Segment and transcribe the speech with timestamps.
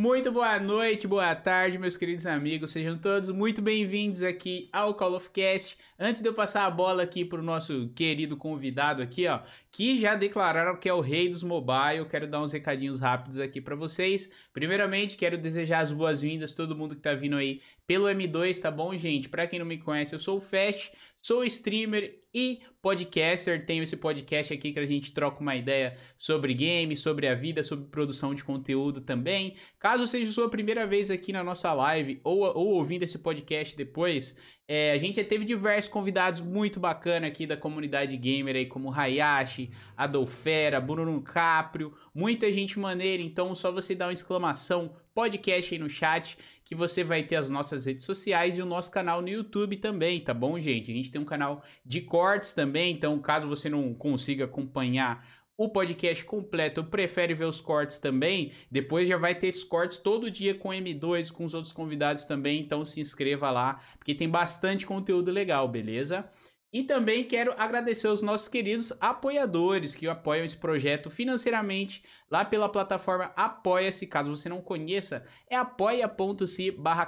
[0.00, 2.70] Muito boa noite, boa tarde, meus queridos amigos.
[2.70, 5.76] Sejam todos muito bem-vindos aqui ao Call of Cast.
[5.98, 9.40] Antes de eu passar a bola aqui pro nosso querido convidado aqui, ó,
[9.70, 13.60] que já declararam que é o rei dos mobile, quero dar uns recadinhos rápidos aqui
[13.60, 14.30] para vocês.
[14.54, 18.70] Primeiramente, quero desejar as boas-vindas a todo mundo que tá vindo aí pelo M2, tá
[18.70, 19.28] bom, gente?
[19.28, 23.64] Para quem não me conhece, eu sou o Fast, sou streamer e podcaster.
[23.64, 27.62] Tenho esse podcast aqui que a gente troca uma ideia sobre games, sobre a vida,
[27.62, 29.54] sobre produção de conteúdo também.
[29.78, 34.36] Caso seja sua primeira vez aqui na nossa live ou, ou ouvindo esse podcast depois,
[34.72, 38.92] é, a gente já teve diversos convidados muito bacanas aqui da comunidade gamer aí, como
[38.92, 45.78] Hayashi, Adolfera, Bruno Caprio, muita gente maneira, então só você dar uma exclamação podcast aí
[45.78, 49.28] no chat que você vai ter as nossas redes sociais e o nosso canal no
[49.28, 50.90] YouTube também, tá bom, gente?
[50.90, 55.26] A gente tem um canal de cortes também, então caso você não consiga acompanhar
[55.60, 60.30] o podcast completo, prefere ver os cortes também, depois já vai ter esses cortes todo
[60.30, 64.86] dia com M2, com os outros convidados também, então se inscreva lá, porque tem bastante
[64.86, 66.26] conteúdo legal, beleza?
[66.72, 72.68] E também quero agradecer aos nossos queridos apoiadores que apoiam esse projeto financeiramente lá pela
[72.68, 74.06] plataforma Apoia-se.
[74.06, 77.06] Caso você não conheça, é apoia.se barra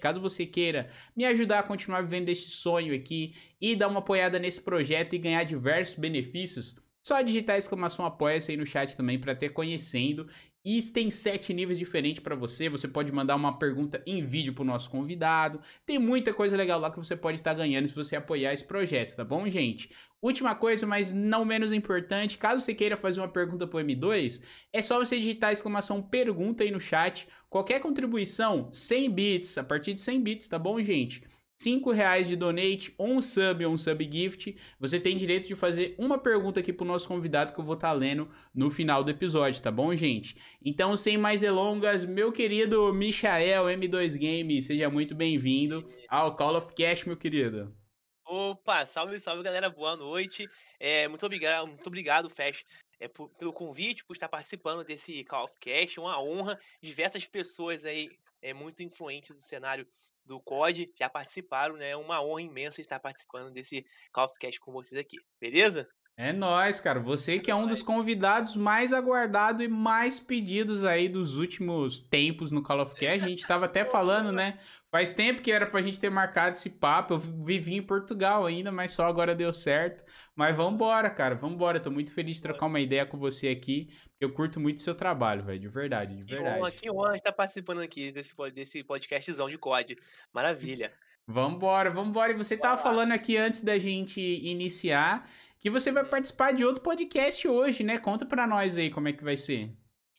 [0.00, 4.38] Caso você queira me ajudar a continuar vivendo este sonho aqui e dar uma apoiada
[4.38, 9.34] nesse projeto e ganhar diversos benefícios, só digitar exclamação apoia-se aí no chat também para
[9.34, 10.28] ter conhecendo
[10.64, 12.68] e tem sete níveis diferentes para você.
[12.68, 15.60] Você pode mandar uma pergunta em vídeo pro nosso convidado.
[15.86, 19.16] Tem muita coisa legal lá que você pode estar ganhando se você apoiar esse projeto,
[19.16, 19.90] tá bom, gente?
[20.20, 24.42] Última coisa, mas não menos importante, caso você queira fazer uma pergunta pro M2,
[24.72, 27.28] é só você digitar a exclamação pergunta aí no chat.
[27.48, 31.22] Qualquer contribuição, 100 bits, a partir de 100 bits, tá bom, gente?
[31.58, 35.96] 5 reais de donate, um sub ou um sub gift, você tem direito de fazer
[35.98, 39.10] uma pergunta aqui pro nosso convidado que eu vou estar tá lendo no final do
[39.10, 40.36] episódio, tá bom, gente?
[40.64, 46.72] Então, sem mais delongas, meu querido Michael M2 Game, seja muito bem-vindo ao Call of
[46.74, 47.76] Cash, meu querido.
[48.24, 50.48] Opa, salve, salve, galera, boa noite.
[50.78, 52.64] É, muito obrigado, muito obrigado, Fest,
[53.00, 56.56] é, por, pelo convite, por estar participando desse Call of Cash, uma honra.
[56.80, 59.84] Diversas pessoas aí é, muito influentes do cenário
[60.28, 61.90] do COD já participaram, né?
[61.90, 65.88] É uma honra imensa estar participando desse Call of Cast com vocês aqui, beleza?
[66.20, 66.98] É nóis, cara.
[66.98, 72.50] Você que é um dos convidados mais aguardados e mais pedidos aí dos últimos tempos
[72.50, 73.24] no Call of Cast.
[73.24, 74.58] A gente tava até falando, né?
[74.90, 77.14] Faz tempo que era pra gente ter marcado esse papo.
[77.14, 80.02] Eu vivi em Portugal ainda, mas só agora deu certo.
[80.34, 81.36] Mas vambora, cara.
[81.36, 81.78] Vambora.
[81.78, 83.88] Tô muito feliz de trocar uma ideia com você aqui.
[84.20, 85.60] Eu curto muito seu trabalho, velho.
[85.60, 86.54] De verdade, de verdade.
[86.54, 89.96] Que honra, que honra estar participando aqui desse, desse podcastzão de COD.
[90.32, 90.92] Maravilha.
[91.26, 92.32] Vambora, vambora.
[92.32, 95.28] E você tava falando aqui antes da gente iniciar
[95.60, 97.98] que você vai participar de outro podcast hoje, né?
[97.98, 99.70] Conta pra nós aí como é que vai ser.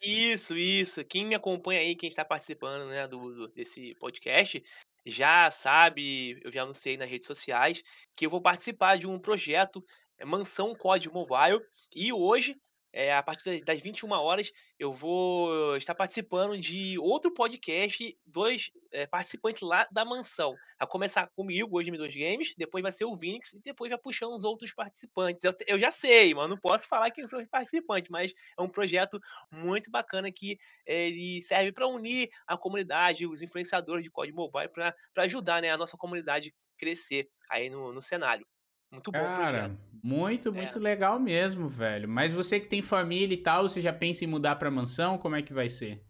[0.02, 1.04] Isso, isso.
[1.04, 4.64] Quem me acompanha aí, quem está participando né, do, do, desse podcast,
[5.06, 7.84] já sabe, eu já anunciei nas redes sociais,
[8.16, 9.84] que eu vou participar de um projeto
[10.18, 11.60] é, Mansão Código Mobile.
[11.94, 12.56] E hoje
[12.92, 19.06] é, a partir das 21 horas, eu vou estar participando de outro podcast, dois é,
[19.06, 20.56] participantes lá da mansão.
[20.80, 24.34] A começar comigo, hoje M2 Games, depois vai ser o Vinix e depois vai puxando
[24.34, 25.44] os outros participantes.
[25.44, 28.70] Eu, eu já sei, mas não posso falar quem são os participantes, mas é um
[28.70, 29.20] projeto
[29.52, 34.70] muito bacana que é, ele serve para unir a comunidade, os influenciadores de código mobile,
[34.70, 38.46] para ajudar né, a nossa comunidade crescer aí no, no cenário.
[38.92, 40.82] Muito bom Cara, muito, muito é.
[40.82, 42.08] legal mesmo, velho.
[42.08, 45.18] Mas você que tem família e tal, você já pensa em mudar pra mansão?
[45.18, 46.04] Como é que vai ser?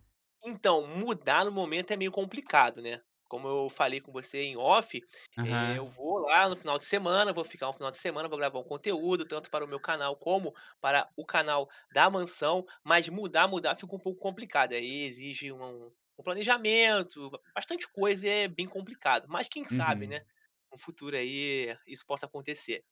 [0.44, 3.02] Então, mudar no momento é meio complicado, né?
[3.28, 5.00] Como eu falei com você em off,
[5.38, 5.76] uhum.
[5.76, 8.58] eu vou lá no final de semana, vou ficar um final de semana, vou gravar
[8.58, 10.52] um conteúdo, tanto para o meu canal como
[10.82, 14.74] para o canal da mansão, mas mudar, mudar fica um pouco complicado.
[14.74, 19.28] Aí exige um, um planejamento, bastante coisa e é bem complicado.
[19.28, 19.78] Mas quem uhum.
[19.78, 20.22] sabe, né?
[20.72, 22.84] No futuro aí isso possa acontecer.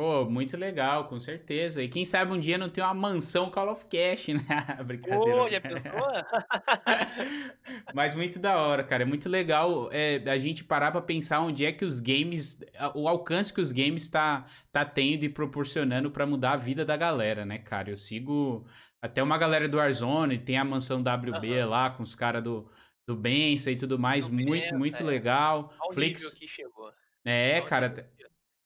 [0.00, 1.82] Pô, muito legal, com certeza.
[1.82, 4.82] E quem sabe um dia não tem uma mansão Call of Cash, né?
[4.82, 5.42] Brincadeira.
[5.42, 5.92] Pô, já pensou?
[7.94, 9.02] Mas muito da hora, cara.
[9.02, 12.58] É muito legal é, a gente parar pra pensar onde é que os games,
[12.94, 16.96] o alcance que os games tá, tá tendo e proporcionando para mudar a vida da
[16.96, 17.90] galera, né, cara?
[17.90, 18.66] Eu sigo
[19.02, 21.68] até uma galera do Warzone, tem a mansão WB uhum.
[21.68, 22.70] lá com os caras do,
[23.06, 24.26] do Bença e tudo mais.
[24.26, 25.04] Do muito, Bença, muito é.
[25.04, 25.74] legal.
[25.78, 26.32] Olha Flix...
[26.32, 26.90] que chegou.
[27.24, 28.10] É, cara.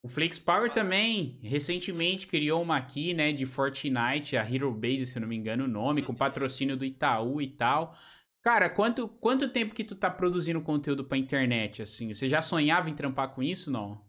[0.02, 5.16] O Flix Power também recentemente criou uma aqui, né, de Fortnite, a Hero Base, se
[5.16, 6.18] eu não me engano o nome, com uhum.
[6.18, 7.96] patrocínio do Itaú e tal.
[8.42, 12.12] Cara, quanto, quanto tempo que tu tá produzindo conteúdo pra internet, assim?
[12.14, 14.04] Você já sonhava em trampar com isso, não?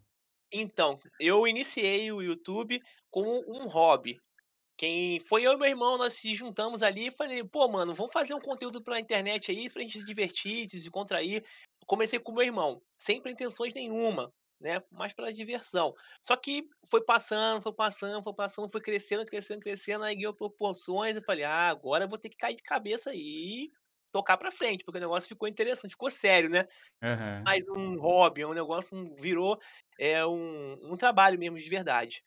[0.51, 4.17] Então, eu iniciei o YouTube como um hobby.
[4.77, 8.11] Quem foi eu e meu irmão, nós se juntamos ali e falei: "Pô, mano, vamos
[8.11, 11.45] fazer um conteúdo pra internet aí, pra gente se divertir, se descontrair".
[11.87, 15.93] Comecei com meu irmão, sem pretensões nenhuma, né, mais pela diversão.
[16.21, 21.15] Só que foi passando, foi passando, foi passando, foi crescendo, crescendo, crescendo, aí ganhou proporções,
[21.15, 23.71] eu falei: "Ah, agora eu vou ter que cair de cabeça aí e
[24.11, 26.65] tocar pra frente", porque o negócio ficou interessante, ficou sério, né.
[27.01, 27.47] Aham.
[27.47, 29.59] Mais um hobby, é um negócio, um virou,
[29.99, 32.21] eh, um um trabalho mesmo de verdade.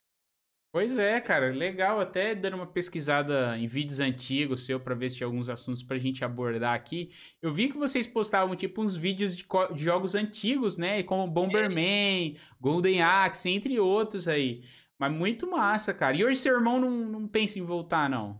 [0.70, 1.98] Pois é, cara, legal.
[1.98, 5.96] Até dando uma pesquisada em vídeos antigos seu pra ver se tinha alguns assuntos pra
[5.98, 7.10] gente abordar aqui.
[7.40, 11.02] Eu vi que vocês postavam tipo uns vídeos de, de jogos antigos, né?
[11.02, 14.62] Como Bomberman, Golden Axe, entre outros aí.
[14.98, 16.16] Mas muito massa, cara.
[16.16, 18.36] E hoje seu irmão não, não pensa em voltar, não?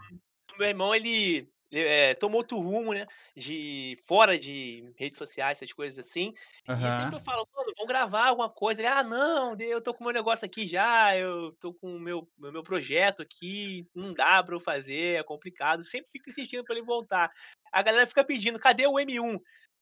[0.59, 3.07] Meu irmão, ele, eh, tomou outro rumo, né,
[3.37, 6.33] de fora de redes sociais, essas coisas assim,
[6.83, 10.03] e sempre eu falo: "Mano, vamos gravar alguma coisa", ele: "Ah, não, eu tô com
[10.05, 14.13] o meu negócio aqui já, eu tô com o meu o meu projeto aqui, não
[14.15, 17.31] dá pra eu fazer, é complicado", sempre fico insistindo pra ele voltar.
[17.73, 19.39] A galera fica pedindo: "Cadê o M1?",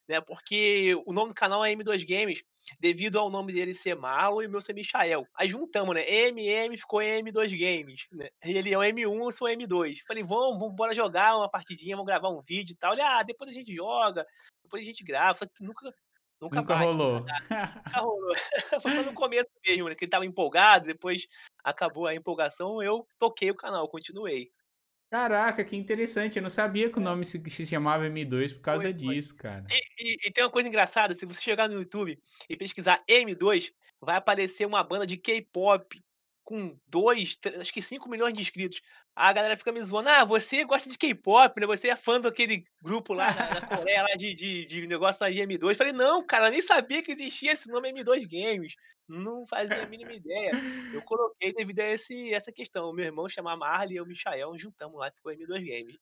[0.07, 2.43] né, porque o nome do canal é M2 Games,
[2.79, 5.27] devido ao nome dele ser Marlon e o meu ser Michael.
[5.35, 9.47] Aí juntamos, né, MM ficou M2 Games, né, e ele é o M1, eu sou
[9.47, 9.99] o M2.
[10.07, 13.23] Falei: "Vamos, vamos bora jogar uma partidinha, vamos gravar um vídeo e tal", ele: "Ah,
[13.23, 14.25] depois a gente joga,
[14.63, 15.91] depois a gente grava", só que nunca
[16.41, 17.25] nunca Nunca bate, rolou.
[17.25, 17.33] dá,
[17.75, 18.33] nunca rolou.
[18.83, 21.27] Foi só no começo mesmo, né, que ele estava empolgado, depois
[21.63, 24.51] acabou a empolgação, eu toquei o canal, continuei.
[25.11, 26.37] Caraca, que interessante.
[26.37, 29.15] Eu não sabia que o É, nome se, se chamava M2 por foi, causa foi.
[29.15, 29.77] disso, cara.
[29.99, 32.19] E e e tem uma coisa engraçada, se você chegar no YouTube
[32.49, 33.71] e pesquisar M2,
[34.01, 36.01] vai aparecer uma banda de K-pop
[36.43, 38.81] com 2, tre acho que 5.000.000 de inscritos.
[39.19, 42.63] A galera fica me zoando: "Ah, você gosta de K-pop, né, você é fã daquele
[42.81, 45.77] grupo lá na na Coreia lá de de de negócio de M2".
[45.77, 48.73] Falei: "Não, cara, eu nem sabia que existia esse nome M2 Games,
[49.07, 50.59] não fazia a mínima ideia".
[50.91, 54.57] Eu coloquei devido a esse essa questão, o meu irmão chama Marley e eu Michael,
[54.59, 55.97] juntamos lá, ficou M2 Games.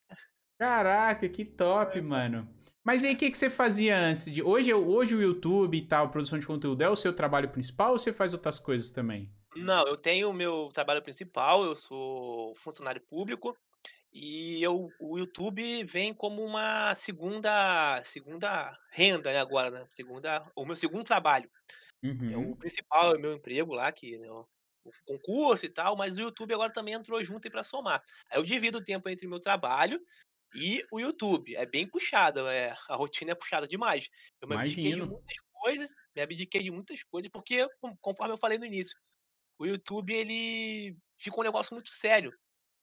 [0.59, 2.01] Caraca, que top, foi.
[2.01, 2.47] mano.
[2.83, 6.09] Mas aí, o que que você fazia antes de hoje hoje o YouTube e tal,
[6.11, 9.31] produção de conteúdo é o seu trabalho principal ou você faz outras coisas também?
[9.57, 13.57] Não, eu tenho o meu trabalho principal, eu sou funcionário público
[14.11, 20.65] e eu o YouTube vem como uma segunda segunda renda, né, agora, né, segunda o
[20.65, 21.51] meu segundo trabalho.
[22.29, 22.57] É o Uhum.
[22.57, 24.47] principal é o meu emprego lá, que é o
[25.07, 28.03] concurso e tal, mas o YouTube agora também entrou junto pra somar.
[28.31, 30.01] Aí eu divido o tempo entre o meu trabalho
[30.53, 31.55] e o YouTube.
[31.55, 34.07] É bem puxado, é a rotina é puxada demais.
[34.41, 35.11] Eu me abdiquei de Imagino.
[35.11, 38.97] muitas coisas, me abdiquei de muitas coisas, porque con conforme eu falei no início,
[39.59, 42.31] o YouTube ele ficou um negócio muito sério,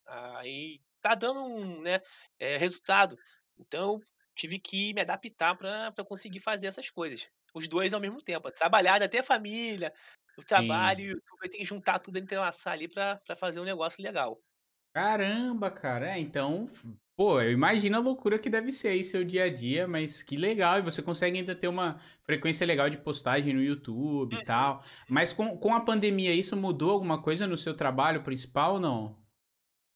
[0.07, 1.99] aí tá dando um, né,
[2.39, 3.17] eh, resultado.
[3.59, 3.99] Então
[4.35, 7.27] tive que me adaptar pra pra conseguir fazer essas coisas.
[7.55, 9.93] Os 2 ao mesmo tempo, trabalhar, ainda ter a família,
[10.37, 11.03] o trabalho Sim.
[11.03, 14.41] e o YouTube, tem que juntar tudo, entrelaçar ali pra pra fazer um negócio legal.
[14.95, 16.11] Caramba, cara.
[16.15, 16.67] É, então,
[17.15, 20.35] pô, eu imagino a loucura que deve ser aí seu dia a dia, mas que
[20.37, 20.79] legal.
[20.79, 24.43] E você consegue ainda ter uma frequência legal de postagem no YouTube e Uhum.
[24.43, 24.83] tal.
[25.09, 29.23] Mas com com a pandemia, isso mudou alguma coisa no seu trabalho principal ou não?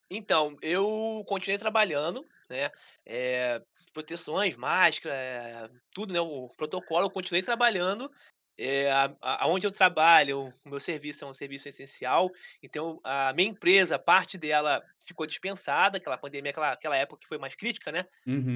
[0.09, 2.69] Então, eu continuei trabalhando, né,
[3.05, 3.61] eh,
[3.93, 8.09] proteções, máscara, eh, tudo, né, o protocolo, eu continuei trabalhando,
[8.57, 9.15] eh, a
[9.45, 12.29] aonde eu trabalho, o meu serviço é um serviço essencial,
[12.63, 17.37] então a minha empresa, parte dela ficou dispensada, aquela pandemia, aquela aquela época que foi
[17.37, 18.05] mais crítica, né,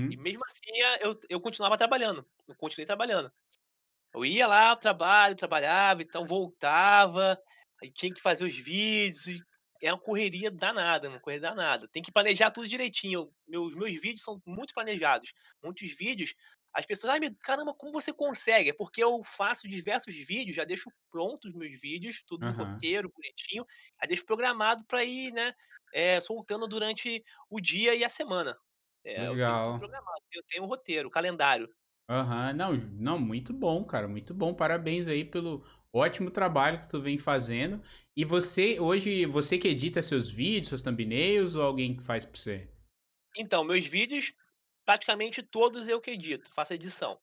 [0.10, 0.18] e Uhum.
[0.18, 3.32] mesmo assim a eu eu continuava trabalhando, eu continuei trabalhando.
[4.14, 7.38] Eu ia lá trabalho, trabalhava, então voltava,
[7.82, 9.40] aí tinha que fazer os vídeos e
[9.84, 11.88] é uma correria danada, uma correria danada.
[11.92, 13.32] Tem que planejar tudo direitinho.
[13.48, 15.34] Meus meus vídeos são muito planejados.
[15.64, 16.34] Muitos vídeos,
[16.74, 20.64] as pessoas: "Ai, meu caramba, como você consegue?" É porque eu faço diversos vídeos, já
[20.66, 22.54] deixo prontos os meus vídeos, tudo no Aham.
[22.54, 23.66] roteiro, bonitinho,
[24.02, 25.54] já deixo programado para ir, né,
[25.94, 28.58] eh, soltando durante o dia e a semana.
[29.04, 29.72] É, eu tenho Legal.
[29.78, 31.74] programado, eu tenho um roteiro, calendário.
[32.10, 32.54] Aham.
[32.54, 34.54] Não, ju não, muito bom, cara, muito bom.
[34.54, 35.64] Parabéns aí pelo
[35.94, 37.82] ótimo trabalho que tu vem fazendo.
[38.16, 42.38] E você hoje, você que edita seus vídeos, seus thumbnails ou alguém que faz pra
[42.38, 42.68] você?
[43.38, 44.34] Então, meus vídeos,
[44.92, 47.18] praticamente todos eu que edito, faço edição.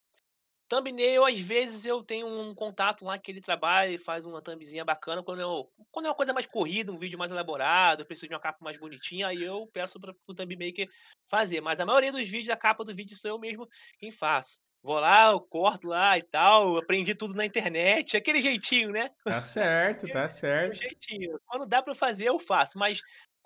[0.69, 4.85] Thumbnail, às vezes, eu tenho um contato lá que ele trabalha e faz uma thumbzinha
[4.85, 8.27] bacana quando eu quando é uma coisa mais corrida, um vídeo mais elaborado, eu preciso
[8.27, 10.89] de uma capa mais bonitinha, aí eu peço para o thumb maker
[11.29, 13.67] fazer, mas a maioria dos vídeos, a capa do vídeo sou eu mesmo
[13.99, 14.59] quem faço.
[14.81, 19.09] Vou lá, eu corto lá e tal, aprendi tudo na internet, aquele jeitinho, né?
[19.23, 20.75] Tá certo, tá certo.
[20.75, 21.39] jeitinho.
[21.45, 22.99] Quando dá pra fazer, eu faço, mas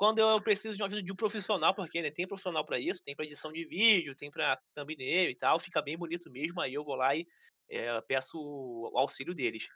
[0.03, 3.01] quando eu preciso de uma ajuda de um profissional, porque, né, tem profissional pra isso,
[3.03, 6.73] tem pra edição de vídeo, tem pra thumbnail e tal, fica bem bonito mesmo, aí
[6.73, 7.25] eu vou lá e,
[7.69, 9.67] eh, peço o auxílio deles.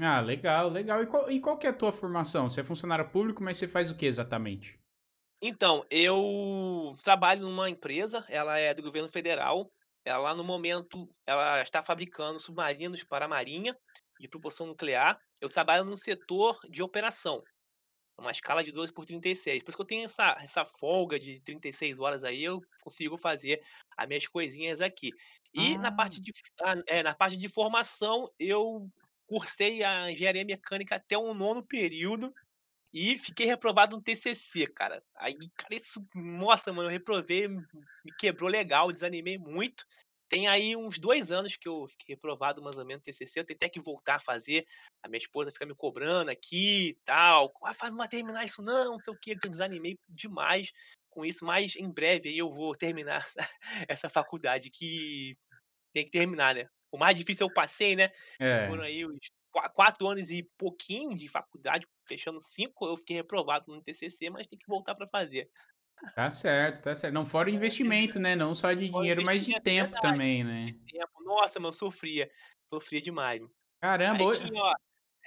[0.00, 1.02] Ah, legal, legal.
[1.02, 2.48] E qual e qual que é a tua formação?
[2.48, 4.78] Você é funcionário público, mas você faz o que exatamente?
[5.40, 9.70] Então, eu trabalho numa empresa, ela é do governo federal.
[10.04, 13.76] Ela, no momento, ela está fabricando submarinos para a marinha
[14.18, 15.18] de propulsão nuclear.
[15.40, 17.42] Eu trabalho no setor de operação,
[18.18, 19.62] uma escala de 12 por 36.
[19.62, 23.62] Por isso que eu tenho essa essa folga de 36 horas aí, eu consigo fazer
[23.96, 25.14] as minhas coisinhas aqui.
[25.54, 25.92] E na Ah.
[25.92, 26.32] parte de
[26.62, 28.88] ah, é, na parte de formação, eu
[29.26, 32.32] cursei a engenharia mecânica até o nono período
[32.92, 35.02] e fiquei reprovado no TCC, cara.
[35.16, 39.84] Aí, cara, isso nossa, mano, eu reprovei, me quebrou legal, desanimei muito.
[40.30, 43.44] Tem aí uns 2 anos que eu fiquei reprovado mais ou menos no TCC, eu
[43.44, 44.66] tenho até que voltar a fazer,
[45.02, 48.92] a minha esposa fica me cobrando aqui e tal: "Ah, não vai terminar isso não,
[48.92, 50.70] não sei o quê", que eu desanimei demais
[51.10, 53.24] com isso, mas em breve aí eu vou terminar
[53.88, 55.36] essa faculdade que
[55.92, 56.66] tem que terminar, né.
[56.92, 58.10] O mais difícil eu passei, né,
[58.48, 58.84] que foram É.
[58.84, 59.18] aí os
[59.50, 64.46] qua 4 anos e pouquinho de faculdade, fechando 5, eu fiquei reprovado no TCC, mas
[64.46, 65.50] tem que voltar pra fazer.
[66.14, 67.12] Tá certo, tá certo.
[67.14, 70.42] Não, fora o É, investimento, né, não só de dinheiro, mas de tempo verdade, também,
[70.44, 70.76] né.
[70.86, 71.24] tempo.
[71.24, 72.30] Nossa, mano, sofria,
[72.68, 73.42] sofria demais.
[73.80, 74.74] Caramba, Aí ho tinha, ó,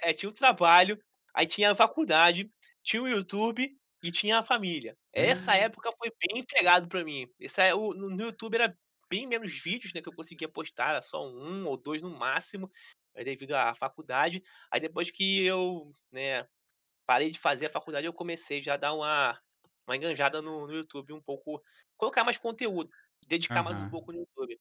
[0.02, 0.98] eh, tinha o trabalho,
[1.34, 2.52] aí tinha a faculdade,
[2.84, 3.70] tinha o YouTube
[4.02, 4.96] e tinha a família.
[5.12, 5.56] Essa Hã.
[5.56, 7.28] época foi bem pegado pra mim.
[7.40, 8.76] Esse é o no YouTube era
[9.10, 12.70] bem menos vídeos, né, que eu conseguia postar, era só 1 ou 2 no máximo,
[13.14, 14.42] devido à faculdade.
[14.72, 16.48] Aí depois que eu, né,
[17.06, 19.38] parei de fazer a faculdade, eu comecei já a dar uma
[19.90, 21.62] uma enganjada no no YouTube um pouco
[21.96, 22.90] colocar mais conteúdo,
[23.28, 24.58] dedicar mais um pouco no YouTube.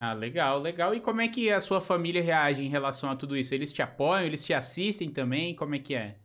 [0.00, 0.92] Ah, legal, legal.
[0.94, 3.54] E como é que a sua família reage em relação a tudo isso?
[3.54, 6.20] Eles te apoiam, eles te assistem também, como é que é?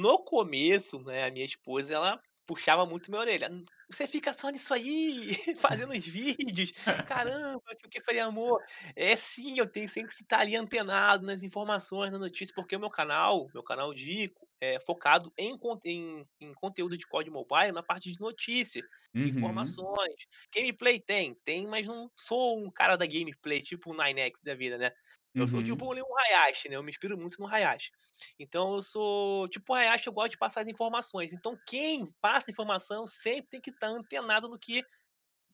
[0.00, 4.48] No começo, né, a minha esposa, ela puxava muito minha orelha: "Hum, você fica só
[4.50, 5.30] nisso aí,
[5.60, 6.72] fazendo os vídeos,
[7.04, 7.98] caramba, não sei o quê".
[7.98, 8.62] Eu falei: "Amor,
[8.96, 12.80] é sim, eu tenho sempre que estar ali antenado nas informações, na notícia", porque o
[12.80, 17.82] meu canal meu canal de é focado em em em conteúdo de COD Mobile na
[17.82, 18.82] parte de notícia,
[19.14, 19.78] Uhum.
[19.78, 20.14] informações.
[20.54, 24.78] Gameplay tem, tem, mas não sou um cara da gameplay, tipo o 9X da vida,
[24.78, 24.90] né.
[25.38, 25.62] Eu sou Uhum.
[25.62, 27.90] tipo ali um Hayashi, né, eu me inspiro muito no Hayashi.
[28.38, 31.32] Então eu sou tipo Hayashi, eu gosto de passar as informações.
[31.32, 34.84] Então quem passa informação sempre tem que estar antenado no que,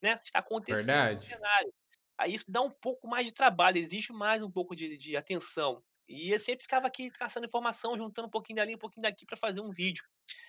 [0.03, 1.37] né, está acontecendo no Verdade.
[1.37, 1.73] cenário.
[2.19, 5.83] Aí isso dá um pouco mais de trabalho, exige mais um pouco de de atenção.
[6.09, 9.37] E eu sempre ficava aqui caçando informação, juntando um pouquinho dali, um pouquinho daqui pra
[9.37, 10.05] fazer um vídeo.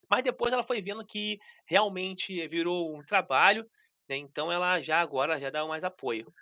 [0.10, 3.63] Mas depois ela foi vendo que realmente virou um trabalho,
[4.10, 6.34] né, então ela já agora já dá mais apoio.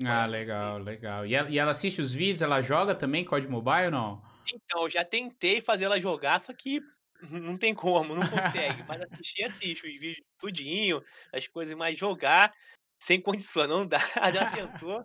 [0.00, 1.26] Ah, legal, legal.
[1.26, 4.22] E ela e ela assiste os vídeos, ela joga também COD Mobile ou não?
[4.50, 6.80] Então, já tentei fazer ela jogar, só que
[7.30, 8.82] não tem como, não consegue.
[8.88, 11.00] Mas assistir, assiste os vídeos tudinho,
[11.32, 12.52] as coisas, mas jogar
[13.00, 13.98] sem condição, não dá.
[14.34, 15.04] Já tentou.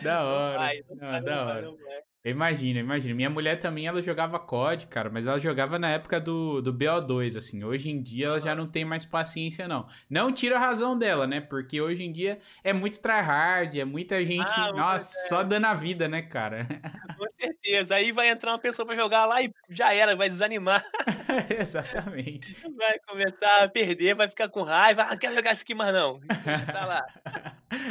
[0.00, 0.52] Da Não hora.
[0.52, 1.62] vai, não Não, vai, não da vai, hora.
[1.62, 2.02] não vai.
[2.22, 3.14] Eu imagino, eu imagino.
[3.16, 7.34] Minha mulher também, ela jogava COD, cara, mas ela jogava na época do do BO2,
[7.34, 7.64] assim.
[7.64, 9.86] Hoje em dia ela já não tem mais paciência não.
[10.08, 14.22] Não tiro a razão dela, né, porque hoje em dia é muito tryhard, é muita
[14.22, 16.66] gente, Ah, nossa, só dando a vida, né, cara.
[17.16, 17.94] Com certeza.
[17.94, 20.82] Aí vai entrar uma pessoa pra jogar lá e já era, vai desanimar.
[21.58, 22.54] Exatamente.
[22.76, 25.92] Vai começar a perder, vai ficar com raiva: "Ah, não quero jogar isso aqui mais
[25.94, 27.02] não", deixa pra lá.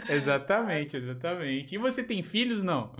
[0.07, 1.75] Exatamente, exatamente.
[1.75, 2.93] E você tem filhos, não?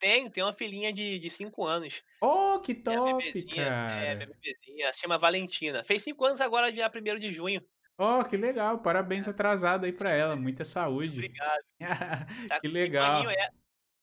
[0.00, 2.02] Tenho, tenho uma filhinha de de 5 anos.
[2.22, 4.38] Oh, que top, bebezinha é, minha cara.
[4.42, 5.84] bebezinha, se chama Valentina.
[5.84, 7.62] Fez 5 anos agora dia 1º de junho.
[8.00, 9.28] Oh, que legal, parabéns É.
[9.28, 11.36] atrasado aí pra ela, muita saúde.
[11.36, 11.62] Obrigado.
[12.48, 13.30] Tá Que com 5 aninho, legal.
[13.30, 13.48] é.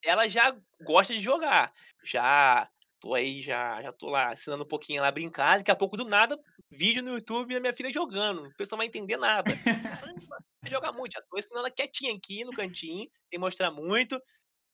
[0.06, 1.72] Ela já gosta de jogar,
[2.04, 5.98] já tô aí já já tô lá ensinando um pouquinho a brincar, daqui a pouco
[5.98, 6.40] do nada,
[6.72, 9.60] vídeo no YouTube da minha filha jogando, a pessoa não vai entender nada.
[9.86, 14.22] "Caramba, você joga muito", já tô ensinando ela quietinha aqui no cantinho, sem mostrar muito,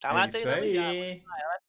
[0.01, 1.12] tá É lá isso treinando já, aí.
[1.13, 1.60] ensinar ela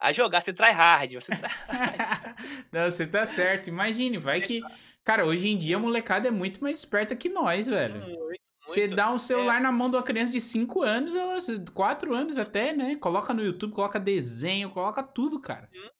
[0.00, 1.56] a jogar, ser tryhard, você tryhard.
[2.72, 4.60] Não, você tá certo, imagine, vai que
[5.04, 8.00] cara, hoje em dia a molecada é muito mais esperta que nós, velho.
[8.00, 9.18] Muito, Você dá um É.
[9.18, 11.38] celular na mão de uma criança de 5 anos, ela
[11.74, 15.68] 4 anos até, né, coloca no YouTube, coloca desenho, coloca tudo, cara.
[15.72, 15.90] Uhum.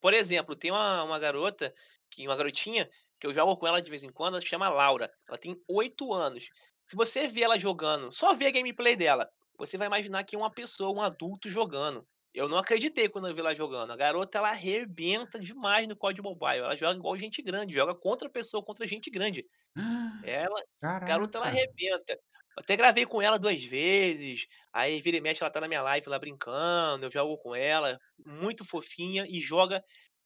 [0.00, 1.72] Por exemplo, tem uma uma garota
[2.10, 2.88] que uma garotinha,
[3.20, 5.56] que eu jogo com ela de vez em quando, ela se chama Laura, ela tem
[5.68, 6.48] 8 anos.
[6.86, 9.28] Se você vê ela jogando, só vê a gameplay dela,
[9.58, 12.06] você vai imaginar que é uma pessoa, um adulto jogando.
[12.34, 16.22] Eu não acreditei quando eu vi ela jogando, a garota ela arrebenta demais no COD
[16.22, 19.44] Mobile, ela joga igual gente grande, joga contra pessoa, contra gente grande.
[20.22, 20.62] Ela
[21.04, 22.14] garota ela arrebenta.
[22.58, 25.82] Eu até gravei com ela 2 vezes, aí vira e mexe ela tá na minha
[25.82, 29.82] live lá brincando, eu jogo com ela, muito fofinha e joga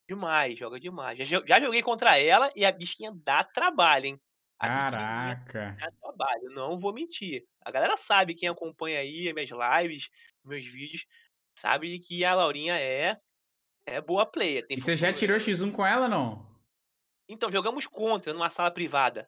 [0.08, 1.18] demais, joga demais.
[1.18, 4.20] Já já joguei contra ela e a bichinha dá trabalho, hein.
[4.62, 5.76] Pequenininha Caraca.
[5.80, 7.44] dá trabalho, não vou mentir.
[7.60, 10.10] A galera sabe, quem acompanha aí as minhas lives,
[10.44, 11.06] meus vídeos,
[11.54, 13.18] sabe que a Laurinha é
[13.84, 16.46] é boa player, E você já tirou ela X1 com ela, não?
[17.28, 19.26] Então, jogamos contra numa sala privada.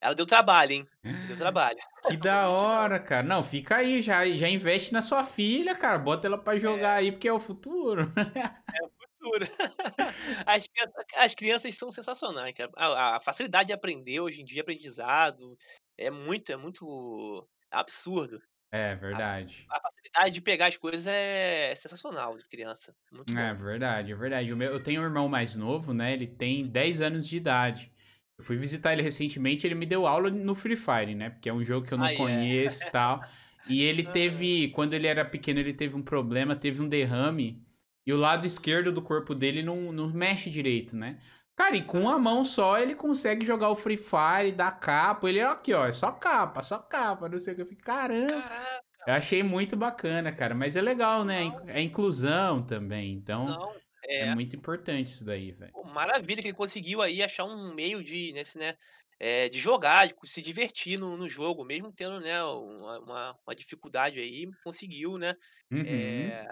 [0.00, 0.88] Ela deu trabalho, hein?
[1.26, 1.78] Deu trabalho.
[2.08, 3.22] Que da hora, cara.
[3.22, 5.98] Não, fica aí, já, já investe na sua filha, cara.
[5.98, 6.98] Bota ela pra jogar é.
[6.98, 8.12] aí, porque é o futuro.
[8.16, 8.90] É o
[9.22, 9.46] futuro.
[10.46, 12.70] As crianças, as crianças são sensacionais, cara.
[12.76, 15.56] A, a, facilidade de aprender hoje em dia, aprendizado,
[15.96, 18.40] é muito, é muito absurdo.
[18.70, 19.66] É verdade.
[19.70, 22.94] A, a, facilidade de pegar as coisas é sensacional de criança.
[23.12, 23.62] Muito é bom.
[23.62, 24.48] verdade, é verdade.
[24.48, 26.12] eu tenho um irmão mais novo, né?
[26.12, 27.92] Ele tem 10 anos de idade.
[28.38, 31.30] Eu fui visitar ele recentemente, ele me deu aula no Free Fire, né?
[31.30, 33.22] Porque é um jogo que eu não ah, conheço e tal.
[33.68, 37.62] E ele teve, quando ele era pequeno, ele teve um problema, teve um derrame.
[38.06, 41.18] E o lado esquerdo do corpo dele não, não mexe direito, né?
[41.54, 45.28] Cara, e com uma mão só ele consegue jogar o Free Fire, dar capa.
[45.28, 47.62] Ele, aqui, ó, é só capa, só capa, não sei o que.
[47.62, 48.42] Eu fico, caramba.
[48.42, 48.82] Caraca.
[49.06, 50.54] Eu achei muito bacana, cara.
[50.54, 51.52] Mas é legal, né?
[51.66, 53.12] É inclusão também.
[53.12, 54.28] Então, é.
[54.28, 55.72] é muito importante isso daí, velho.
[55.92, 58.74] Maravilha que ele conseguiu aí achar um meio de, nesse, né,
[59.18, 63.54] é, de jogar, de se divertir no, no jogo, mesmo tendo, né, uma, uma, uma
[63.54, 65.34] dificuldade aí, conseguiu, né,
[65.70, 65.82] uhum.
[65.86, 66.48] é,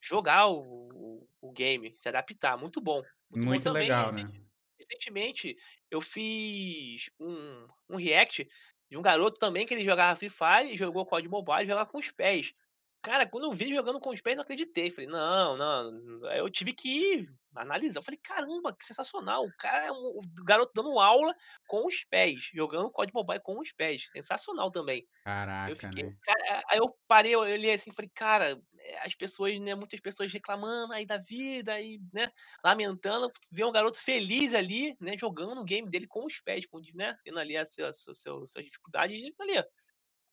[0.00, 0.75] jogar o,
[1.56, 2.56] game, se adaptar.
[2.56, 3.02] Muito bom.
[3.30, 4.28] Muito, muito bom legal, né?
[4.78, 5.56] Recentemente,
[5.90, 8.48] eu fiz um, um react
[8.88, 11.98] de um garoto também que ele jogava Free Fire, jogou COD Mobile e jogava com
[11.98, 12.52] os pés.
[13.06, 14.90] Cara, quando eu vi jogando com os pés, não acreditei.
[14.90, 16.28] Falei, não, não.
[16.32, 18.00] Eu tive que analisar.
[18.00, 19.44] Eu falei, caramba, que sensacional.
[19.44, 21.32] O cara é um, o garoto dando aula
[21.68, 24.08] com os pés, jogando código mobile com os pés.
[24.10, 25.06] Sensacional também.
[25.22, 26.16] Caraca, eu fiquei, né?
[26.22, 30.32] cara, aí eu parei, eu olhei assim, falei, cara, eh, as pessoas, né, muitas pessoas
[30.32, 32.30] reclamando aí da vida, aí, né,
[32.64, 37.16] lamentando, ver um garoto feliz ali, né, jogando o game dele com os pés, né,
[37.24, 39.34] tendo ali a sua, a sua, a sua dificuldade ali,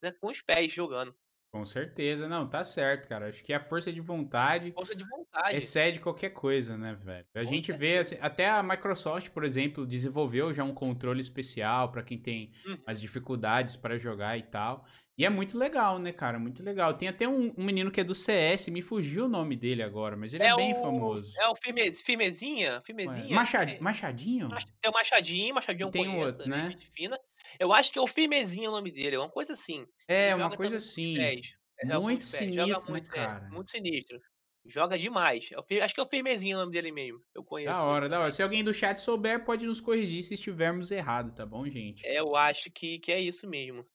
[0.02, 1.16] né, com os pés jogando.
[1.54, 3.30] Com certeza, não, tá certo, cara.
[3.30, 5.56] Acho que a força de vontade, força de vontade.
[5.56, 7.28] excede qualquer coisa, né, velho?
[7.36, 7.78] A Com gente certeza.
[7.78, 12.52] vê, assim, até a Microsoft, por exemplo, desenvolveu já um controle especial para quem tem
[12.66, 12.80] uhum.
[12.88, 14.84] as dificuldades para jogar e tal.
[15.16, 16.40] E é muito legal, né, cara?
[16.40, 16.96] Muito legal.
[16.96, 20.18] Tem até um, um, menino que é do CS, me fugiu o nome dele agora,
[20.18, 21.32] mas ele é, é bem o, famoso.
[21.40, 22.82] É o firme, Firmezinha?
[22.84, 23.36] Firmezinha?
[23.36, 24.50] Machad, é, Machadinho?
[24.82, 26.76] Tem o Machadinho, Machadinho tem conheço, outro, né?
[26.96, 27.20] Fina.
[27.60, 29.86] Eu acho que é o Firmezinho o nome dele, é uma coisa assim.
[30.08, 31.18] É, uma coisa assim.
[31.20, 33.46] É, muito sinistro, né, muito, né, cara?
[33.46, 34.20] É, muito sinistro.
[34.66, 35.50] Joga demais.
[35.70, 37.20] É acho que é o Firmezinho o nome dele mesmo.
[37.36, 37.74] Eu conheço.
[37.74, 38.32] Da hora, da hora.
[38.32, 42.06] Se alguém do chat souber, pode nos corrigir se estivermos errados, tá bom, gente?
[42.06, 43.86] É, eu acho que, que é isso mesmo.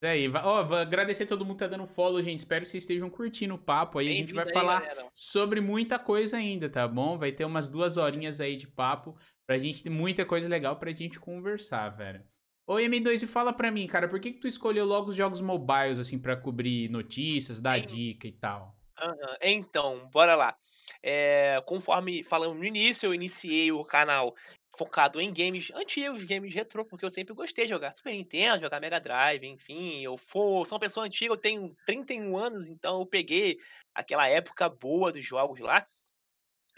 [0.00, 2.38] É aí, ó, vou agradecer a todo mundo que tá dando follow, gente.
[2.38, 4.08] Espero que vocês estejam curtindo o papo aí.
[4.08, 5.10] a gente vai aí, falar galera.
[5.12, 7.18] sobre muita coisa ainda, tá bom?
[7.18, 10.92] Vai ter umas duas horinhas aí de papo pra gente ter muita coisa legal pra
[10.92, 12.22] gente conversar, velho.
[12.68, 15.40] Ô, M2, e fala pra mim, cara, por que, que tu escolheu logo os jogos
[15.40, 18.76] mobiles, assim, pra cobrir notícias, dar dica e tal?
[19.02, 19.36] Uhum.
[19.40, 20.54] Então, bora lá.
[21.02, 24.34] É, conforme falamos no início, eu iniciei o canal
[24.76, 28.80] focado em games antigos, games retrô, porque eu sempre gostei de jogar Super Nintendo, jogar
[28.80, 33.06] Mega Drive, enfim, eu for, sou uma pessoa antiga, eu tenho 31 anos, então eu
[33.06, 33.58] peguei
[33.94, 35.86] aquela época boa dos jogos lá.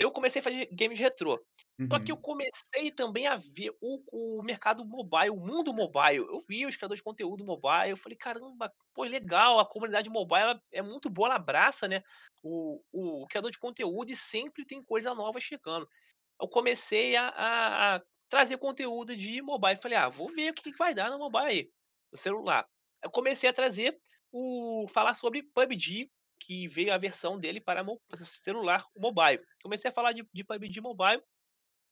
[0.00, 1.38] Eu comecei a fazer games retrô.
[1.88, 2.22] Só que eu uhum.
[2.22, 6.16] comecei também a ver o, o mercado mobile, o mundo mobile.
[6.16, 10.60] Eu vi os criadores de conteúdo mobile, eu falei, caramba, pô, legal, a comunidade mobile
[10.72, 12.02] é muito boa, ela abraça, né,
[12.42, 15.88] o, o criador de conteúdo e sempre tem coisa nova chegando.
[16.40, 20.72] Eu comecei a, a, a trazer conteúdo de mobile, falei, ah, vou ver o que,
[20.72, 21.70] que vai dar no mobile aí,
[22.12, 22.66] no celular.
[23.02, 23.98] Eu comecei a trazer
[24.32, 26.10] o falar sobre PUBG,
[26.40, 27.85] que veio a versão dele para
[28.24, 29.44] celular mobile.
[29.62, 31.22] Comecei a falar de, de PUBG mobile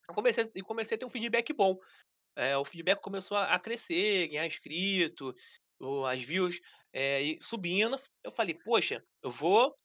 [0.09, 1.79] eu comecei, e comecei a ter um feedback bom.
[2.35, 5.35] É, o feedback começou a, crescer, ganhar inscrito,
[6.09, 6.59] as views
[6.93, 8.01] é, subindo.
[8.25, 9.77] Eu falei, poxa, eu vou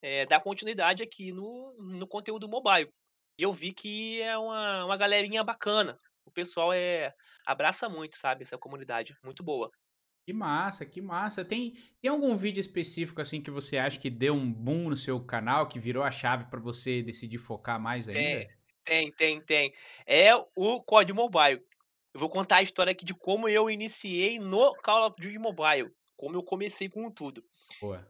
[0.00, 2.90] é, dar continuidade aqui no, no conteúdo mobile.
[3.38, 5.98] E eu vi que é uma, uma galerinha bacana.
[6.24, 7.12] O pessoal é
[7.44, 9.14] abraça muito, sabe, essa comunidade.
[9.22, 9.70] Muito boa.
[10.26, 11.44] Que massa, que massa.
[11.44, 15.24] Tem, tem algum vídeo específico assim que você acha que deu um boom no seu
[15.24, 18.20] canal, que virou a chave para você decidir focar mais ainda?
[18.20, 18.48] É,
[18.84, 19.74] tem, tem, tem.
[20.04, 21.62] É o COD Mobile.
[22.12, 25.92] Eu vou contar a história aqui de como eu iniciei no Call of Duty Mobile.
[26.16, 27.44] Como eu comecei com tudo.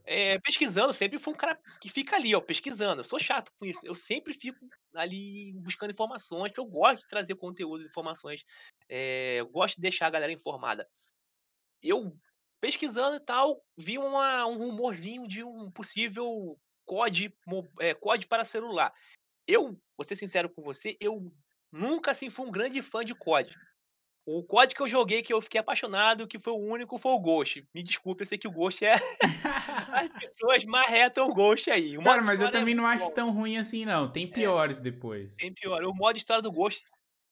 [0.05, 3.01] É, pesquisando, sempre fui um cara que fica ali, ó, pesquisando.
[3.01, 3.81] Eu sou chato com isso.
[3.85, 4.59] Eu sempre fico
[4.95, 8.43] ali buscando informações, que eu gosto de trazer conteúdo, informações.
[8.89, 10.89] É, eu gosto de deixar a galera informada.
[11.83, 12.17] Eu,
[12.61, 17.35] pesquisando e tal, vi uma, um rumorzinho de um possível COD,
[17.81, 18.93] é, COD para celular.
[19.47, 21.33] Eu, vou ser sincero com você, eu
[21.71, 23.55] nunca assim fui um grande fã de COD.
[24.29, 27.21] O COD que eu joguei, que eu fiquei apaixonado, que foi o único, foi o
[27.21, 27.65] Ghost.
[27.73, 28.97] Me desculpe, eu sei que o Ghost é.
[29.93, 31.97] As pessoas marretam o Ghost aí.
[31.97, 33.11] O Cara, mas eu é também é não acho bom.
[33.13, 34.11] tão ruim assim, não.
[34.11, 34.27] Tem é.
[34.27, 35.37] piores é, depois.
[35.37, 35.85] Tem pior.
[35.85, 36.83] O modo história do Ghost,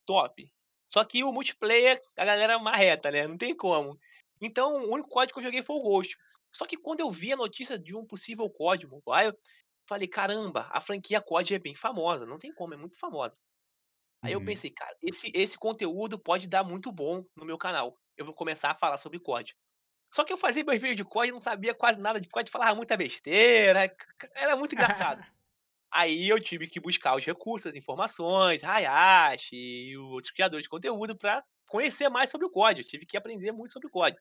[0.07, 0.49] top.
[0.87, 3.27] Só que o multiplayer, a galera marreta, né?
[3.27, 3.99] Não tem como.
[4.47, 6.17] Então, o único código que eu joguei foi o Ghost.
[6.55, 9.37] Só que quando eu vi a notícia de um possível COD mobile,
[9.89, 13.37] falei, caramba, a franquia COD é bem famosa, não tem como, é muito famosa.
[14.23, 14.43] Aí eu Uhum.
[14.43, 17.99] pensei, cara, esse, esse conteúdo pode dar muito bom no meu canal.
[18.17, 19.55] Eu vou começar a falar sobre COD.
[20.13, 22.51] Só que eu fazia meus vídeos de COD e não sabia quase nada de COD,
[22.51, 23.95] falava muita besteira,
[24.35, 25.23] era muito engraçado.
[25.93, 31.17] Aí eu tive que buscar os recursos, as informações, Hayashi e outros criadores de conteúdo
[31.17, 32.81] para conhecer mais sobre o COD.
[32.83, 34.19] Eu tive que aprender muito sobre o COD.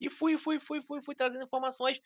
[0.00, 2.00] E fui, fui, fui, fui, fui trazendo informações.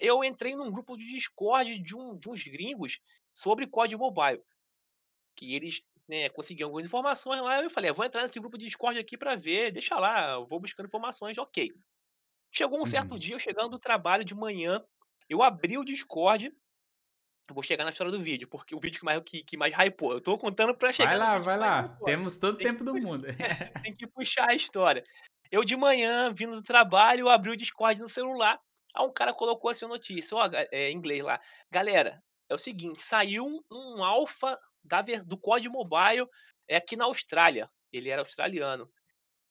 [0.00, 3.00] Eu entrei num grupo de Discord de, um, de uns gringos
[3.34, 4.42] sobre COD Mobile.
[5.36, 7.62] Que eles né, conseguiam algumas informações lá.
[7.62, 10.60] Eu falei, vou entrar nesse grupo de Discord aqui para ver, deixa lá, eu vou
[10.60, 11.70] buscando informações, ok.
[12.52, 13.18] Chegou um certo Uhum.
[13.18, 14.84] dia, eu chegando do trabalho de manhã,
[15.28, 16.52] eu abri o Discord
[17.48, 20.12] Vou chegar na história do vídeo, porque o vídeo que mais que que mais hypou.
[20.12, 21.98] Eu tô contando pra Vai chegar no lá, vai lá.
[21.98, 22.04] hypou.
[22.04, 23.26] Temos todo o que tempo do mundo.
[23.82, 25.04] tem que puxar a história.
[25.50, 28.58] Eu de manhã, vindo do trabalho, eu abri o Discord no celular,
[28.96, 31.40] aí um cara colocou assim a notícia, ó, eh, em inglês lá:
[31.72, 34.58] "Galera, é o seguinte, saiu um um alfa
[35.26, 36.26] do COD Mobile,
[36.68, 38.90] é aqui na Austrália", ele era australiano.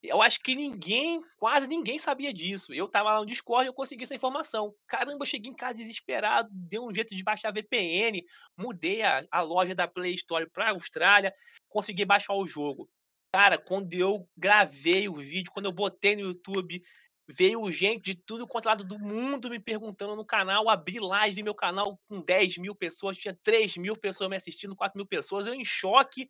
[0.02, 2.72] Eu acho que ninguém, quase ninguém sabia disso.
[2.72, 4.74] Eu estava lá no Discord, eu consegui essa informação.
[4.86, 8.24] Caramba, eu cheguei em casa desesperado, dei um jeito de baixar VPN,
[8.56, 11.34] mudei a, a loja da Play Store para Austrália,
[11.68, 12.88] consegui baixar o jogo.
[13.32, 16.82] Cara, quando eu gravei o vídeo, quando eu botei no YouTube,
[17.28, 21.54] veio gente de tudo quanto lado do mundo me perguntando no canal, abri live, meu
[21.54, 25.54] canal com 10 mil pessoas, tinha 3 mil pessoas me assistindo, 4 mil pessoas, eu
[25.54, 26.28] em choque,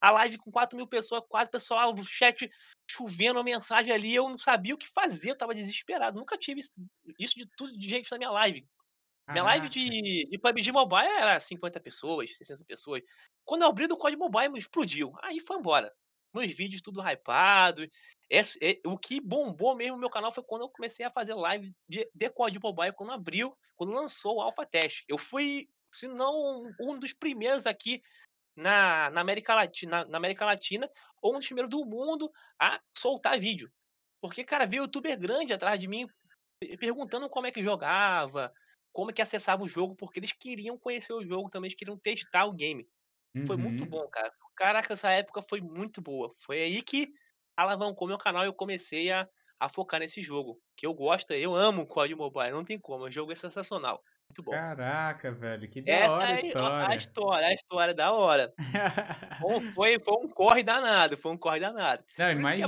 [0.00, 2.50] a live com 4 mil pessoas, quase pessoal, o chat
[2.90, 6.18] chovendo mensagem ali, eu não sabia o que fazer, eu estava desesperado.
[6.18, 6.72] Nunca tive isso,
[7.18, 8.66] isso de tudo de gente na minha live.
[9.28, 9.80] Minha live Caraca.
[9.80, 13.00] de, de PUBG Mobile era 50 pessoas, 60 pessoas.
[13.44, 15.12] Quando eu abri do COD Mobile, explodiu.
[15.22, 15.92] Aí foi embora.
[16.34, 17.88] Meus vídeos tudo hypado.
[18.28, 21.72] Esse, é, o que bombou mesmo meu canal foi quando eu comecei a fazer live
[21.88, 25.04] de, de COD Mobile, quando abriu, quando lançou o Alpha Test.
[25.08, 28.02] Eu fui, se não um dos primeiros aqui
[28.60, 30.88] na, na, América Latina, na América Latina,
[31.20, 33.70] ou um dos primeiros do mundo a soltar vídeo.
[34.20, 36.06] Porque, cara, veio youtuber grande atrás de mim
[36.78, 38.52] perguntando como é que jogava,
[38.92, 41.98] como é que acessava o jogo, porque eles queriam conhecer o jogo também, eles queriam
[41.98, 42.86] testar o game.
[43.46, 43.90] Foi muito Uhum.
[43.90, 44.32] bom, cara.
[44.54, 46.32] Caraca, essa época foi muito boa.
[46.36, 47.08] Foi aí que
[47.56, 49.26] alavancou meu canal e eu comecei a,
[49.60, 50.60] a focar nesse jogo.
[50.76, 53.04] Que eu gosto, eu amo o COD Mobile, não tem como.
[53.04, 54.02] O jogo é sensacional.
[54.30, 54.58] Muito bom.
[54.58, 56.40] Caraca, velho, que da Essa hora a é
[56.80, 56.96] a história.
[56.96, 58.54] história, a história da hora.
[59.74, 62.04] Foi foi um corre danado, foi um corre danado.
[62.16, 62.66] Não, que é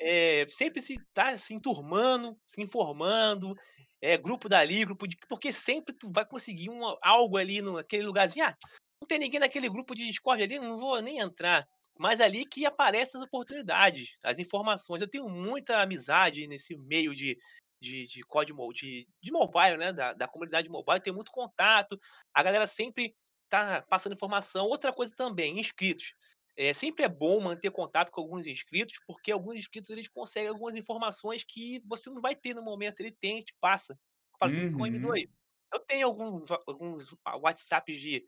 [0.00, 3.54] eh, sempre se tá se enturmando, se informando,
[4.00, 8.04] eh, grupo dali, grupo de porque sempre tu vai conseguir um algo ali no naquele
[8.04, 8.54] lugarzinho, "Ah,
[9.02, 11.66] não tem ninguém naquele grupo de Discord ali, não vou nem entrar".
[11.98, 15.02] Mas ali que aparecem as oportunidades, as informações.
[15.02, 17.36] Eu tenho muita amizade nesse meio de
[17.80, 21.98] de de COD mo de de mobile, né, da da comunidade mobile, tenho muito contato,
[22.34, 23.14] a galera sempre
[23.48, 24.66] tá passando informação.
[24.66, 26.12] Outra coisa também, inscritos.
[26.56, 30.74] É, sempre é bom manter contato com alguns inscritos, porque alguns inscritos eles conseguem algumas
[30.76, 33.96] informações que você não vai ter no momento, ele tem te passa.
[34.40, 35.34] Assim: "Ô M2, Uhum.
[35.72, 38.24] eu tenho alguns alguns WhatsApps de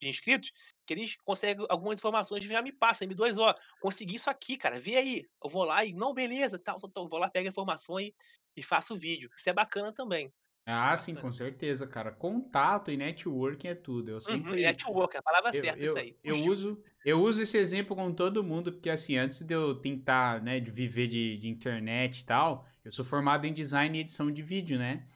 [0.00, 0.52] de inscritos
[0.90, 4.80] que eles conseguem algumas informações e já me passa, M2, ó, consegui isso aqui, cara,
[4.80, 5.22] vê aí.
[5.42, 8.14] Eu vou lá e: "Não, beleza, tal, tal, vou lá, pego a informação e
[8.56, 9.30] e faço o vídeo".
[9.36, 10.32] Isso é bacana também,
[10.66, 12.12] Ah, sim, com certeza, cara.
[12.12, 14.10] Contato e networking é tudo.
[14.10, 17.42] Eu Uhum, sempre network, a palavra eu certa, isso eu aí, eu uso eu uso
[17.42, 21.38] esse exemplo com todo mundo, porque, assim, antes de eu tentar, né, de viver de
[21.38, 25.06] de internet e tal, eu sou formado em design e edição de vídeo, né.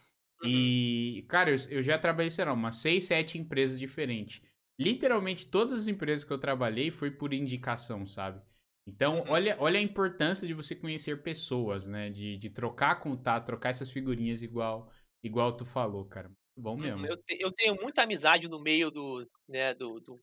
[0.43, 4.43] Uhum, E, cara, eu eu já trabalhei, sei lá, umas 6, 7 empresas diferentes.
[4.79, 8.43] Literalmente todas as empresas que eu trabalhei foi por indicação, sabe.
[8.87, 9.29] Então, uhum.
[9.29, 13.91] olha olha a importância de você conhecer pessoas, né, de de trocar contato, trocar essas
[13.91, 14.91] figurinhas igual
[15.23, 16.29] igual tu falou, cara.
[16.29, 16.77] Muito bom Uhum.
[16.77, 17.09] mesmo.
[17.09, 20.21] Eu te eu tenho muita amizade no meio do, né, do do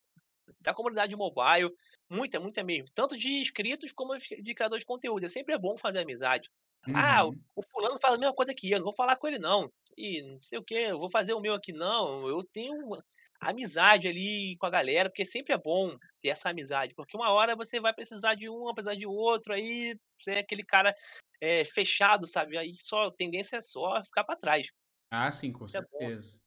[0.61, 1.71] da comunidade mobile,
[2.09, 5.77] muita, muita mesmo, tanto de inscritos como de criadores de conteúdo, é sempre é bom
[5.77, 6.49] fazer amizade.
[6.93, 7.43] "Ah, o Uhum.
[7.55, 10.21] o fulano fala a mesma coisa que eu, não vou falar com ele não, e
[10.23, 12.75] não sei o quê, eu vou fazer o meu aqui não", eu tenho
[13.41, 17.55] amizade ali com a galera, porque sempre é bom ter essa amizade, porque uma hora
[17.55, 20.95] você vai precisar de um, precisar de outro, aí você é aquele cara,
[21.41, 24.67] eh, fechado, sabe, aí só a tendência é só ficar pra trás.
[25.09, 26.39] Ah, sim, com Isso é certeza.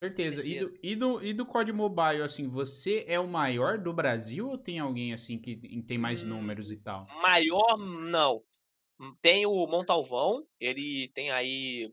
[0.02, 0.44] Certeza.
[0.44, 4.48] E do e do e do COD Mobile, assim, você é o maior do Brasil
[4.48, 7.16] ou tem alguém, assim, que tem mais Hum, números e tal?
[7.22, 8.44] maior não.
[9.20, 11.92] Tem o Montalvão, ele tem aí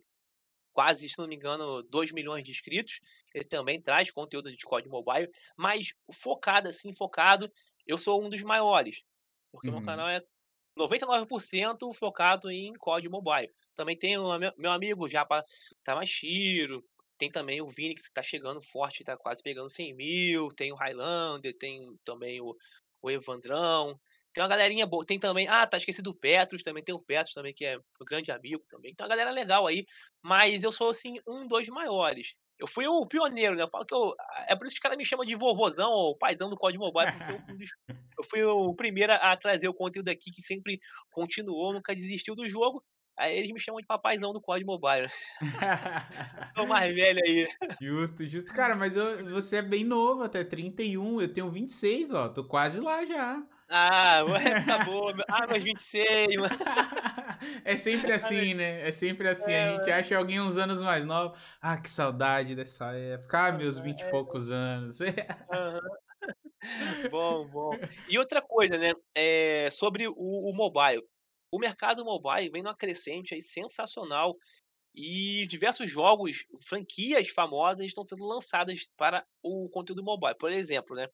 [0.78, 3.00] quase, se não me engano, 2.000.000 de inscritos.
[3.34, 7.52] Ele também traz conteúdo de COD Mobile, mas focado, assim, focado,
[7.88, 9.02] eu sou um dos maiores,
[9.52, 9.82] porque meu Uhum.
[9.82, 10.22] canal é
[10.78, 13.52] 99% focado em COD Mobile.
[13.76, 15.42] Também tem o meu meu amigo Japa
[15.84, 16.84] Tamashiro,
[17.18, 21.58] tem também o Vini que tá chegando forte, tá quase pegando 100.000, tem o Highlander,
[21.58, 22.56] tem também o
[23.02, 24.00] o Evandrão,
[24.38, 27.34] tem uma galerinha boa, tem também ah, tá, esqueci do Petros, também tem o Petros
[27.34, 29.84] também que é um grande amigo também, tem uma galera legal aí,
[30.22, 32.36] mas eu sou, assim, um dos maiores.
[32.60, 34.14] Eu fui o pioneiro, né, eu falo que eu
[34.48, 37.12] é por isso que os cara me chamam de vovozão ou paizão do COD Mobile,
[37.14, 37.66] porque eu fui
[38.20, 40.80] eu fui o primeiro a trazer o conteúdo aqui que sempre
[41.12, 42.84] continuou, nunca desistiu do jogo,
[43.18, 45.10] aí eles me chamam de papaizão do COD Mobile.
[46.60, 47.48] O mais velho aí.
[47.82, 48.52] Justo, justo.
[48.52, 52.80] Cara, mas eu você é bem novo, até 31, eu tenho 26, ó, tô quase
[52.80, 53.44] lá já.
[53.70, 56.56] Ah, época boa, ah, meus 26, mano.
[57.66, 59.92] É sempre assim, né, é sempre assim, a É, gente mano.
[59.92, 64.08] acha alguém uns anos mais novo, "Ah, que saudade dessa época, ah, meus 20 e
[64.08, 64.08] é.
[64.08, 65.00] poucos anos".
[65.52, 65.98] Aham.
[67.10, 67.80] Bom, bom.
[68.08, 71.02] E outra coisa, né, eh, sobre o o mobile.
[71.52, 74.36] O mercado mobile vem numa crescente aí sensacional,
[74.96, 80.36] e diversos jogos, franquias famosas estão sendo lançadas para o conteúdo mobile.
[80.40, 81.08] Por exemplo, né,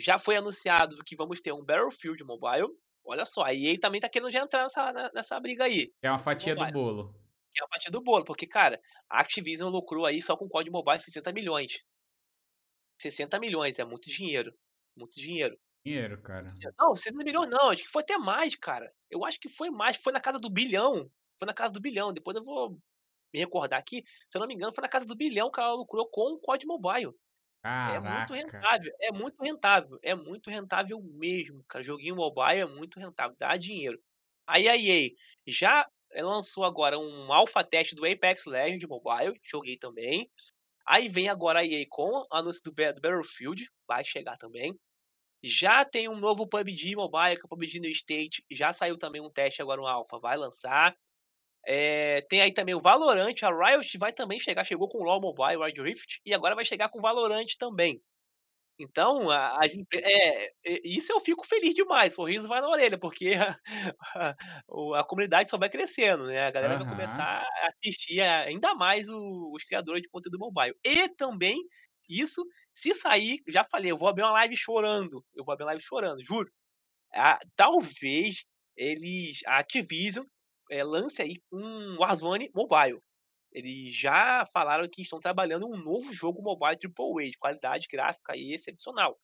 [0.00, 2.68] já foi anunciado que vamos ter um Battlefield Mobile,
[3.04, 6.10] olha só, a EA também tá querendo já entrar nessa ne nessa briga aí, É
[6.10, 6.72] uma do fatia do mobile.
[6.72, 7.14] bolo.
[7.54, 10.70] Que é a fatia do bolo, porque cara, a Activision lucrou aí só com COD
[10.70, 11.82] Mobile 60.000.000.
[12.98, 14.54] 60.000.000 é muito dinheiro,
[14.96, 15.58] muito dinheiro.
[15.84, 16.48] Dinheiro, cara.
[16.78, 18.92] Não, 60.000.000 não, acho que foi até mais, cara.
[19.10, 22.12] Eu acho que foi mais, foi na casa do bilhão, foi na casa do bilhão,
[22.12, 22.78] depois eu vou
[23.32, 25.74] me recordar aqui, se eu não me engano foi na casa do bilhão que ela
[25.74, 27.12] lucrou com o COD Mobile.
[27.84, 28.70] É muito Caraca.
[28.72, 33.56] rentável, é muito rentável, é muito rentável mesmo, cara, joguinho mobile é muito rentável, dá
[33.56, 34.00] dinheiro.
[34.46, 35.10] Aí a EA
[35.46, 40.30] já lançou agora um alpha teste do Apex Legends Mobile, joguei também.
[40.86, 44.74] Aí vem agora a EA com o anúncio do Ba do Battlefield, vai chegar também.
[45.44, 49.20] Já tem um novo PUBG Mobile, que é o PUBG New State, já saiu também
[49.22, 50.96] um teste agora no alpha, vai lançar.
[51.66, 55.20] Eh, tem aí também o Valorant, a Riot vai também chegar, chegou com o LOL
[55.20, 58.00] Mobile, Wild Rift, e agora vai chegar com o Valorant também.
[58.78, 60.52] Então a empre é,
[60.84, 63.56] isso eu fico feliz demais, sorriso vai na orelha, porque a
[64.68, 69.08] o a comunidade só vai crescendo, né, a galera vai começar a assistir ainda mais
[69.08, 70.74] o os criadores de conteúdo mobile.
[70.84, 71.56] E também,
[72.08, 75.70] isso, se sair, já falei, eu vou abrir uma live chorando, eu vou abrir uma
[75.72, 76.50] live chorando, juro.
[77.14, 78.44] Ah, talvez
[78.76, 80.24] eles a Activision,
[80.70, 83.00] eh, lance aí um Warzone Mobile.
[83.54, 88.34] Eles já falaram que estão trabalhando um novo jogo mobile Triple A, de qualidade gráfica
[88.34, 89.18] aí excepcional.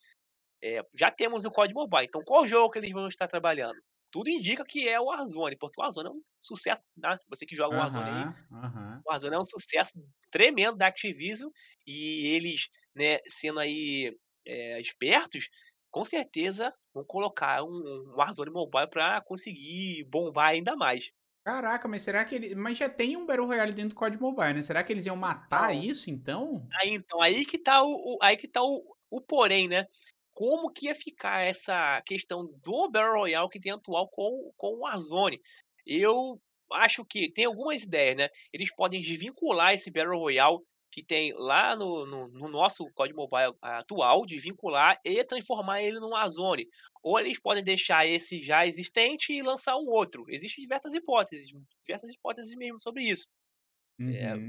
[0.63, 3.77] Eh, já temos o COD Mobile, então qual jogo que eles vão estar trabalhando?
[4.13, 7.57] Tudo indica que é o Warzone, porque o Warzone é um sucesso, né, você que
[7.57, 9.05] joga o Warzone aí, Aham, aham.
[9.07, 9.93] o Warzone é um sucesso
[10.31, 11.51] tremendo da Activision,
[11.87, 15.49] e eles, né, sendo aí, eh, espertos,
[15.91, 17.71] com certeza vão colocar um
[18.13, 21.11] um Warzone Mobile pra conseguir bombar ainda mais.
[21.47, 24.55] Caraca, mas será que ele mas já tem um Battle Royale dentro do COD Mobile,
[24.55, 26.73] né, será que eles iam matar Então isso então?
[26.81, 29.87] aí então, aí que tá o o aí que tá o o porém, né,
[30.35, 34.81] como que ia ficar essa questão do Battle Royale que tem atual com com o
[34.81, 35.41] Warzone.
[35.87, 36.41] Eu
[36.73, 40.59] acho que tem algumas ideias, né, eles podem desvincular esse Battle Royale
[40.93, 46.11] que tem lá no no no nosso COD Mobile atual, desvincular e transformar ele num
[46.11, 46.69] Warzone.
[47.03, 51.49] Ou eles podem deixar esse já existente e lançar um outro, existem diversas hipóteses,
[51.87, 53.27] diversas hipóteses mesmo sobre isso.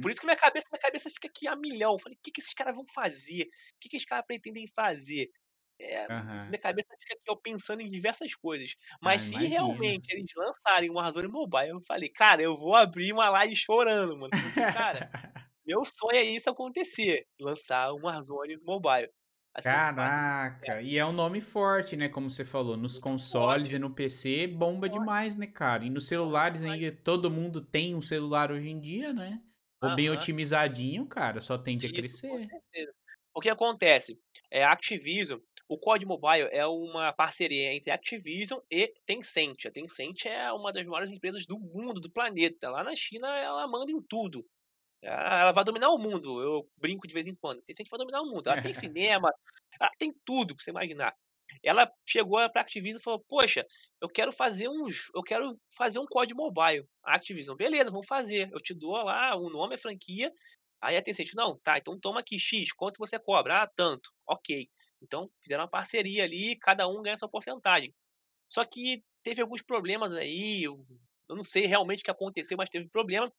[0.01, 0.11] Por Uhum.
[0.11, 2.75] isso que minha cabeça minha cabeça fica aqui a milhão, falei: "Que que esses caras
[2.75, 3.47] vão fazer?
[3.79, 5.29] Que que esses caras pretendem fazer?".
[5.79, 6.47] Eh, Aham.
[6.47, 8.75] minha cabeça fica aqui, ó, pensando em diversas coisas.
[9.01, 9.47] Mas Ah, se imagino.
[9.47, 14.17] realmente eles lançarem um Warzone Mobile, eu falei: "Cara, eu vou abrir uma live chorando,
[14.17, 15.05] mano", porque, cara,
[15.65, 19.09] meu sonho é isso acontecer, lançar um Warzone Mobile,
[19.53, 19.83] assim.
[19.91, 23.79] Caraca, e é um nome forte, né, como você falou, nos Muito consoles forte, e
[23.79, 24.89] no PC bomba forte.
[24.89, 25.85] demais, né, cara.
[25.85, 29.41] E nos celulares ainda todo mundo tem um celular hoje em dia, né,
[29.79, 32.51] ou bem otimizadinho, cara, só tende a Isso, com crescer.
[33.35, 34.19] O que acontece,
[34.51, 39.71] eh, a Activision o COD Mobile é uma parceria entre a Activision e Tencent, a
[39.71, 43.91] Tencent é uma das maiores empresas do mundo, do planeta, lá na China ela manda
[43.91, 44.45] em tudo.
[45.05, 48.21] Ah, ela vai dominar o mundo, eu brinco de vez em quando, Tencent vai dominar
[48.21, 49.31] o mundo, ela tem cinema,
[49.79, 51.13] ela tem tudo que você imaginar.
[51.63, 53.65] Ela chegou pra Activision e falou: "Poxa,
[54.01, 56.87] eu quero fazer um eu quero fazer um COD Mobile".
[57.05, 60.31] A Activision: "Beleza, vamos fazer, eu te dou lá o nome, a franquia".
[60.81, 63.63] Aí a Tencent: "Não, tá, então toma aqui X, quanto você cobra?".
[63.63, 64.09] "Ah, tanto".
[64.27, 64.69] "Ok".
[65.01, 67.93] Então fizeram uma parceria ali, cada um ganha sua porcentagem.
[68.49, 70.85] Só que teve alguns problemas aí, eu
[71.29, 73.31] não sei realmente o que aconteceu, mas teve problema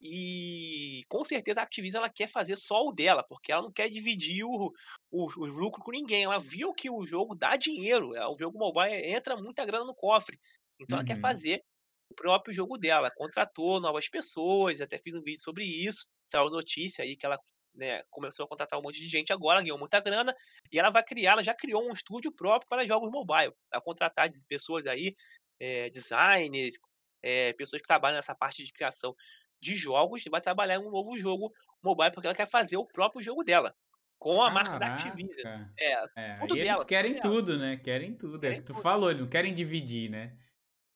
[0.00, 3.88] E com certeza a Activision ela quer fazer só o dela, porque ela não quer
[3.88, 4.70] dividir o,
[5.10, 6.24] o, o lucro com ninguém.
[6.24, 9.94] Ela viu que o jogo dá dinheiro, é, o jogo mobile entra muita grana no
[9.94, 10.38] cofre.
[10.80, 11.20] Então ela quer Uhum.
[11.20, 11.62] fazer
[12.10, 13.06] o próprio jogo dela.
[13.08, 16.06] Ela contratou novas pessoas, até fiz um vídeo sobre isso.
[16.26, 17.38] Saiu notícia aí que ela
[17.74, 20.34] né, começou a contratar um monte de gente agora, ganhou muita grana,
[20.72, 23.52] e ela vai criar, ela já criou um estúdio próprio para jogos mobile.
[23.72, 25.14] Vai contratar pessoas aí,
[25.60, 26.74] eh, designers,
[27.22, 29.14] eh, pessoas que trabalham nessa parte de criação
[29.60, 33.22] de jogos, vai trabalhar em um novo jogo mobile, porque ela quer fazer o próprio
[33.22, 33.74] jogo dela,
[34.18, 35.42] com a marca da Activision.
[35.42, 35.72] Caraca.
[35.78, 37.22] É, É, tudo dela, eles tudo querem dela.
[37.22, 37.76] tudo, né?
[37.76, 38.34] Querem tudo.
[38.34, 38.82] É o Querem que tu tudo.
[38.82, 40.36] falou, eles não querem dividir, né?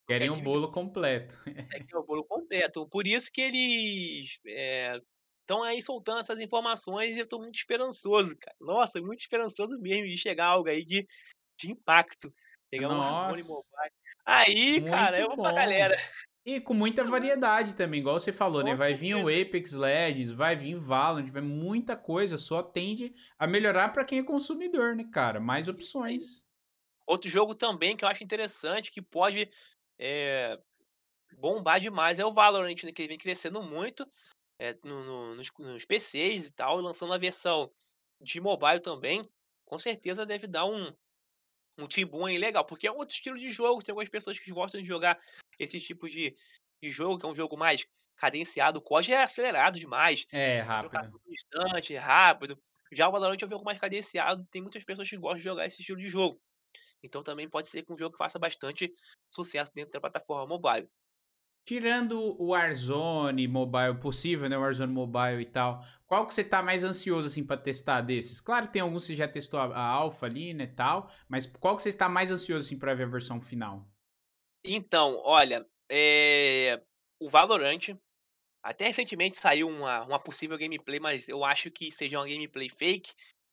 [0.09, 1.40] Querem quer o dividir bolo completo.
[1.46, 2.88] É que é o bolo completo.
[2.88, 4.38] Por isso que eles
[5.42, 8.57] estão aí soltando essas informações e eu tô muito esperançoso, cara.
[8.61, 11.07] Nossa, muito esperançoso mesmo de chegar algo aí de,
[11.59, 12.33] de impacto.
[12.70, 13.29] Pegar um Nossa.
[13.29, 13.92] Mobile.
[14.25, 15.57] Aí, cara, Muito eu vou pra bom.
[15.57, 15.96] galera.
[16.57, 18.75] E com muita variedade também, igual você falou, né?
[18.75, 23.91] Vai vir o Apex Legends, vai vir Valorant, vai muita coisa, só tende a melhorar
[23.91, 25.39] pra quem é consumidor, né, cara?
[25.39, 26.45] Mais opções.
[27.07, 29.49] Outro jogo também que eu acho interessante, que pode
[29.99, 30.59] eh,
[31.39, 32.93] bombar demais, é o Valorant, né?
[32.93, 34.05] Que ele vem crescendo muito
[34.59, 37.71] eh, no- no- nos, nos PCs e tal, lançando a versão
[38.21, 39.23] de mobile também.
[39.65, 40.93] Com certeza deve dar um,
[41.79, 43.83] um tibum aí legal, porque é outro estilo de jogo.
[43.83, 45.19] Tem algumas pessoas que gostam de jogar
[45.61, 46.35] esse tipo de,
[46.83, 48.79] de jogo, que é um jogo mais cadenciado.
[48.79, 50.27] O COD é acelerado demais.
[50.33, 51.20] É, rápido.
[51.27, 52.59] instante, rápido.
[52.92, 55.66] Já o Valorant é um jogo mais cadenciado, tem muitas pessoas que gostam de jogar
[55.66, 56.40] esse estilo de jogo.
[57.03, 58.92] Então também pode ser que um jogo faça bastante
[59.33, 60.88] sucesso dentro da plataforma mobile.
[61.64, 64.59] Tirando o Warzone Mobile possível, né?
[64.59, 65.85] O Warzone Mobile e tal.
[66.07, 68.40] Qual que você tá mais ansioso, assim, pra testar desses?
[68.40, 71.11] Claro que tem alguns que você já testou a, a alpha ali, né, tal.
[71.29, 73.87] Mas qual que você tá mais ansioso, assim, pra ver a versão final?
[74.64, 76.81] Então, olha, eh,
[77.18, 77.96] o Valorant,
[78.62, 83.12] até recentemente saiu uma, uma possível gameplay, mas eu acho que seja uma gameplay fake.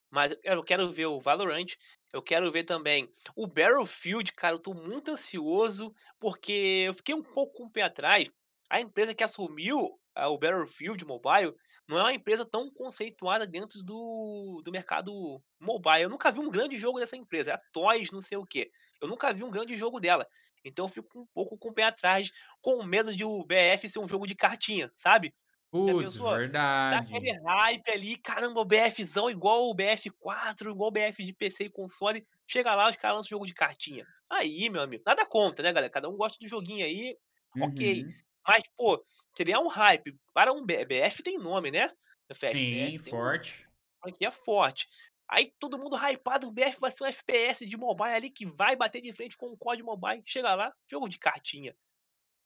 [0.10, 1.67] Mas eu quero, ver o Valorant,
[2.13, 7.24] eu quero ver também o Battlefield, cara, eu tô muito ansioso, porque eu fiquei um
[7.24, 8.30] pouco com o pé atrás.
[8.70, 11.54] A empresa que assumiu o Battlefield Mobile
[11.88, 16.04] não é uma empresa tão conceituada dentro do, do mercado mobile.
[16.04, 18.72] Eu nunca vi um grande jogo dessa empresa, é a Toys, não sei o quê.
[19.02, 20.28] Eu nunca vi um grande jogo dela.
[20.66, 24.00] Então eu fico um pouco com o pé atrás, com medo de o BF ser
[24.00, 25.34] um jogo de cartinha, sabe?
[25.70, 26.32] Putz, pensou?
[26.32, 26.96] Dá verdade.
[26.96, 31.70] aquele hype ali, caramba, o BFzão igual o BF4, igual o BF de PC e
[31.70, 32.26] console.
[32.48, 34.06] Chega lá, os caras lançam jogo de cartinha.
[34.32, 35.92] Aí, meu amigo, nada contra, né, galera?
[35.92, 37.18] Cada um gosta do joguinho aí,
[37.62, 38.06] ok.
[38.48, 38.54] Uhum.
[38.56, 39.04] Mas, pô,
[39.36, 41.90] criar um hype para um BF tem nome, né?
[42.34, 43.68] Fast Sim, BF tem um forte.
[44.02, 44.88] franquia forte.
[45.30, 48.76] Aí todo mundo hypado, o BF vai ser um FPS de mobile ali que vai
[48.76, 50.24] bater de frente com o COD Mobile.
[50.26, 51.76] Chega lá, jogo de cartinha.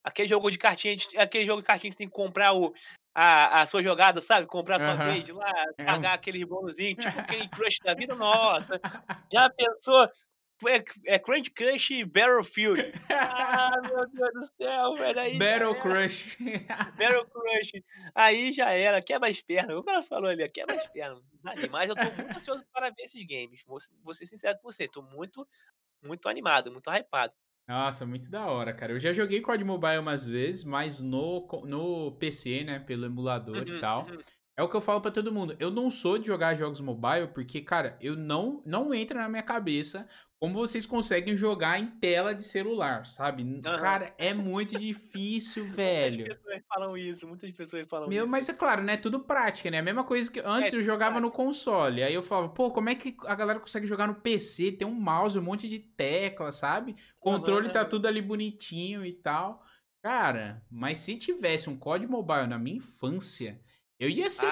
[0.03, 2.73] Aquele jogo de cartinha, aquele jogo de cartinha que você tem que comprar o,
[3.13, 4.47] a, a sua jogada, sabe?
[4.47, 5.03] Comprar a sua Aham.
[5.05, 8.79] grade lá, É um- pagar aquele bônusinho, tipo Candy Crush da vida, nossa.
[9.31, 10.09] Já pensou?
[10.67, 10.83] É,
[11.15, 12.93] é Candy Crush Battlefield.
[13.09, 15.19] Ah, meu Deus do céu, velho.
[15.19, 15.75] Aí Battle.
[15.75, 16.37] Crush.
[16.97, 17.83] Battle Crush.
[18.15, 19.77] Aí já era, quebra as pernas.
[19.77, 21.21] O cara falou ali, quebra as pernas.
[21.33, 21.69] Desanima.
[21.71, 23.63] Mas eu tô muito ansioso para ver esses games.
[23.65, 25.47] Vou, ser- vou ser sincero com você, tô muito,
[26.03, 27.33] muito animado, muito hypado.
[27.67, 28.91] Nossa, muito da hora, cara.
[28.91, 32.79] Eu já joguei COD Mobile umas vezes, mas no, no PC, né?
[32.79, 34.05] Pelo emulador e Uhum, tal.
[34.07, 34.17] uhum.
[34.57, 35.55] É o que eu falo pra todo mundo.
[35.59, 39.41] Eu não sou de jogar jogos mobile porque, cara, eu não não entra na minha
[39.41, 40.07] cabeça
[40.41, 43.43] como vocês conseguem jogar em tela de celular, sabe?
[43.65, 43.77] Aham.
[43.79, 46.23] Cara, é muito difícil, Muitas velho.
[46.23, 48.31] pessoas falam isso, muitas pessoas falam Meu, isso.
[48.31, 48.97] mas é claro, né?
[48.97, 49.79] Tudo prática, né?
[49.79, 51.21] A mesma coisa que antes É, eu jogava prática.
[51.21, 52.01] no console.
[52.03, 54.71] Aí eu falava, pô, como é que a galera consegue jogar no PC?
[54.71, 56.95] Tem um mouse, um monte de tecla, sabe?
[57.19, 59.63] Controle Aham, tá tudo ali bonitinho e tal.
[60.03, 63.61] Cara, mas se tivesse um COD Mobile na minha infância,
[64.01, 64.47] eu ia ser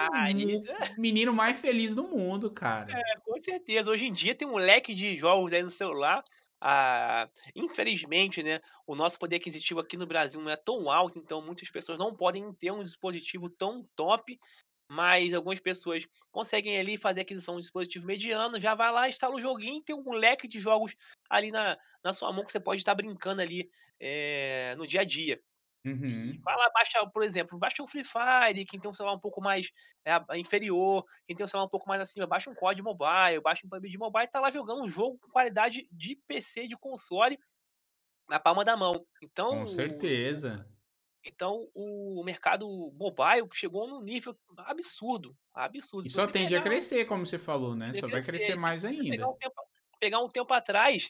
[0.98, 2.94] o menino mais feliz do mundo, cara.
[2.94, 3.90] É, com certeza.
[3.90, 6.24] Hoje em dia tem um leque de jogos aí no celular.
[6.62, 11.42] Ah, infelizmente, né, o nosso poder aquisitivo aqui no Brasil não é tão alto, então
[11.42, 14.38] muitas pessoas não podem ter um dispositivo tão top,
[14.92, 19.36] mas algumas pessoas conseguem ali fazer aquisição de um dispositivo mediano, já vai lá, instala
[19.36, 20.94] o joguinho, tem um leque de jogos
[21.30, 25.06] ali na, na sua mão que você pode estar brincando ali eh, no dia a
[25.06, 25.42] dia.
[25.86, 26.40] Uhum.
[26.44, 29.42] Vai lá, baixa, por exemplo, baixa um Free Fire, quem tem um celular um pouco
[29.42, 29.70] mais
[30.04, 33.42] é, a- inferior, quem tem um celular um pouco mais acima, baixa um COD Mobile,
[33.42, 36.78] baixa um PUBG Mobile e tá lá jogando um jogo com qualidade de PC, de
[36.78, 37.40] console,
[38.28, 39.06] na palma da mão.
[39.24, 40.70] Então, Com certeza.
[41.24, 46.08] então o mercado mobile chegou num nível absurdo, absurdo.
[46.08, 47.90] E só tende a pegar- crescer, como você falou, né?
[47.90, 49.10] a Só vai crescer mais ainda.
[49.10, 49.56] Pegar um, tempo,
[50.00, 51.10] pegar um tempo atrás,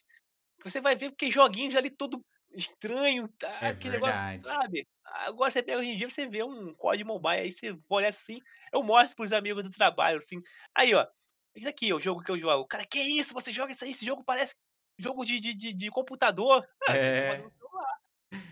[0.63, 3.49] você vai ver porque joguinhos ali todo estranho, tá?
[3.61, 4.87] É aquele negócio, sabe?
[5.05, 8.39] Agora você pega hoje em dia, você vê um COD Mobile aí, você olha assim,
[8.73, 10.37] eu mostro para os amigos do trabalho, assim,
[10.75, 11.05] aí ó,
[11.55, 12.67] isso aqui é o jogo que eu jogo.
[12.67, 13.91] Cara: "Que isso, você joga isso aí?
[13.91, 14.55] Esse jogo parece
[14.99, 16.65] jogo de de de de computador".
[16.87, 17.49] Ah, É.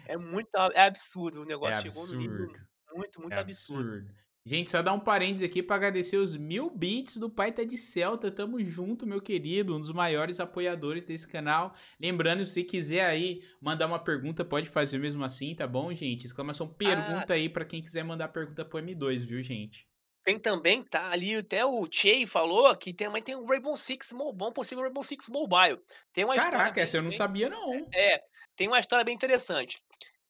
[0.06, 2.68] É muito é absurdo, o É negócio chegou no nível absurdo.
[2.94, 3.92] muito, É muito absurdo.
[3.98, 4.16] absurdo.
[4.48, 7.78] Gente, só dar um parênteses aqui pra agradecer os 1000 bits do Pai Tá de
[7.78, 8.32] Celta.
[8.32, 11.76] Tamo junto, meu querido, um dos maiores apoiadores desse canal.
[12.00, 16.26] Lembrando, se quiser aí mandar uma pergunta, pode fazer mesmo assim, tá bom, gente?
[16.26, 19.86] Exclamação Ah, pergunta aí pra quem quiser mandar pergunta pro M2, viu, gente?
[20.24, 24.50] tem também, tá ali até o Chey falou que também tem um Rainbow Six Mobile,
[24.50, 25.78] um possível Rainbow Six Mobile.
[26.14, 27.86] Tem uma história Caraca, bem essa eu não bem sabia não.
[27.94, 28.22] é,
[28.56, 29.78] tem uma história bem interessante.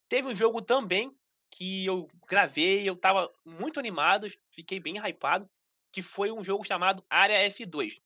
[0.10, 1.12] Teve um jogo também
[1.58, 5.50] que eu gravei, eu estava muito animado, fiquei bem hypado,
[5.92, 8.00] que foi um jogo chamado Área F2.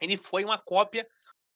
[0.00, 1.06] Ele foi uma cópia,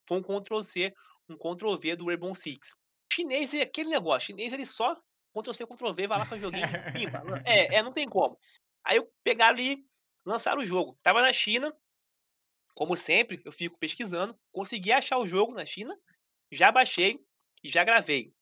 [0.07, 0.95] foi um Ctrl C,
[1.27, 2.75] um Ctrl V do Rainbow Six.
[3.11, 4.95] Chinês é aquele negócio, chinês ele só
[5.35, 6.67] Ctrl C, Ctrl V, vai lá faz joguinho,
[7.47, 8.39] É, é, não tem como.
[8.85, 9.83] Aí eu pegaram ali,
[10.27, 10.99] lançaram o jogo.
[11.03, 11.75] Tava na China,
[12.75, 15.99] como sempre, eu fico pesquisando, consegui achar o jogo na China,
[16.53, 17.25] já baixei
[17.65, 18.35] e já gravei.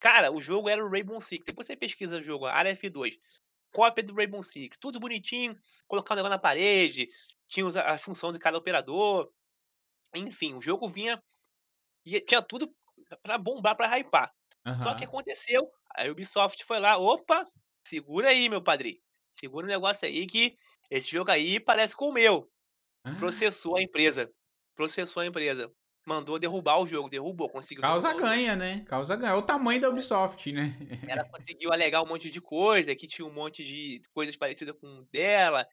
[0.00, 1.44] Cara, o jogo era o Rainbow Six.
[1.44, 3.18] Depois você pesquisa o jogo, área F2.
[3.72, 4.78] Cópia do Rainbow Six.
[4.78, 7.08] Tudo bonitinho, colocar o negócio na parede,
[7.48, 9.32] tinha a função de cada operador.
[10.14, 11.22] Enfim, o jogo vinha
[12.04, 12.74] e tinha tudo
[13.22, 14.32] pra bombar, pra hypar.
[14.82, 17.46] Só que aconteceu, a Ubisoft foi lá, opa,
[17.86, 19.00] segura aí, meu padrinho.
[19.32, 20.56] Segura o negócio aí que
[20.90, 22.50] esse jogo aí parece com o meu.
[23.16, 24.32] Processou a empresa.
[24.76, 25.72] Processou a empresa.
[26.04, 28.84] Mandou derrubar o jogo, derrubou, conseguiu Causa ganha, né?
[28.86, 29.32] Causa ganha.
[29.32, 30.74] É o tamanho da Ubisoft, né?
[31.06, 34.86] Ela conseguiu alegar um monte de coisa, que tinha um monte de coisas parecidas com
[34.86, 35.66] o dela.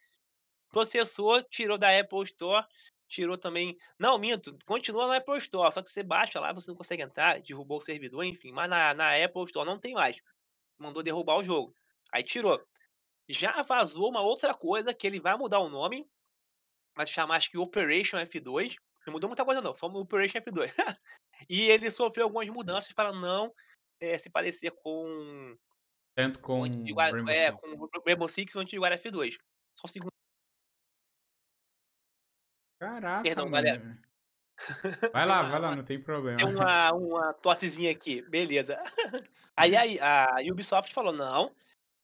[0.70, 2.66] Processou, tirou da Apple Store,
[3.08, 3.78] tirou também.
[3.98, 7.40] Não, minto, continua na Apple Store, só que você baixa lá, você não consegue entrar,
[7.40, 8.52] derrubou o servidor, enfim.
[8.52, 10.18] Mas na, na Apple Store não tem mais.
[10.78, 11.74] Mandou derrubar o jogo.
[12.12, 12.62] Aí tirou.
[13.30, 16.06] Já vazou uma outra coisa que ele vai mudar o nome,
[16.96, 18.76] vai chamar acho que Operation F2.
[19.08, 20.68] Não mudou muita coisa não, só o Operation F2.
[21.50, 23.54] e ele sofreu algumas mudanças para não
[24.02, 25.58] eh, se parecer com
[26.14, 27.62] Tanto o com antigo a Rainbow é, Six.
[27.62, 29.38] com o Rainbow Six e o antigo Era F2.
[29.74, 30.12] Só segundo,
[32.80, 33.56] Caraca, perdão, mano.
[33.64, 34.00] galera.
[35.14, 36.38] Vai lá, vai lá, não tem problema.
[36.38, 38.82] deu uma uma tossezinha aqui, beleza.
[39.56, 41.56] Aí aí a Ubisoft falou: "Não,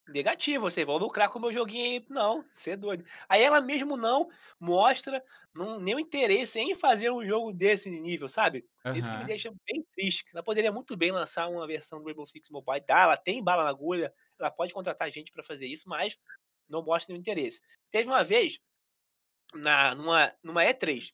[0.08, 3.06] negativo, vocês vão lucrar com o meu joguinho aí, não, você é doido".
[3.30, 4.30] Aí ela mesmo não
[4.60, 5.24] mostra
[5.54, 8.66] não nenhum interesse em fazer um jogo desse nível, sabe.
[8.92, 12.26] Isso que me deixa bem triste, ela poderia muito bem lançar uma versão do Rainbow
[12.28, 15.88] Six Mobile, dá, ela tem bala na agulha, ela pode contratar gente pra fazer isso,
[15.90, 16.18] mas
[16.70, 17.60] não mostra nenhum interesse.
[17.92, 18.60] Teve uma vez,
[19.56, 21.12] na numa numa E3,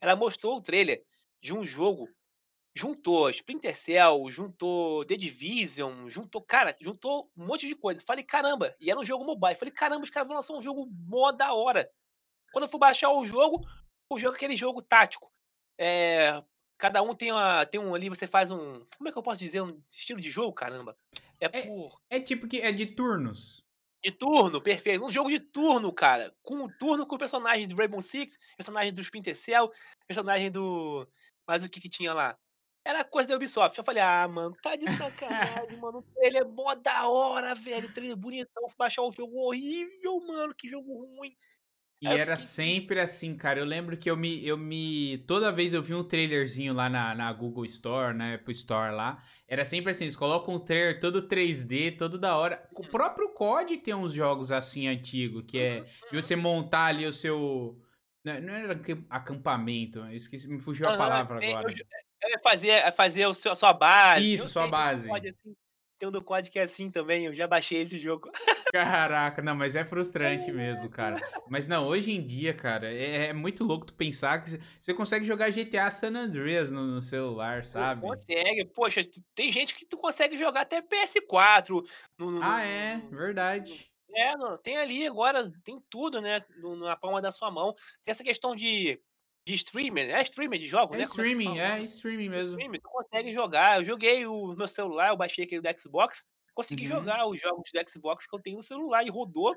[0.00, 1.02] ela mostrou o trailer
[1.42, 2.08] de um jogo
[2.78, 8.00] Juntou Splinter Cell, juntou The Division, juntou cara, juntou um monte de coisa.
[8.06, 9.56] Falei: "Caramba!" E era um jogo mobile.
[9.56, 11.90] Falei: "Caramba, os caras vão lançar um jogo mó da hora".
[12.52, 13.60] Quando eu fui baixar o jogo,
[14.12, 15.32] o jogo é aquele jogo tático.
[15.80, 16.42] Eh,
[16.78, 19.40] cada um tem uma tem um ali, você faz um como é que eu posso
[19.40, 19.62] dizer?
[19.62, 20.96] Um estilo de jogo, caramba?
[21.40, 23.66] É É, por é tipo que é de turnos.
[24.04, 25.04] de turno, perfeito.
[25.04, 26.34] Um jogo de turno, cara.
[26.42, 29.70] Com um turno com personagens do Rainbow Six, personagem do Splinter Cell,
[30.06, 31.06] personagem do
[31.46, 32.38] mas o que que tinha lá?
[32.88, 33.78] Era coisa da Ubisoft.
[33.78, 36.04] Eu falei: "Ah, mano, tá de sacanagem, mano.
[36.18, 37.92] Ele é mó da hora, velho.
[37.92, 38.68] Trailer bonitão.
[38.68, 40.54] Fui baixar o jogo horrível, mano.
[40.54, 41.36] Que jogo ruim".
[42.00, 43.58] E eu era fiquei sempre assim, cara.
[43.58, 44.46] Eu lembro que eu me.
[44.46, 48.52] Eu me toda vez eu vi um trailerzinho lá na, na Google Store, na Apple
[48.52, 49.20] Store lá.
[49.48, 52.68] Era sempre assim: eles colocam um trailer todo 3D, todo da hora.
[52.76, 57.04] O Uhum, próprio COD tem uns jogos assim antigos, que é de você montar ali
[57.06, 57.82] o seu.
[58.24, 61.68] Não não era acam- acampamento, eu esqueci, me fugiu a palavra eu agora.
[61.68, 61.84] jo
[62.22, 64.34] é fazer é fazer o seu a sua base.
[64.34, 65.10] Isso, Eu sua base.
[65.10, 65.54] Assim.
[65.98, 67.26] Tem um do COD que é assim também.
[67.26, 68.30] Eu já baixei esse jogo.
[68.72, 71.16] Caraca, não, mas é frustrante mesmo, cara.
[71.48, 75.24] Mas não, hoje em dia, cara, é, é muito louco tu pensar que você consegue
[75.24, 78.02] jogar GTA San Andreas no, no celular, sabe?
[78.02, 78.64] consegue.
[78.66, 81.84] Poxa, tu tem gente que tu consegue jogar até PS4
[82.16, 83.90] no no Ah, é, verdade.
[84.14, 86.44] é, tem ali agora, tem tudo, né,
[86.78, 87.72] na palma da sua mão.
[88.04, 89.00] Tem essa questão de
[89.48, 91.84] de streamer, é streamer de jogos, É né, é streaming, é nome?
[91.84, 92.60] streaming mesmo.
[92.60, 93.78] Streamer, tu consegue jogar.
[93.78, 96.24] Eu joguei o meu celular, eu baixei aquele do Xbox,
[96.54, 96.86] consegui Uhum.
[96.86, 99.54] jogar os jogos do Xbox que eu tenho no celular e rodou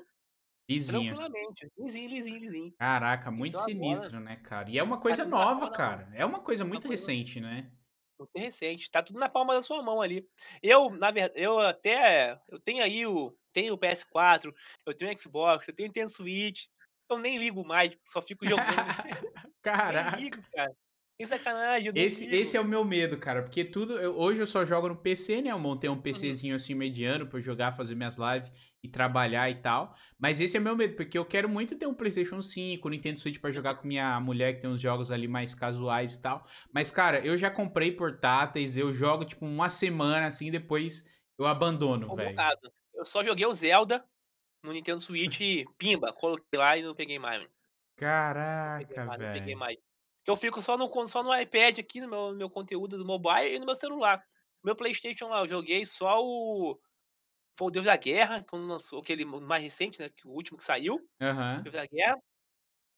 [0.86, 2.74] tranquilamente, lisinho, lisinho, lisinho.
[2.78, 4.68] Caraca, muito Então agora sinistro, né, cara?
[4.70, 6.10] E é uma tá coisa na nova, cara.
[6.14, 7.72] É uma coisa uma muito recente, né?
[8.18, 10.28] Muito recente, tá tudo na palma da sua mão ali.
[10.62, 14.54] Eu, na verdade eu até eu tenho aí o tenho o PS4,
[14.86, 16.66] eu tenho o Xbox, eu tenho o Nintendo Switch,
[17.12, 18.66] eu nem ligo mais, só fico jogando.
[19.44, 20.16] Nem Caraca.
[20.16, 20.72] ligo, cara.
[21.26, 21.92] Sacanagem.
[21.94, 23.98] Esse, esse é o meu medo, cara, porque tudo.
[23.98, 25.50] Eu, hoje eu só jogo no PC, né?
[25.50, 28.50] Eu montei um PCzinho assim mediano pra eu jogar, fazer minhas lives
[28.82, 29.94] e trabalhar e tal.
[30.18, 33.20] Mas esse é o meu medo, porque eu quero muito ter um PlayStation 5, Nintendo
[33.20, 36.44] Switch para jogar com minha mulher, que tem uns jogos ali mais casuais e tal.
[36.72, 41.04] Mas, cara, eu já comprei portáteis, eu jogo tipo uma semana assim, depois
[41.38, 42.36] eu abandono, velho.
[42.94, 44.04] Eu só joguei o Zelda
[44.62, 47.48] no Nintendo Switch e pimba, coloquei lá e não peguei mais.
[47.96, 49.06] Caraca, velho.
[49.06, 49.78] Não peguei mais
[50.26, 53.54] eu fico só no, só no iPad aqui, no meu, no meu conteúdo do mobile
[53.54, 54.24] e no meu celular.
[54.62, 56.78] Meu Playstation lá, eu joguei só o.
[57.58, 60.08] Foi o Deus da Guerra, quando lançou aquele mais recente, né?
[60.24, 60.94] O último que saiu.
[61.20, 61.62] Uhum.
[61.62, 62.16] Deus da Guerra.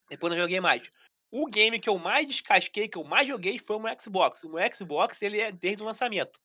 [0.08, 0.90] Depois não joguei mais.
[1.30, 4.44] O game que eu mais descasquei, que eu mais joguei, foi o meu Xbox.
[4.44, 6.38] O meu Xbox, ele é desde o lançamento.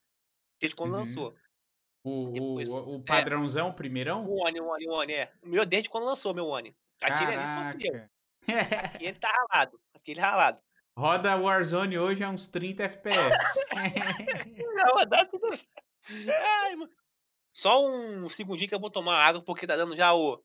[0.59, 0.99] Desde quando uhum.
[0.99, 1.35] lançou.
[2.03, 3.03] O, Depois, o, o é.
[3.05, 4.25] padrãozão, é, o primeirão?
[4.25, 5.31] O One, o One, o One, é.
[5.43, 6.75] O meu desde quando lançou, meu One.
[7.01, 7.59] Aquele Caraca.
[7.59, 8.09] ali sofreu.
[8.95, 9.79] Aquele tá ralado.
[9.93, 10.59] Aquele ralado.
[10.97, 13.37] Roda Warzone hoje a uns 30 FPS.
[14.75, 15.47] Não, tudo.
[16.29, 16.91] Ai, mano.
[17.53, 20.41] Só um segundinho que eu vou tomar água, porque tá dando já o.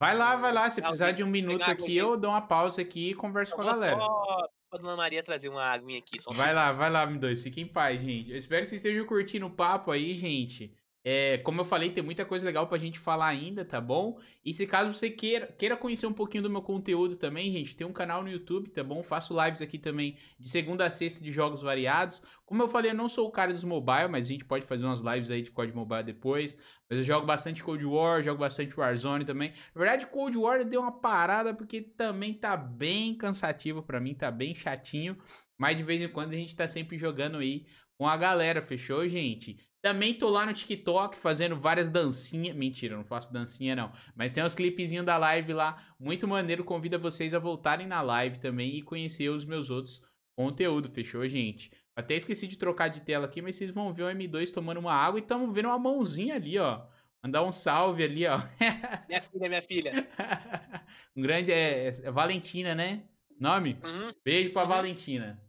[0.00, 0.70] Vai lá, vai lá.
[0.70, 3.62] Se precisar de um minuto aqui, eu dou uma pausa aqui e converso eu com
[3.62, 3.96] a galera.
[3.96, 6.16] Só pra Dona Maria trazer uma aguinha aqui.
[6.32, 7.42] Vai lá, vai lá, M2.
[7.42, 8.30] Fique em paz, gente.
[8.30, 10.72] Eu espero que vocês estejam curtindo o papo aí, gente.
[11.02, 14.18] É, como eu falei, tem muita coisa legal pra gente falar ainda, tá bom?
[14.44, 17.86] E se caso você queira, queira conhecer um pouquinho do meu conteúdo também, gente, tem
[17.86, 19.02] um canal no YouTube, tá bom?
[19.02, 22.22] Faço lives aqui também de segunda a sexta de jogos variados.
[22.44, 24.84] Como eu falei, eu não sou o cara dos mobile, mas a gente pode fazer
[24.84, 26.54] umas lives aí de Code Mobile depois.
[26.88, 29.52] Mas eu jogo bastante Cold War, jogo bastante Warzone também.
[29.74, 34.30] Na verdade, Cold War deu uma parada porque também tá bem cansativo para mim, tá
[34.30, 35.16] bem chatinho.
[35.56, 37.64] Mas de vez em quando a gente tá sempre jogando aí
[37.96, 39.58] com a galera, fechou, gente?
[39.82, 42.54] Também tô lá no TikTok fazendo várias dancinhas.
[42.54, 43.92] Mentira, não faço dancinha não.
[44.14, 45.82] Mas tem uns clipezinhos da live lá.
[45.98, 46.62] Muito maneiro.
[46.64, 50.02] Convido vocês a voltarem na live também e conhecer os meus outros
[50.36, 50.92] conteúdos.
[50.92, 51.70] Fechou, gente?
[51.96, 54.92] Até esqueci de trocar de tela aqui, mas vocês vão ver o M2 tomando uma
[54.92, 56.86] água e estamos vendo uma mãozinha ali, ó.
[57.22, 58.38] Mandar um salve ali, ó.
[59.08, 60.08] minha filha, minha filha.
[61.16, 61.52] um grande.
[61.52, 63.04] É, é Valentina, né?
[63.38, 63.78] Nome?
[63.82, 64.12] Uhum.
[64.22, 64.68] Beijo pra uhum.
[64.68, 65.42] Valentina.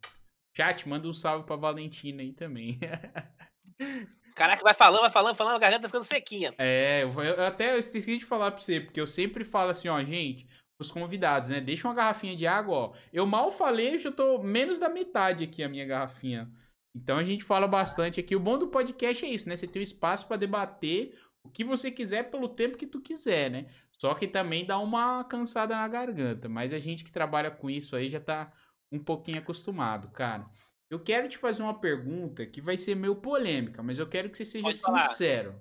[0.55, 2.79] Chat, manda um salve pra Valentina aí também.
[4.35, 6.53] Caraca, vai falando, vai falando, falando, a garganta tá ficando sequinha.
[6.57, 9.87] É, eu, eu até eu esqueci de falar pra você, porque eu sempre falo assim,
[9.87, 10.47] ó, gente,
[10.79, 11.61] os convidados, né?
[11.61, 12.93] Deixa uma garrafinha de água, ó.
[13.13, 16.51] Eu mal falei, já tô menos da metade aqui a minha garrafinha.
[16.95, 18.35] Então a gente fala bastante aqui.
[18.35, 19.55] O bom do podcast é isso, né?
[19.55, 23.49] Você tem um espaço para debater o que você quiser pelo tempo que tu quiser,
[23.49, 23.67] né?
[23.97, 26.49] Só que também dá uma cansada na garganta.
[26.49, 28.51] Mas a gente que trabalha com isso aí já tá
[28.91, 30.45] um pouquinho acostumado, cara.
[30.91, 34.35] Eu quero te fazer uma pergunta que vai ser meio polêmica, mas eu quero que
[34.37, 35.57] você seja sincero.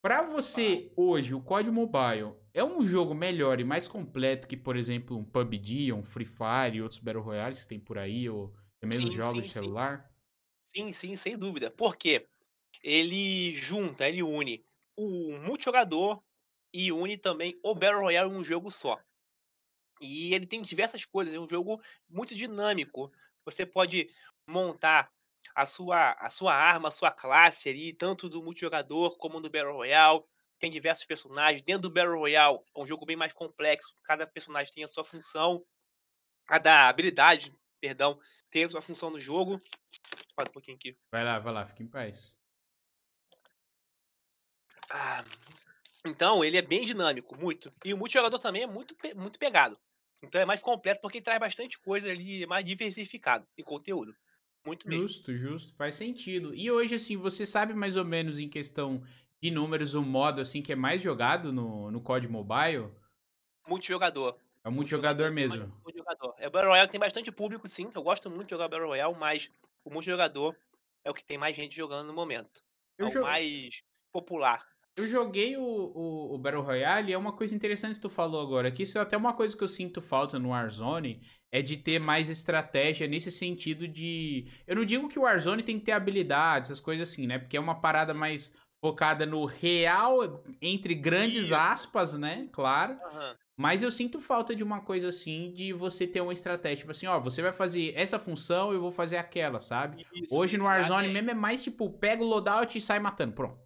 [0.00, 4.76] Para você, hoje, o COD Mobile é um jogo melhor e mais completo que, por
[4.76, 8.54] exemplo, um PUBG, um Free Fire e outros Battle Royales que tem por aí, ou
[8.78, 10.08] também os jogos sim, de celular?
[10.64, 11.68] Sim, sim, sem dúvida.
[11.68, 12.28] Por quê?
[12.84, 14.64] Ele junta, ele une
[14.96, 16.22] o multijogador
[16.72, 18.96] e une também o Battle Royale em um jogo só.
[20.00, 23.10] E ele tem diversas coisas, é um jogo muito dinâmico.
[23.44, 24.08] Você pode
[24.46, 25.10] montar
[25.54, 29.72] a sua, a sua arma, a sua classe ali, tanto do multijogador como do Battle
[29.72, 30.22] Royale.
[30.58, 31.62] Tem diversos personagens.
[31.62, 33.94] Dentro do Battle Royale é um jogo bem mais complexo.
[34.04, 35.64] Cada personagem tem a sua função.
[36.46, 38.18] Cada habilidade, perdão,
[38.50, 39.60] tem a sua função no jogo.
[40.34, 40.96] Faz um pouquinho aqui.
[41.10, 42.38] Vai lá, vai lá, fica em paz.
[44.90, 45.24] Ah,
[46.06, 47.72] então, ele é bem dinâmico, muito.
[47.84, 49.78] E o multijogador também é muito, muito pegado.
[50.22, 54.16] Então é mais completo porque traz bastante coisa ali, é mais diversificado em conteúdo.
[54.66, 55.06] Muito mesmo.
[55.06, 56.52] Justo, justo, faz sentido.
[56.52, 59.00] E hoje, assim, você sabe mais ou menos em questão
[59.40, 62.90] de números o modo assim que é mais jogado no, no COD Mobile?
[63.68, 64.36] Multijogador.
[64.64, 65.72] É o multijogador mesmo.
[65.84, 66.34] Multijogador.
[66.38, 67.88] É, o Battle Royale tem bastante público, sim.
[67.94, 69.48] Eu gosto muito de jogar Battle Royale, mas
[69.84, 70.56] o multijogador
[71.04, 72.64] é o que tem mais gente jogando no momento.
[72.98, 74.66] Eu é o mais popular.
[74.96, 78.40] Eu joguei o, o, o, Battle Royale e é uma coisa interessante que tu falou
[78.40, 78.72] agora.
[78.72, 81.22] Que isso é até uma coisa que eu sinto falta no Warzone.
[81.56, 84.46] É de ter mais estratégia nesse sentido de.
[84.66, 87.38] Eu não digo que o Warzone tem que ter habilidades, essas coisas assim, né?
[87.38, 92.46] Porque é uma parada mais focada no real, entre grandes aspas, né?
[92.52, 92.92] Claro.
[92.92, 93.34] Uhum.
[93.56, 96.76] Mas eu sinto falta de uma coisa assim, de você ter uma estratégia.
[96.76, 100.06] Tipo assim, ó, você vai fazer essa função, eu vou fazer aquela, sabe?
[100.12, 103.32] Isso, Hoje no Warzone mesmo é mais tipo, pega o loadout e sai matando.
[103.32, 103.58] Pronto.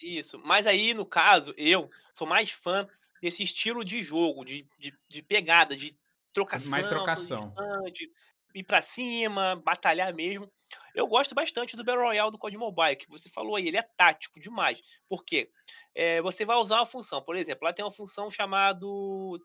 [0.00, 0.40] Isso.
[0.44, 2.86] Mas aí, no caso, eu sou mais fã
[3.20, 5.96] desse estilo de jogo, de, de, de pegada, de
[6.32, 6.70] trocação.
[6.70, 7.54] Mais trocação.
[7.92, 8.10] De,
[8.54, 10.50] ir pra cima, batalhar mesmo.
[10.94, 13.82] Eu gosto bastante do Battle Royale do Code Mobile, que você falou aí, ele é
[13.82, 14.80] tático demais.
[15.08, 15.50] Por quê?
[15.94, 18.86] É, você vai usar uma função, por exemplo, lá tem uma função chamada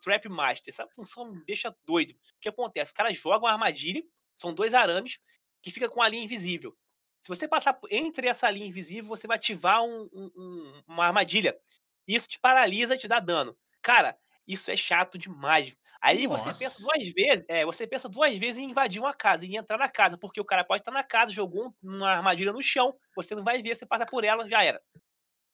[0.01, 0.73] Trap Master.
[0.73, 2.11] Essa função me deixa doido.
[2.11, 2.91] O que acontece?
[2.91, 5.19] Os caras jogam uma armadilha, São dois arames
[5.61, 6.75] que fica com a linha invisível.
[7.21, 11.57] Se você passar entre essa linha invisível, você vai ativar um, um, uma armadilha.
[12.07, 13.57] Isso te paralisa e te dá dano.
[13.81, 14.17] Cara,
[14.47, 15.77] isso é chato demais.
[16.02, 16.54] Aí Nossa.
[16.54, 19.78] você pensa duas vezes, é, você pensa duas vezes em invadir uma casa, em entrar
[19.78, 23.36] na casa, porque o cara pode estar na casa, jogou uma armadilha no chão, você
[23.36, 24.82] não vai ver, você passa por ela, já era.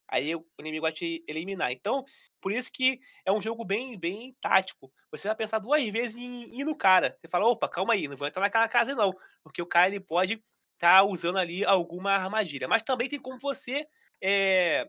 [0.08, 1.72] Aí o inimigo vai te eliminar.
[1.72, 2.06] Então,
[2.40, 4.92] por isso que é um jogo bem, bem tático.
[5.10, 7.18] Você vai pensar duas vezes em ir no cara.
[7.20, 9.12] Você fala, opa, calma aí, não vou entrar naquela casa não,
[9.44, 10.34] porque o cara ele pode
[10.74, 12.68] estar tá usando ali alguma armadilha.
[12.68, 13.88] Mas também tem como você
[14.22, 14.88] é,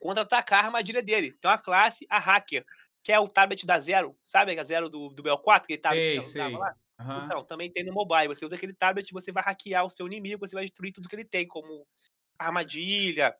[0.00, 1.34] contra-atacar a armadilha dele.
[1.38, 2.64] Então a classe, a hacker
[3.06, 4.58] que é o tablet da Zero, sabe?
[4.58, 6.74] A Zero do, do BL4, aquele tablet ei, que usava lá.
[6.98, 7.24] Uhum.
[7.24, 8.26] Então, também tem no mobile.
[8.26, 11.14] Você usa aquele tablet, você vai hackear o seu inimigo, você vai destruir tudo que
[11.14, 11.86] ele tem, como
[12.36, 13.32] armadilha,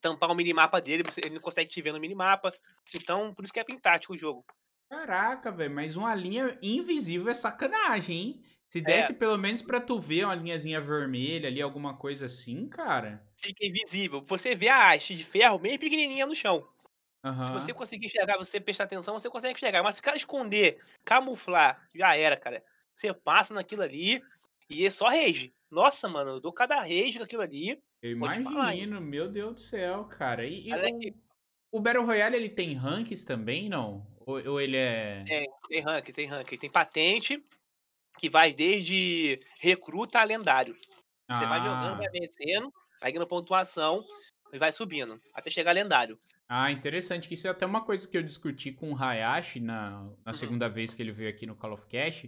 [0.00, 2.54] tampar o minimapa dele, ele não consegue te ver no minimapa.
[2.94, 4.44] Então, por isso que é bem tático o jogo.
[4.88, 8.44] Caraca, velho, mas uma linha invisível é sacanagem, hein?
[8.68, 9.14] Se desse é.
[9.16, 13.26] pelo menos pra tu ver uma linhazinha vermelha ali, alguma coisa assim, cara.
[13.36, 14.22] Fica invisível.
[14.24, 16.64] Você vê a haste de ferro bem pequenininha no chão.
[17.24, 17.44] Uhum.
[17.44, 19.82] Se você conseguir enxergar, você prestar atenção, você consegue enxergar.
[19.82, 22.62] Mas se o cara esconder, camuflar, já era, cara.
[22.94, 24.22] Você passa naquilo ali
[24.70, 25.52] e é só rage.
[25.70, 27.80] Nossa, mano, eu dou cada rage naquilo ali.
[28.02, 30.46] Eu imagino, meu Deus do céu, cara.
[30.46, 31.10] E, e
[31.72, 34.06] o, o, Battle Royale, ele tem ranks também, não?
[34.20, 35.24] Ou, ou ele é...
[35.26, 36.48] Tem, tem rank, tem rank.
[36.58, 37.44] Tem patente,
[38.18, 40.74] que vai desde recruta a lendário.
[41.30, 41.48] Você ah.
[41.48, 44.04] vai jogando, vai vencendo, vai ganhando pontuação
[44.52, 46.18] e vai subindo, até chegar lendário.
[46.48, 49.90] Ah, interessante, que isso é até uma coisa que eu discuti com o Hayashi na,
[49.90, 50.32] na uhum.
[50.32, 52.26] segunda vez que ele veio aqui no Call of Cash,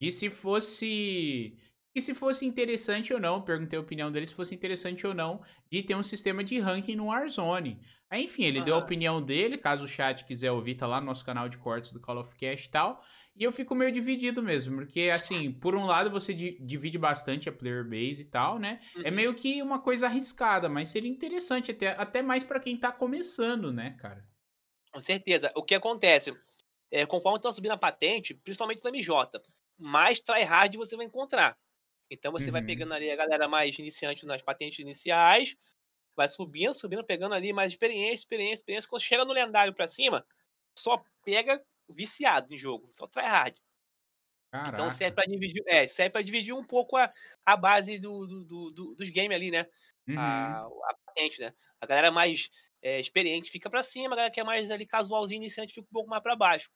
[0.00, 1.54] e se fosse
[1.94, 5.40] e se fosse interessante ou não, perguntei a opinião dele se fosse interessante ou não
[5.68, 7.80] de ter um sistema de ranking no Warzone.
[8.08, 8.64] Aí, enfim, ele uhum.
[8.64, 11.58] deu a opinião dele, caso o chat quiser ouvir, tá lá no nosso canal de
[11.58, 13.04] cortes do Call of Cash e tal.
[13.36, 17.52] E eu fico meio dividido mesmo, porque assim, por um lado você divide bastante a
[17.52, 18.80] player base e tal, né?
[18.94, 19.06] É uhum.
[19.06, 22.90] É meio que uma coisa arriscada, mas seria interessante até, até mais para quem tá
[22.90, 24.24] começando, né, cara?
[24.92, 25.52] Com certeza.
[25.54, 26.36] O que acontece?
[26.90, 29.40] É, conforme tá subindo a patente, principalmente no MJ,
[29.78, 31.56] mais tryhard você vai encontrar.
[32.10, 32.52] Então você uhum.
[32.52, 35.56] vai pegando ali a galera mais iniciante nas patentes iniciais,
[36.16, 38.90] vai subindo, subindo, pegando ali mais experiência, experiência, experiência.
[38.90, 40.26] Quando chega no lendário pra cima,
[40.76, 43.58] só pega viciado em jogo, só tryhard.
[44.50, 44.70] Caraca.
[44.70, 47.12] Então serve pra dividir, é, serve pra dividir um pouco a,
[47.46, 49.66] a base do, do, do dos games ali, né?
[50.08, 50.18] Uhum.
[50.18, 51.54] A, a patente, né?
[51.80, 52.50] A galera mais
[52.82, 55.92] é, experiente fica pra cima, a galera que é mais ali casualzinho iniciante fica um
[55.92, 56.68] pouco mais pra baixo.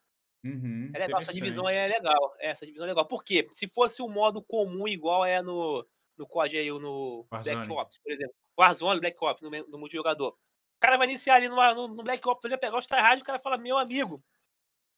[0.45, 2.36] Uhum, é legal, essa divisão aí é legal.
[2.38, 3.07] É, essa divisão é legal.
[3.07, 3.49] Por quê?
[3.51, 5.86] Se fosse um modo comum igual é no,
[6.18, 7.57] no COD aí, no Warzone.
[7.57, 8.34] Black Ops, por exemplo.
[8.59, 10.32] Warzone, Black Ops, no, no multijogador.
[10.32, 13.22] O cara vai iniciar ali no, no, no Black Ops, ele vai pegar tryhard e
[13.22, 14.22] o cara fala, meu amigo.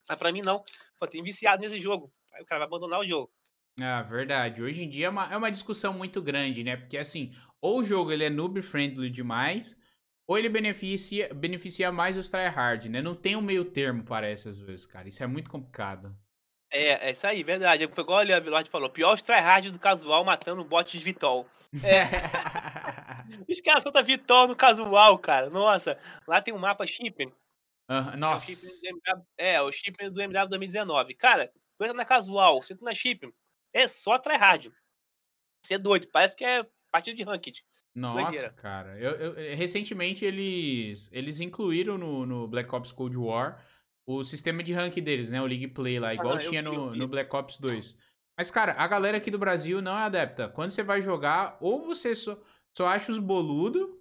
[0.09, 0.65] Mas pra mim não.
[0.99, 2.13] Pô, tem viciado nesse jogo.
[2.35, 3.33] Aí o cara vai abandonar o jogo.
[3.81, 4.63] Ah, verdade.
[4.63, 6.77] Hoje em dia é uma, é uma discussão muito grande, né?
[6.77, 9.77] Porque assim, ou o jogo ele é noob friendly demais,
[10.27, 13.01] ou ele beneficia, beneficia mais os tryhard, né?
[13.01, 15.09] Não tem um meio termo, parece, às vezes, cara.
[15.09, 16.17] Isso é muito complicado.
[16.71, 17.87] É, é isso aí, verdade.
[17.89, 21.47] Foi igual o Lord falou: pior os tryhard do casual matando bot de Vitol.
[21.85, 22.07] É.
[23.53, 25.51] os caras soltam Vitol no casual, cara.
[25.51, 27.29] Nossa, lá tem um mapa shipping.
[27.91, 28.51] Uh, nossa.
[29.37, 31.15] É o shipping do MW 2019.
[31.15, 33.33] Cara, tu entra na casual, você entra na shipping,
[33.75, 34.73] é só tryhard.
[35.63, 36.67] Você é doido, parece que é
[36.97, 37.63] partida de ranked.
[37.95, 38.51] Nossa, Doideira.
[38.51, 38.99] cara.
[38.99, 43.63] Eu, eu, eh, recentemente eles, eles incluíram no, no Black Ops Cold War
[44.07, 45.43] o sistema de rank deles, né?
[45.43, 47.97] O League Play lá, igual ah, tinha no, no Black Ops 2.
[48.39, 50.49] Mas, cara, a galera aqui do Brasil não é adepta.
[50.49, 52.39] Quando você vai jogar, ou você só,
[52.77, 53.96] só acha os boludo,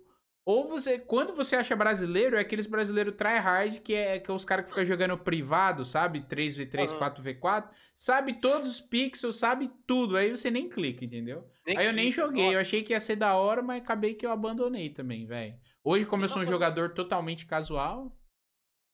[0.45, 4.45] ou você, quando você acha brasileiro, é aqueles brasileiros tryhard, que é, que é os
[4.45, 6.21] caras que ficam jogando privado, sabe?
[6.21, 6.99] 3v3, uhum.
[6.99, 7.69] 4v4.
[7.95, 10.15] Sabe todos os pixels, sabe tudo.
[10.15, 11.49] Aí você nem clica, entendeu?
[11.65, 12.53] Nem Aí eu nem joguei.
[12.53, 15.59] Eu achei que ia ser da hora, mas acabei que eu abandonei também, velho.
[15.83, 18.15] Hoje, como eu sou um jogador totalmente casual.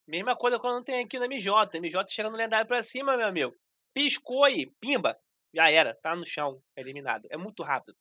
[0.08, 1.78] Mesma coisa quando tem aqui no MJ.
[1.82, 3.54] MJ chega no lendário pra cima, meu amigo.
[3.94, 5.20] Piscou aí, pimba.
[5.54, 7.28] Já era, tá no chão, eliminado.
[7.30, 7.98] É muito rápido.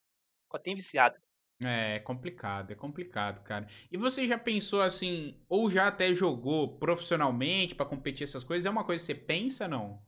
[0.52, 1.16] Só tem viciado.
[1.64, 3.68] É, é complicado, é complicado, cara.
[3.90, 8.66] E você já pensou assim, ou já até jogou profissionalmente para competir essas coisas?
[8.66, 10.02] É uma coisa que você pensa, não?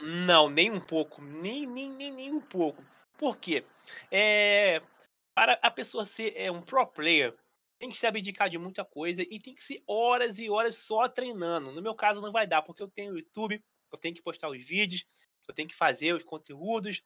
[0.00, 1.22] Não, nem um pouco.
[1.22, 2.82] Nem, nem, nem, nem um pouco.
[3.18, 3.64] Por quê?
[4.10, 4.82] É,
[5.34, 7.36] para a pessoa ser é, um pro player,
[7.78, 11.08] tem que se abdicar de muita coisa e tem que ser horas e horas só
[11.08, 11.72] treinando.
[11.72, 14.48] No meu caso não vai dar, porque eu tenho o YouTube, eu tenho que postar
[14.48, 15.04] os vídeos,
[15.46, 17.02] eu tenho que fazer os conteúdos.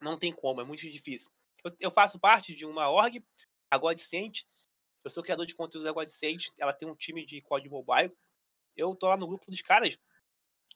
[0.00, 1.30] Não tem como, é muito difícil.
[1.64, 3.22] Eu, eu faço parte de uma org,
[3.70, 4.42] a Godsent.
[5.04, 6.48] Eu sou criador de conteúdo da Godsent.
[6.58, 8.12] Ela tem um time de código mobile.
[8.76, 9.98] Eu tô lá no grupo dos caras.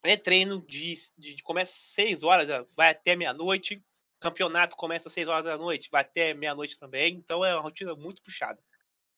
[0.03, 3.83] É treino de, de, de começa às 6 horas, vai até meia-noite.
[4.21, 7.15] Campeonato começa às 6 horas da noite, vai até meia-noite também.
[7.15, 8.63] Então é uma rotina muito puxada.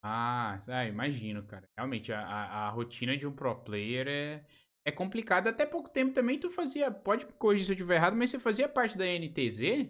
[0.02, 1.68] Ah, ah imagino, cara.
[1.76, 4.44] Realmente, a, a, a rotina de um pro player é,
[4.84, 5.50] é complicada.
[5.50, 6.90] Até pouco tempo também tu fazia.
[6.90, 9.88] Pode corrigir se eu estiver errado, mas você fazia parte da NTZ?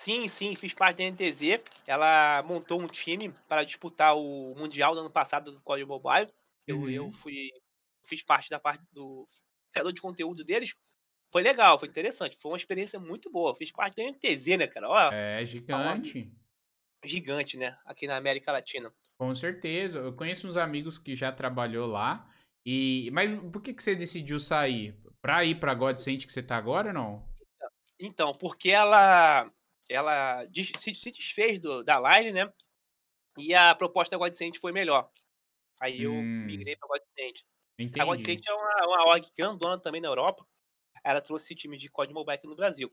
[0.00, 1.62] Sim, sim, fiz parte da NTZ.
[1.86, 6.32] Ela montou um time para disputar o Mundial do ano passado do Código Mobile.
[6.66, 6.90] Eu, uhum.
[6.90, 7.50] eu fui.
[8.04, 9.26] Fiz parte da parte do
[9.72, 10.74] criador de conteúdo deles.
[11.32, 12.36] Foi legal, foi interessante.
[12.36, 13.54] Foi uma experiência muito boa.
[13.54, 14.88] Fiz parte da NTZ, né, cara?
[14.88, 16.30] Ó, é gigante.
[17.04, 17.76] Gigante, né?
[17.84, 18.92] Aqui na América Latina.
[19.18, 19.98] Com certeza.
[19.98, 22.28] Eu conheço uns amigos que já trabalhou lá.
[22.64, 24.96] E mas por que que você decidiu sair?
[25.20, 27.28] Pra ir pra Godsend que você tá agora ou não?
[27.98, 29.50] Então, porque ela
[29.88, 30.44] ela
[30.78, 32.52] se, se desfez do, da Line, né?
[33.38, 35.10] E a proposta da Godsend foi melhor.
[35.80, 36.44] Aí eu hum.
[36.46, 37.44] migrei pra Godsend.
[37.78, 38.00] Entendi.
[38.00, 40.46] A Godsend é uma, uma org grandona também na Europa.
[41.02, 42.90] Ela trouxe esse time de código mobile aqui no Brasil.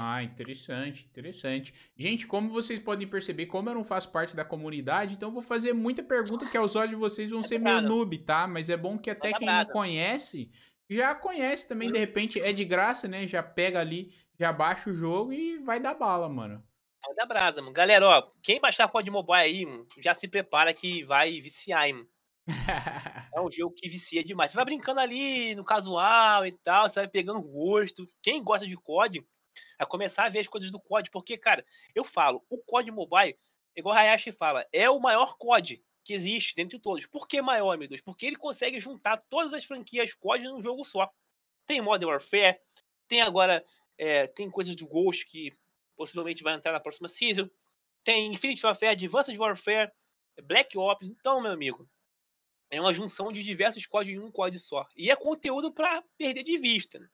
[0.00, 1.72] Ah, interessante, interessante.
[1.96, 5.42] Gente, como vocês podem perceber, como eu não faço parte da comunidade, então eu vou
[5.42, 8.46] fazer muita pergunta que aos olhos de vocês vão é ser meio noob, tá?
[8.46, 10.50] Mas é bom que até quem não conhece,
[10.90, 13.26] já conhece também, de repente, é de graça, né?
[13.26, 16.62] Já pega ali, já baixa o jogo e vai dar bala, mano.
[17.04, 17.72] Vai dar brasa, mano.
[17.72, 21.94] Galera, ó, quem baixar código mobile aí, mano, já se prepara que vai viciar, hein,
[21.94, 22.08] mano.
[23.34, 24.50] é um jogo que vicia demais.
[24.50, 28.08] Você vai brincando ali no casual e tal, você vai pegando gosto.
[28.22, 29.26] Quem gosta de COD
[29.78, 31.64] a começar a ver as coisas do COD, porque, cara,
[31.94, 33.38] eu falo, o COD Mobile,
[33.76, 37.06] igual a Hayashi fala, é o maior COD que existe dentre todos.
[37.06, 38.00] Por que maior, meu Deus?
[38.00, 41.10] Porque ele consegue juntar todas as franquias COD num jogo só.
[41.66, 42.60] Tem Modern Warfare,
[43.08, 43.64] tem agora,
[43.98, 45.52] é, tem coisas do Ghost que
[45.96, 47.48] possivelmente vai entrar na próxima season,
[48.02, 49.90] tem Infinity Warfare, Advanced Warfare,
[50.42, 51.88] Black Ops, então, meu amigo,
[52.70, 54.86] é uma junção de diversos códigos em um código só.
[54.96, 56.98] E é conteúdo para perder de vista.
[56.98, 57.08] Né?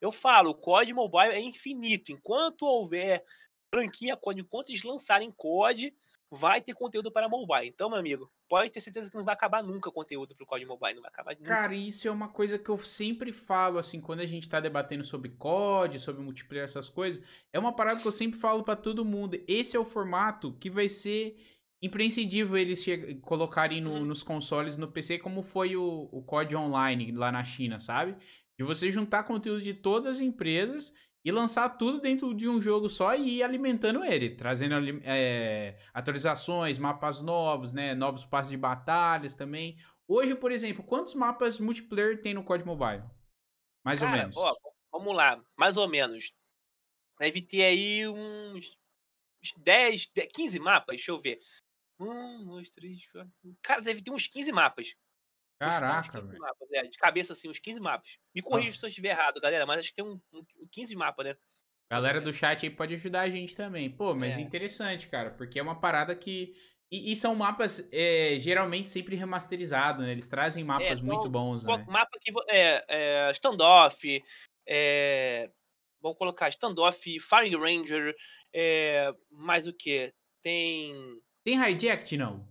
[0.00, 2.12] Eu falo, o COD Mobile é infinito.
[2.12, 3.24] Enquanto houver
[3.72, 5.94] franquia enquanto eles lançarem COD,
[6.30, 7.68] vai ter conteúdo para mobile.
[7.68, 10.46] Então, meu amigo, pode ter certeza que não vai acabar nunca o conteúdo para o
[10.46, 11.48] COD Mobile, não vai acabar nunca.
[11.48, 15.04] Cara, isso é uma coisa que eu sempre falo, assim, quando a gente tá debatendo
[15.04, 17.22] sobre COD, sobre multiplayer, essas coisas,
[17.52, 19.38] é uma parada que eu sempre falo para todo mundo.
[19.46, 21.36] Esse é o formato que vai ser
[21.80, 22.84] imprescindível eles
[23.22, 24.04] colocarem no, uhum.
[24.04, 28.16] nos consoles no PC, como foi o, o COD Online lá na China, sabe?
[28.58, 30.92] De você juntar conteúdo de todas as empresas
[31.26, 36.78] e lançar tudo dentro de um jogo só e ir alimentando ele, trazendo é, atualizações,
[36.78, 37.96] mapas novos, né?
[37.96, 39.76] Novos passos de batalhas também.
[40.06, 43.02] Hoje, por exemplo, quantos mapas multiplayer tem no COD Mobile?
[43.84, 44.36] Mais Cara, ou menos.
[44.36, 44.54] Ó,
[44.92, 46.32] vamos lá, mais ou menos.
[47.18, 48.78] Deve ter aí uns
[49.56, 51.40] 10, 15 mapas, deixa eu ver.
[51.98, 53.32] Um, dois, três, quatro.
[53.62, 54.94] Cara, deve ter uns 15 mapas.
[55.58, 56.38] Caraca, velho.
[56.72, 58.08] É, de cabeça, assim, uns 15 mapas.
[58.34, 58.78] Me corrija ah.
[58.78, 61.36] se eu estiver errado, galera, mas acho que tem um, um 15 mapas, né?
[61.90, 63.88] Galera do chat aí pode ajudar a gente também.
[63.88, 64.40] Pô, mas é.
[64.40, 66.54] interessante, cara, porque é uma parada que.
[66.90, 70.12] E, e são mapas é, geralmente sempre remasterizados, né?
[70.12, 71.84] Eles trazem é, mapas então, muito bons, né?
[71.88, 72.32] Mapa que.
[72.48, 74.22] É, é, standoff.
[74.68, 75.50] É,
[76.02, 78.14] vamos colocar standoff, Fire Ranger.
[78.52, 80.12] É, mais o que?
[80.42, 80.92] Tem.
[81.44, 82.46] Tem hijacked, não?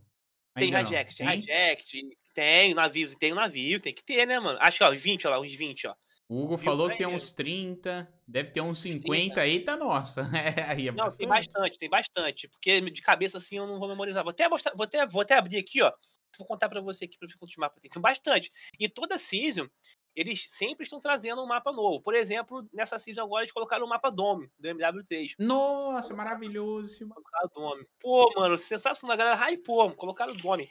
[0.58, 2.18] Tem hijacked, tem hijacked.
[2.36, 4.60] Tem navio, tem um navio, tem que ter, né, mano?
[4.62, 5.96] Acho que, ó, uns 20, ó lá, uns 20, ó.
[6.28, 9.48] O Hugo falou que tem uns 30, deve ter uns 50, 30.
[9.48, 10.22] eita nossa.
[10.36, 11.18] É, aí é não, bastante.
[11.18, 12.48] tem bastante, tem bastante.
[12.50, 14.22] Porque de cabeça assim eu não vou memorizar.
[14.22, 15.94] Vou até, mostrar, vou até, vou até abrir aqui, ó.
[16.38, 17.90] Vou contar pra você aqui pra ver quantos mapas tem.
[17.90, 18.52] Tem bastante.
[18.78, 19.66] E toda season,
[20.14, 22.02] eles sempre estão trazendo um mapa novo.
[22.02, 25.36] Por exemplo, nessa season agora eles colocaram o mapa Dome, do MW3.
[25.40, 27.22] Nossa, maravilhoso esse mapa.
[27.22, 27.88] Colocaram o Dome.
[28.02, 29.14] Pô, mano, sensacional.
[29.14, 30.68] A galera hypou, colocaram o Dome.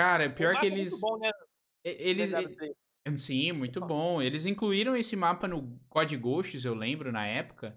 [0.00, 0.92] Cara, pior que eles.
[0.92, 1.30] Muito bom, né?
[1.84, 2.32] Eles.
[3.18, 4.22] Sim, muito bom.
[4.22, 7.76] Eles incluíram esse mapa no Code Ghosts, eu lembro, na época.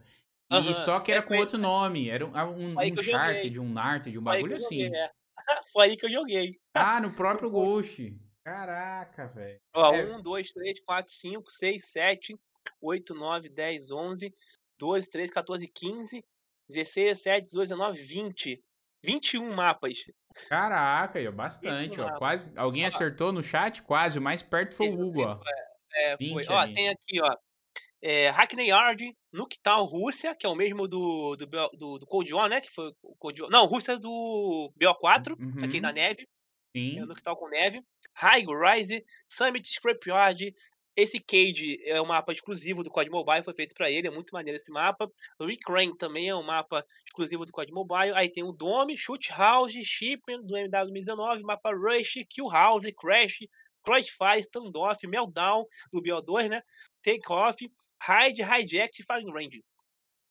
[0.49, 0.73] E uhum.
[0.73, 2.09] só que era é, com outro nome.
[2.09, 4.85] Era um, um, um chart, de um Nart, de um bagulho assim.
[4.85, 5.11] Joguei, é.
[5.73, 6.57] Foi aí que eu joguei.
[6.73, 8.15] Ah, no próprio Ghost.
[8.45, 9.59] Caraca, velho.
[9.75, 10.15] Ó, é.
[10.15, 12.39] 1, 2, 3, 4, 5, 6, 7,
[12.81, 14.33] 8, 9, 10, 11,
[14.79, 16.25] 12, 13, 14, 15,
[16.69, 18.63] 16, 17, 18, 19, 20.
[19.03, 20.05] 21 mapas.
[20.47, 22.17] Caraca, aí, bastante, ó.
[22.17, 22.51] Quase.
[22.55, 23.83] Alguém acertou no chat?
[23.83, 24.17] Quase.
[24.17, 25.39] O mais perto foi o Hugo, ó.
[25.95, 26.45] É, foi.
[26.49, 27.35] Ó, tem aqui, ó.
[28.01, 32.49] É, Hackney Yard, Nuketown, Rússia, que é o mesmo do, do, do, do Cold War,
[32.49, 32.59] né?
[32.59, 33.51] Que foi o Cold War.
[33.51, 35.63] Não, Rússia do BO4, uhum.
[35.63, 36.27] aqui na neve.
[36.75, 36.99] Sim.
[36.99, 37.81] É, Nuketown com neve.
[38.15, 40.53] High Rise, Summit Scrapyard,
[40.95, 44.31] esse Cage é um mapa exclusivo do COD Mobile, foi feito para ele, é muito
[44.31, 45.09] maneiro esse mapa.
[45.39, 48.13] Recrain também é um mapa exclusivo do COD Mobile.
[48.15, 53.39] Aí tem o Dome, Shoot House, Shipping do MW2019, mapa Rush, Kill House, Crash,
[53.83, 56.61] Crossfire, Standoff, Meltdown do BO2, né?
[57.03, 57.57] Take Off,
[58.07, 59.63] Hide, Hijack e Firing Range.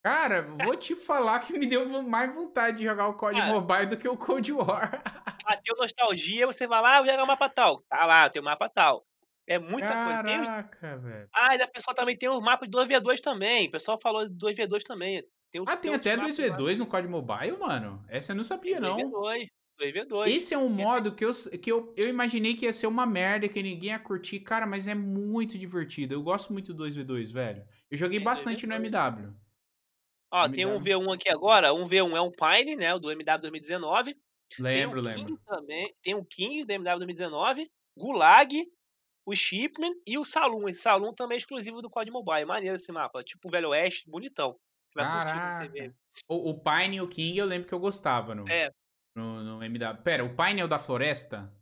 [0.05, 3.47] Cara, vou te falar que me deu mais vontade de jogar o COD Ah.
[3.47, 5.03] Mobile do que o Cold War.
[5.45, 7.83] Bateu nostalgia, você vai lá, joga o mapa tal.
[7.89, 9.07] Tá lá, tem o mapa tal.
[9.47, 10.23] É muita coisa.
[10.23, 10.47] Tem os...
[10.47, 11.29] Caraca, velho.
[11.35, 13.69] Ah, e a pessoa também tem o mapa de 2v2 também.
[13.69, 15.23] O pessoal falou de 2v2 também.
[15.51, 16.57] Tem, o- Ah, tem outros até mapas lá.
[16.57, 18.05] 2v2 no COD Mobile, mano?
[18.09, 18.97] Essa eu não sabia, não.
[18.97, 19.47] 2v2.
[19.81, 20.29] 2v2.
[20.29, 23.49] Esse é um modo que, eu, que eu, eu imaginei que ia ser uma merda,
[23.49, 24.39] que ninguém ia curtir.
[24.41, 26.15] Cara, mas é muito divertido.
[26.15, 27.65] Eu gosto muito do 2v2, velho.
[27.91, 28.87] Eu joguei É, bastante no 2v2.
[28.87, 29.35] MW.
[30.31, 31.01] Ó, tem um MW.
[31.01, 31.75] V1 aqui agora.
[31.75, 32.95] Um V1 é um Pine, né?
[32.95, 34.17] O do MW 2019.
[34.59, 35.27] Lembro, tem o lembro.
[35.37, 35.95] King também.
[36.03, 37.69] Tem o King do MW 2019.
[37.99, 38.65] Gulag.
[39.25, 40.69] O Shipman e o Saloon.
[40.69, 42.45] Esse Saloon também é exclusivo do COD Mobile.
[42.45, 43.23] Maneiro esse mapa.
[43.23, 44.57] Tipo o Velho Oeste, bonitão.
[44.95, 45.95] Caraca.
[46.29, 48.71] O, o Pine e o King eu lembro que eu gostava no, É.
[49.15, 50.03] no, no MW.
[50.03, 51.53] Pera, o Pine é o da floresta?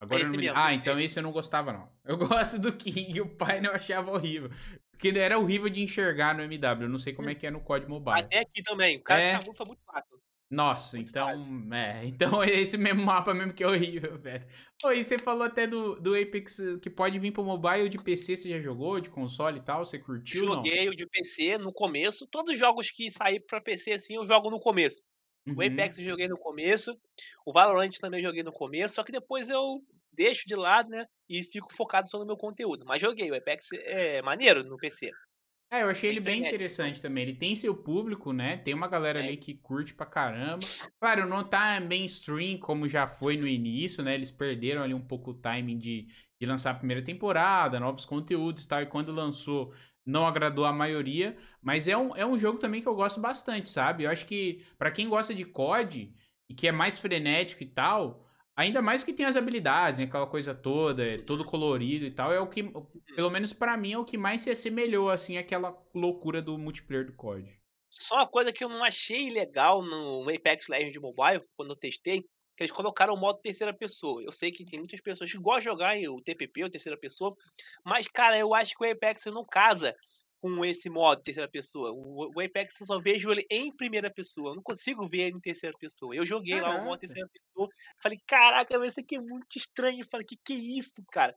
[0.00, 0.38] Agora não me...
[0.38, 1.92] mesmo, Ah, então esse eu não gostava, não.
[2.04, 2.16] Eu
[2.48, 4.50] gosto do King e o Pine eu achava horrível.
[4.90, 6.84] Porque era horrível de enxergar no MW.
[6.84, 8.20] Eu não sei como é que é no COD Mobile.
[8.20, 8.96] Até aqui também.
[8.98, 9.38] O cara É.
[9.38, 9.54] muito
[9.84, 10.20] fácil.
[10.50, 11.72] Nossa, Muito então.
[11.72, 14.46] É, então é esse mesmo mapa mesmo que é horrível, velho.
[14.84, 18.36] Ô, e você falou até do, do Apex que pode vir pro mobile de PC,
[18.36, 19.00] você já jogou?
[19.00, 19.84] De console e tal?
[19.84, 20.48] Você curtiu?
[20.48, 20.64] não?
[20.64, 22.26] Joguei o de PC no começo.
[22.26, 25.00] Todos os jogos que saíram pra PC assim, eu jogo no começo.
[25.56, 25.66] O Uhum.
[25.66, 26.96] Apex eu joguei no começo.
[27.46, 28.94] O Valorant também joguei no começo.
[28.94, 29.80] Só que depois eu
[30.12, 31.06] deixo de lado, né?
[31.28, 32.84] E fico focado só no meu conteúdo.
[32.86, 33.30] Mas joguei.
[33.30, 35.10] O Apex é maneiro no PC.
[35.72, 36.46] É, eu achei Bem ele bem frenético.
[36.46, 37.22] interessante também.
[37.22, 38.56] Ele tem seu público, né?
[38.56, 39.22] Tem uma galera É.
[39.22, 40.66] ali que curte pra caramba.
[41.00, 44.14] Claro, não tá mainstream como já foi no início, né?
[44.14, 46.08] Eles perderam ali um pouco o timing de,
[46.40, 48.82] de lançar a primeira temporada, novos conteúdos e tal.
[48.82, 49.72] E quando lançou,
[50.04, 51.36] não agradou a maioria.
[51.62, 54.04] Mas é um, é um jogo também que eu gosto bastante, sabe?
[54.04, 56.12] Eu acho que pra quem gosta de COD
[56.48, 58.26] e que é mais frenético e tal.
[58.56, 60.04] Ainda mais que tem as habilidades, né?
[60.04, 62.64] aquela coisa toda, é todo colorido e tal, é o que,
[63.14, 67.06] pelo menos pra mim, é o que mais se assemelhou, assim, àquela loucura do multiplayer
[67.06, 67.60] do COD.
[67.88, 72.20] Só uma coisa que eu não achei legal no Apex Legends Mobile, quando eu testei,
[72.20, 74.22] que eles colocaram o modo terceira pessoa.
[74.22, 76.98] Eu sei que tem muitas pessoas que gostam de jogar em o TPP, o terceira
[76.98, 77.34] pessoa,
[77.84, 79.94] mas, cara, eu acho que o Apex não casa
[80.40, 81.92] com esse modo terceira pessoa.
[81.92, 84.50] O, o Apex eu só vejo ele em primeira pessoa.
[84.50, 86.14] Eu não consigo ver ele em terceira pessoa.
[86.14, 86.98] Eu joguei lá o modo Caraca.
[87.00, 87.68] terceira pessoa.
[88.02, 90.00] Falei, caraca, mas isso aqui é muito estranho.
[90.00, 91.34] Eu Falei, que que é isso, cara?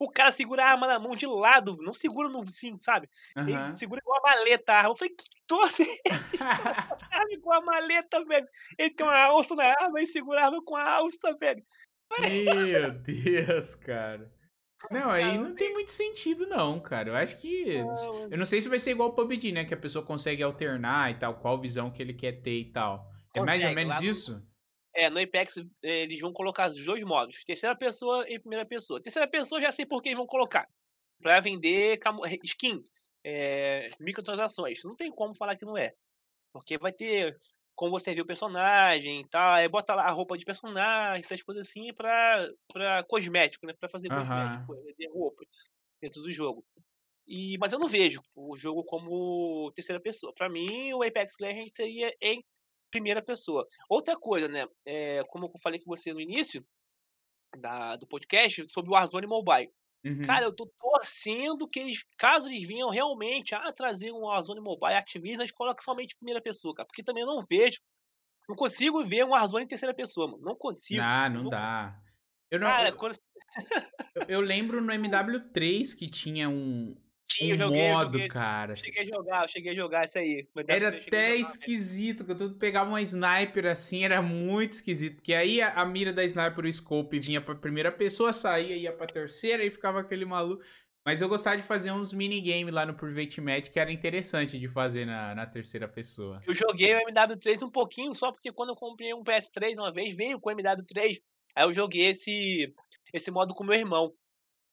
[0.00, 3.08] O cara segura a arma na mão de lado, não segura no cinto, sabe?
[3.36, 3.48] Aham.
[3.48, 4.90] Ele segura igual a maleta a arma.
[4.90, 5.82] Eu falei, que torce
[6.40, 8.46] arma igual a maleta, velho.
[8.78, 11.62] Ele tem uma alça na arma e segura a arma com a alça, velho.
[12.18, 14.32] Meu Deus, cara.
[14.90, 17.08] Não, aí não tem muito sentido, não, cara.
[17.10, 17.82] Eu acho que.
[17.82, 19.64] Não, Eu não sei se vai ser igual o PUBG, né?
[19.64, 23.10] Que a pessoa consegue alternar e tal, qual visão que ele quer ter e tal.
[23.34, 24.42] É mais ou menos isso?
[24.94, 29.02] É, no Apex eh, eles vão colocar os dois modos, terceira pessoa e primeira pessoa.
[29.02, 30.66] Terceira pessoa já sei por que eles vão colocar.
[31.20, 32.82] Pra vender camo- skin,
[33.24, 34.82] eh, microtransações.
[34.84, 35.92] Não tem como falar que não é.
[36.52, 37.36] Porque vai ter
[37.76, 41.42] como você vê o personagem e tal, aí bota lá a roupa de personagem, essas
[41.42, 43.74] coisas assim pra, pra cosmético, né?
[43.78, 44.24] Pra fazer Aham.
[44.24, 45.44] cosmético, é, vender roupa
[46.00, 46.64] dentro do jogo.
[47.26, 50.32] E, mas eu não vejo o jogo como terceira pessoa.
[50.34, 52.42] Pra mim, o Apex Legends seria em
[52.90, 53.66] primeira pessoa.
[53.90, 54.64] Outra coisa, né?
[54.86, 56.64] É, como eu falei com você no início
[57.58, 59.72] da, do podcast, sobre o Warzone Mobile.
[60.06, 60.22] Uhum.
[60.22, 64.94] Cara, eu tô torcendo que eles, caso eles venham realmente a trazer um Warzone Mobile
[64.94, 66.86] Activision, eles colocam somente em primeira pessoa, cara.
[66.86, 67.80] Porque também eu não vejo,
[68.48, 70.42] não consigo ver um Warzone em terceira pessoa, mano.
[70.44, 71.02] Não consigo.
[71.02, 72.00] Ah, eu não não- dá.
[72.50, 73.16] Eu, não, Cara, eu, quando
[74.28, 76.96] eu lembro no MW3 que tinha um,
[77.26, 78.72] tinha, eu um joguei, modo, joguei, cara.
[78.72, 80.48] eu cheguei a jogar, eu cheguei a jogar isso aí.
[80.68, 85.16] Era até esquisito, que tu pegava uma sniper assim, era muito esquisito.
[85.16, 88.92] Porque aí a, a mira da sniper, o scope, vinha pra primeira pessoa, saía, ia
[88.92, 90.62] pra terceira e ficava aquele maluco.
[91.04, 94.66] Mas eu gostava de fazer uns minigame lá no Private Match que era interessante de
[94.66, 96.42] fazer na, na terceira pessoa.
[96.44, 100.16] Eu joguei o MW3 um pouquinho só porque quando eu comprei um PS3 uma vez,
[100.16, 101.20] veio com o MW3.
[101.54, 102.74] Aí eu joguei esse,
[103.12, 104.12] esse modo com meu irmão.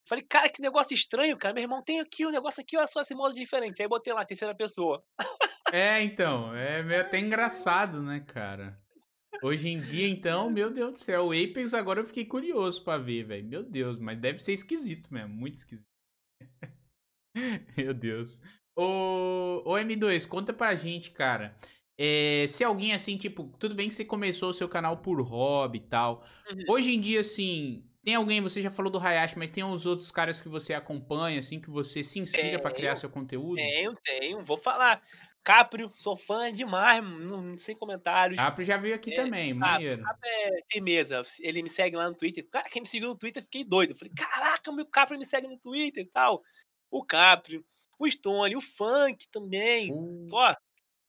[0.05, 1.53] Falei, cara, que negócio estranho, cara.
[1.53, 3.81] Meu irmão tem aqui o negócio aqui, olha só esse modo diferente.
[3.81, 5.03] Aí botei lá, terceira pessoa.
[5.71, 8.79] É, então, é meio até engraçado, né, cara?
[9.41, 12.97] Hoje em dia, então, meu Deus do céu, o Apex agora eu fiquei curioso pra
[12.97, 13.47] ver, velho.
[13.47, 15.87] Meu Deus, mas deve ser esquisito mesmo, muito esquisito.
[17.77, 18.41] meu Deus.
[18.75, 21.55] Ô, ô M2, conta pra gente, cara.
[21.97, 25.77] É, se alguém assim, tipo, tudo bem que você começou o seu canal por hobby
[25.77, 26.25] e tal.
[26.49, 26.63] Uhum.
[26.69, 30.11] Hoje em dia, assim, tem alguém, você já falou do Hayashi, mas tem uns outros
[30.11, 33.55] caras que você acompanha, assim, que você se inspira pra criar seu conteúdo?
[33.55, 34.43] Tenho, tenho.
[34.43, 35.01] Vou falar.
[35.43, 38.39] Caprio, sou fã demais, não, sem comentários.
[38.39, 40.03] Capri já veio aqui É, também, Caprio, maneiro.
[40.03, 41.21] Caprio é firmeza.
[41.41, 42.47] Ele me segue lá no Twitter.
[42.49, 43.91] Cara, quem me seguiu no Twitter, fiquei doido.
[43.91, 46.41] Eu falei, caraca, meu Caprio me segue no Twitter e tal.
[46.89, 47.63] O Caprio.
[47.99, 49.91] o Stone, o Funk também.
[49.91, 50.37] Uh, Pô,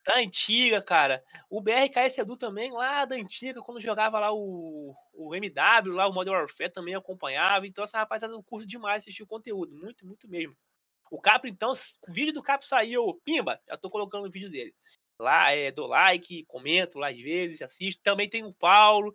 [0.04, 1.24] da antiga, cara.
[1.48, 6.12] O BRKS Edu também, lá da antiga, quando jogava lá o, o MW, lá o
[6.12, 7.66] Modern Warfare também acompanhava.
[7.66, 10.56] Então essa rapaziada eu curto demais assistir o conteúdo, muito, muito mesmo.
[11.10, 14.74] O Capro, então, o vídeo do Capro saiu, pimba, já tô colocando o vídeo dele.
[15.18, 18.02] Lá, é, dou like, comento lá às vezes, assisto.
[18.02, 19.14] Também tem o Paulo,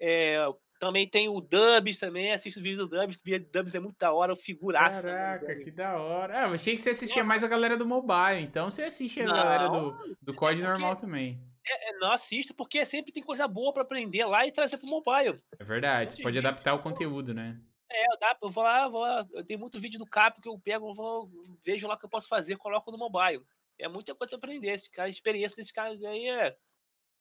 [0.00, 0.36] é,
[0.78, 3.16] também tem o Dubs também, assisto o vídeo do Dubs.
[3.16, 5.02] O Dubs é muito da hora, o figuraça.
[5.02, 6.44] né, caraca, que da hora.
[6.44, 9.26] Ah, eu achei que você assistia mais a galera do mobile, então você assiste a
[9.26, 11.40] galera do, do COD porque- normal também.
[11.70, 15.38] É, não assisto porque sempre tem coisa boa pra aprender lá e trazer pro mobile.
[15.58, 17.60] É verdade, você pode vídeos, adaptar o conteúdo, né?
[17.90, 18.04] É,
[18.42, 20.94] eu, vou lá, vou lá, eu tenho muito vídeo do Capo que eu pego, eu
[20.94, 21.30] vou,
[21.64, 23.42] vejo lá o que eu posso fazer, coloco no mobile.
[23.78, 24.70] É muita coisa pra aprender.
[24.74, 26.56] Esse cara, a experiência desses caras aí é,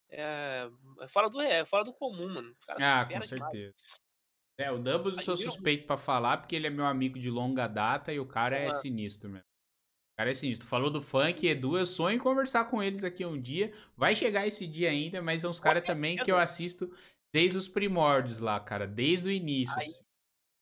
[0.09, 0.69] é,
[1.01, 2.55] é fora, do, é fora do comum, mano.
[2.59, 3.51] Os são Ah, com fera demais.
[3.51, 3.75] certeza.
[4.59, 7.67] É, o Doubles eu sou suspeito pra falar, porque ele é meu amigo de longa
[7.67, 8.71] data e o cara é Aham.
[8.71, 9.45] sinistro mesmo.
[9.45, 10.67] O cara é sinistro.
[10.67, 13.71] Falou do funk, Edu, eu sonho em conversar com eles aqui um dia.
[13.95, 16.43] Vai chegar esse dia ainda, mas são uns Com caras também que eu certeza.
[16.43, 16.95] assisto
[17.31, 18.87] desde os primórdios lá, cara.
[18.87, 19.77] Desde o início.
[19.77, 20.01] Aí, assim.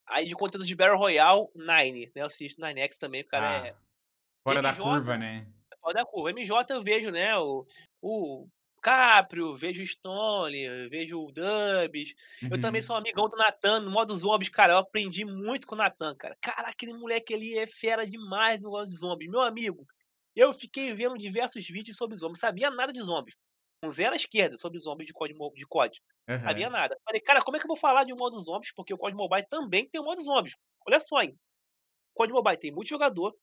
[0.08, 2.12] Aí de conteúdo de Battle Royale, Nine, né?
[2.16, 3.76] Eu assisto Nine X também, o cara Ah, é
[4.44, 5.48] fora da MJ, curva, né?
[5.80, 6.30] fora da curva.
[6.32, 7.38] MJ eu vejo, né?
[7.38, 7.66] O,
[8.02, 8.48] o
[8.86, 12.14] Caprio, vejo o Stone, vejo o Dubs.
[12.52, 12.86] Eu também Uhum.
[12.86, 14.74] sou um amigão do Natan, no modo zombies, cara.
[14.74, 16.38] Eu aprendi muito com o Natan, cara.
[16.40, 19.32] Cara, aquele moleque ali é fera demais no modo de zombies.
[19.32, 19.88] Meu amigo,
[20.36, 22.40] eu fiquei vendo diversos vídeos sobre zombies.
[22.40, 23.36] Sabia nada de zombies.
[23.82, 25.34] Com zero à esquerda sobre zombies de COD.
[25.34, 26.00] mo- De COD.
[26.44, 26.74] Sabia Aham.
[26.74, 26.96] nada.
[27.04, 28.72] Falei, cara, como é que eu vou falar de um modo zombies?
[28.72, 30.56] Porque o COD Mobile também tem o modo zombies.
[30.88, 31.36] Olha só, hein.
[32.14, 33.34] O COD Mobile tem multijogador,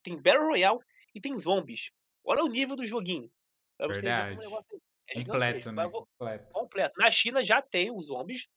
[0.00, 0.78] tem Battle Royale
[1.12, 1.90] e tem zombies.
[2.24, 3.28] Olha o nível do joguinho.
[3.76, 4.36] Pra você ver Verdade.
[4.38, 4.80] negócio
[5.12, 5.88] é Completo, né?
[5.88, 6.52] Completo.
[6.52, 6.94] completo.
[6.98, 8.48] Na China já tem os zombies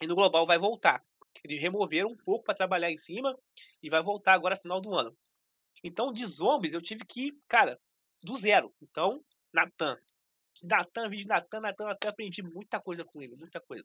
[0.00, 1.02] e no global vai voltar.
[1.42, 3.36] Eles removeram um pouco para trabalhar em cima
[3.82, 5.16] e vai voltar agora final do ano.
[5.82, 7.78] Então, de zombies, eu tive que, ir, cara,
[8.22, 8.72] do zero.
[8.80, 9.22] Então,
[9.52, 9.98] Natan.
[10.62, 13.84] Natan, vídeo de Natan, Natan, Natan, aprendi muita coisa com ele, muita coisa.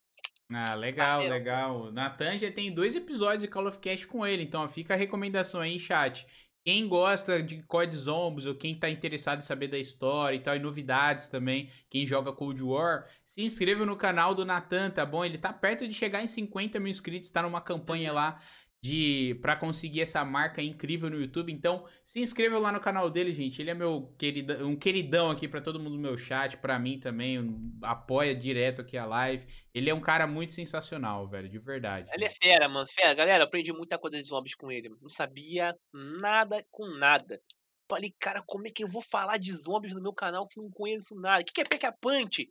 [0.51, 1.91] Ah, legal, legal.
[1.91, 4.97] Natan já tem dois episódios de Call of Cast com ele, então ó, fica a
[4.97, 6.25] recomendação aí, chat.
[6.63, 10.55] Quem gosta de COD Zombies ou quem tá interessado em saber da história e tal,
[10.55, 15.23] e novidades também, quem joga Cold War, se inscreva no canal do Natan, tá bom?
[15.23, 18.39] Ele tá perto de chegar em 50 mil inscritos, tá numa campanha lá
[18.81, 21.51] de para conseguir essa marca incrível no YouTube.
[21.51, 23.61] Então, se inscreva lá no canal dele, gente.
[23.61, 26.99] Ele é meu querida, um queridão aqui pra todo mundo do meu chat, pra mim
[26.99, 29.45] também, um- apoia direto aqui a live.
[29.73, 32.09] Ele é um cara muito sensacional, velho, de verdade.
[32.13, 33.13] Ele é fera, mano, fera.
[33.13, 34.89] Galera, eu aprendi muita coisa de zombies com ele.
[35.01, 37.41] Não sabia nada com nada.
[37.89, 40.63] Falei, cara, como é que eu vou falar de zombies no meu canal que eu
[40.63, 41.41] não conheço nada?
[41.41, 42.47] O que que é Peca Punch?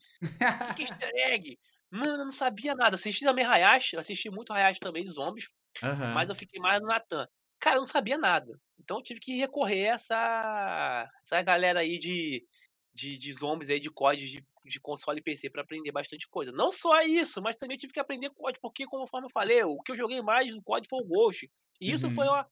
[0.60, 1.58] O que que é easter egg?
[1.90, 2.96] Mano, eu não sabia nada.
[2.96, 5.48] Assisti também Hayashi, assisti muito Hayashi também de zombies,
[5.82, 6.14] Aham.
[6.14, 7.26] mas eu fiquei mais no Natan.
[7.60, 8.58] Cara, eu não sabia nada.
[8.78, 12.44] Então eu tive que recorrer a essa, essa galera aí de,
[12.92, 16.52] de, de zombies aí, de códigos de, de console e PC pra aprender bastante coisa.
[16.52, 19.92] Não só isso, mas também tive que aprender COD, porque, conforme eu falei, o que
[19.92, 21.50] eu joguei mais no COD foi o Ghost.
[21.80, 22.32] E isso foi, Uhum.
[22.32, 22.44] ó,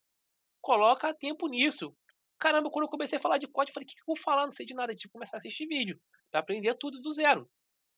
[0.60, 1.96] coloca tempo nisso.
[2.38, 4.16] Caramba, quando eu comecei a falar de COD, eu falei, o que, que eu vou
[4.16, 4.44] falar?
[4.44, 4.94] Não sei de nada.
[4.94, 6.00] Tive que começar a assistir vídeo,
[6.30, 7.48] pra aprender tudo do zero.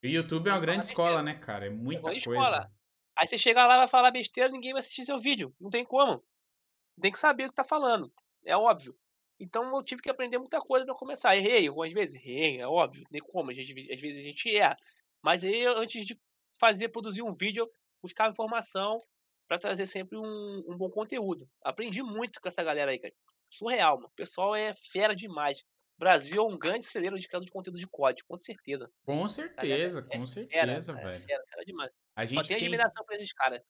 [0.03, 1.67] O YouTube é uma grande escola, né, cara?
[1.67, 2.43] É muita grande coisa.
[2.43, 2.71] escola.
[3.19, 5.55] Aí você chega lá, vai falar besteira, ninguém vai assistir seu vídeo.
[5.61, 6.25] Não tem como.
[7.01, 8.13] Tem que saber o que tá falando.
[8.45, 8.97] É óbvio.
[9.41, 11.37] Então eu tive que aprender muita coisa pra começar.
[11.37, 12.17] Errei algumas vezes?
[12.17, 13.05] Errei, é óbvio.
[13.11, 13.51] Nem como.
[13.51, 14.77] A gente, às vezes a gente erra.
[15.23, 16.21] Mas aí, antes de
[16.61, 17.71] fazer, produzir um vídeo, eu
[18.03, 19.03] buscava informação
[19.49, 21.49] pra trazer sempre um, um bom conteúdo.
[21.63, 23.15] Aprendi muito com essa galera aí, cara.
[23.51, 24.09] Surreal, mano.
[24.09, 25.63] O pessoal é fera demais.
[25.99, 28.91] Brasil é um grande celeiro de criador de conteúdo de código, com certeza.
[29.03, 31.27] Com certeza, é com Fera, certeza, é velho.
[31.27, 31.91] fera, fera demais.
[32.23, 33.61] A Só gente tem tem, admiração pra esses caras.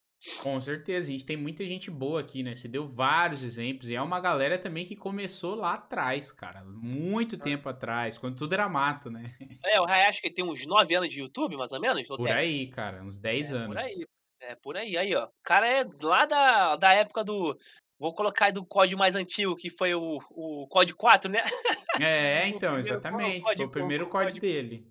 [0.41, 2.55] com certeza, a gente tem muita gente boa aqui, né?
[2.55, 7.37] Você deu vários exemplos e é uma galera também que começou lá atrás, cara, muito
[7.37, 9.35] tempo atrás, quando tudo era mato, né?
[9.63, 12.07] É, o Hayashi que tem uns 9 anos de YouTube, mais ou menos?
[12.07, 13.67] Por aí, cara, uns 10 É, anos.
[13.67, 14.05] por aí.
[14.41, 14.97] É, por aí.
[14.97, 15.25] Aí, ó.
[15.25, 17.55] O cara é lá da, da época do.
[17.99, 21.43] Vou colocar aí do código mais antigo, que foi o, o código 4, né?
[21.99, 24.87] É, então, exatamente, foi o primeiro código código- dele.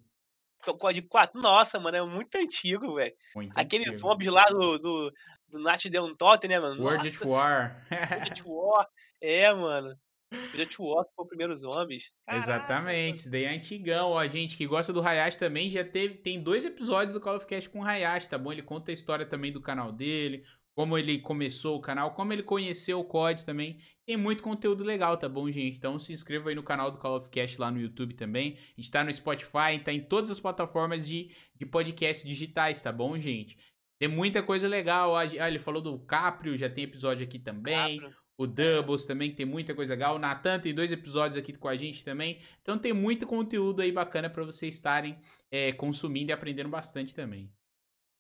[0.79, 1.41] Código 4.
[1.41, 3.15] Nossa, mano, é muito antigo, velho.
[3.57, 4.01] Aqueles antigo.
[4.01, 5.13] zombies lá do, do,
[5.49, 6.83] do Nat Deon Totem, né, mano?
[6.83, 7.87] World Nossa at War.
[7.91, 8.89] World at War.
[9.21, 9.97] É, mano.
[10.33, 12.11] World at War que foi o primeiro zombies.
[12.27, 14.11] Caraca, Exatamente, isso daí é antigão.
[14.11, 16.15] Ó, a gente que gosta do Hayashi também já teve.
[16.15, 18.53] Tem dois episódios do Call of Cast com o Hayashi, tá bom?
[18.53, 20.45] Ele conta a história também do canal dele,
[20.79, 23.79] como ele começou o canal, como ele conheceu o COD também.
[24.07, 25.77] Tem muito conteúdo legal, tá bom, gente?
[25.77, 28.57] Então se inscreva aí no canal do Call of Cast lá no YouTube também.
[28.57, 32.93] A gente tá no Spotify, tá em todas as plataformas de, de podcast digitais, tá
[32.93, 33.59] bom, gente?
[33.99, 35.17] Tem muita coisa legal.
[35.17, 37.99] Ah, ele falou do Caprio, já tem episódio aqui também.
[37.99, 38.17] Capra.
[38.37, 40.15] o Doubles também, que tem muita coisa legal.
[40.15, 42.39] O Natan tem dois episódios aqui com a gente também.
[42.63, 45.19] Então tem muito conteúdo aí bacana para vocês estarem
[45.51, 47.51] é, consumindo e aprendendo bastante também.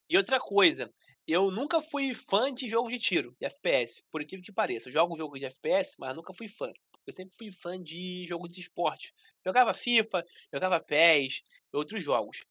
[0.08, 0.90] E outra coisa,
[1.26, 4.88] eu nunca fui fã de jogo de tiro, de FPS, por incrível que pareça.
[4.88, 6.72] Eu jogo jogo de FPS, mas nunca fui fã.
[7.06, 9.12] Eu sempre fui fã de jogo de esporte.
[9.44, 11.42] Jogava FIFA, jogava PES,
[11.72, 12.44] outros jogos.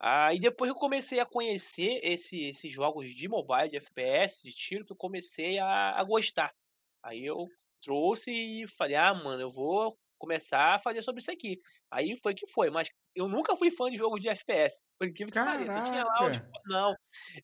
[0.00, 4.52] Aí ah, depois eu comecei a conhecer esse, esses jogos de mobile, de FPS, de
[4.52, 6.54] tiro, que eu comecei a, a gostar.
[7.02, 7.48] Aí eu
[7.82, 11.60] trouxe e falei, ah, mano, eu vou começar a fazer sobre isso aqui.
[11.90, 14.84] Aí foi que foi, mas eu nunca fui fã de jogo de FPS.
[14.98, 15.78] Por incrível que pareça.
[15.78, 16.42] Eu tinha lá os...
[16.66, 16.94] Não.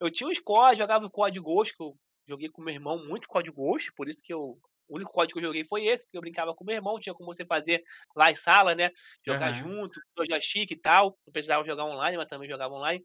[0.00, 1.96] Eu tinha os COD, jogava o COD Ghost, que eu
[2.28, 4.58] joguei com meu irmão muito COD Ghost, por isso que eu.
[4.86, 7.14] O único código que eu joguei foi esse, porque eu brincava com meu irmão, tinha
[7.14, 7.82] como você fazer
[8.14, 8.90] lá em sala, né?
[9.26, 9.54] Jogar uhum.
[9.54, 9.98] junto,
[10.28, 11.16] joystick e tal.
[11.26, 13.02] Não precisava jogar online, mas também jogava online.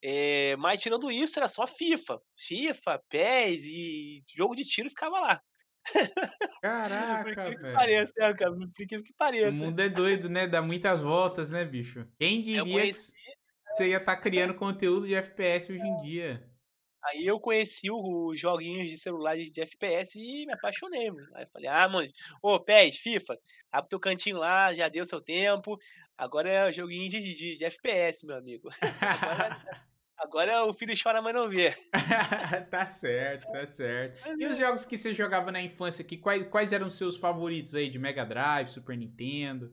[0.00, 2.20] É, mas tirando isso, era só FIFA.
[2.38, 5.42] FIFA, PES e jogo de tiro ficava lá.
[6.60, 7.58] Caraca, velho.
[7.58, 8.52] Que pareça, né, cara?
[8.52, 9.50] Por que pareça.
[9.50, 10.46] O mundo é doido, né?
[10.46, 12.06] Dá muitas voltas, né, bicho?
[12.18, 13.12] Quem diria conheci...
[13.12, 13.18] que
[13.74, 16.48] você ia estar tá criando conteúdo de FPS hoje em dia?
[17.04, 21.28] Aí eu conheci os joguinhos de celular de FPS e me apaixonei, mano.
[21.34, 22.08] Aí falei, ah, mano,
[22.42, 23.38] ô, PES, FIFA,
[23.70, 25.78] abre teu cantinho lá, já deu seu tempo.
[26.16, 28.68] Agora é joguinho de, de, de FPS, meu amigo.
[29.00, 29.56] Agora
[30.18, 31.72] Agora o filho chora, mas não vê.
[32.70, 34.20] tá certo, tá certo.
[34.38, 37.74] E os jogos que você jogava na infância aqui, quais, quais eram os seus favoritos
[37.74, 39.72] aí de Mega Drive, Super Nintendo?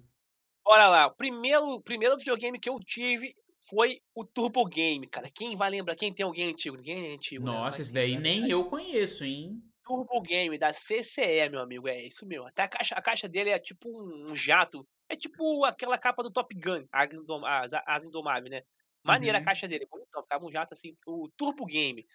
[0.64, 3.36] Bora lá, o primeiro, primeiro videogame que eu tive
[3.68, 5.30] foi o Turbo Game, cara.
[5.34, 5.96] Quem vai lembrar?
[5.96, 6.78] Quem tem alguém antigo?
[6.78, 7.46] Ninguém é antigo.
[7.46, 7.52] Né?
[7.52, 7.82] Nossa, né?
[7.82, 9.62] esse daí nem eu conheço, hein?
[9.84, 11.88] Turbo Game da CCE, meu amigo.
[11.88, 12.48] É isso mesmo.
[12.48, 14.88] Até a caixa, a caixa dele é tipo um jato.
[15.08, 18.62] É tipo aquela capa do Top Gun, As Indomável, né?
[19.06, 19.42] Maneira uhum.
[19.44, 22.08] a caixa dele, bonitão, ficava um jato assim, o Turbo Game.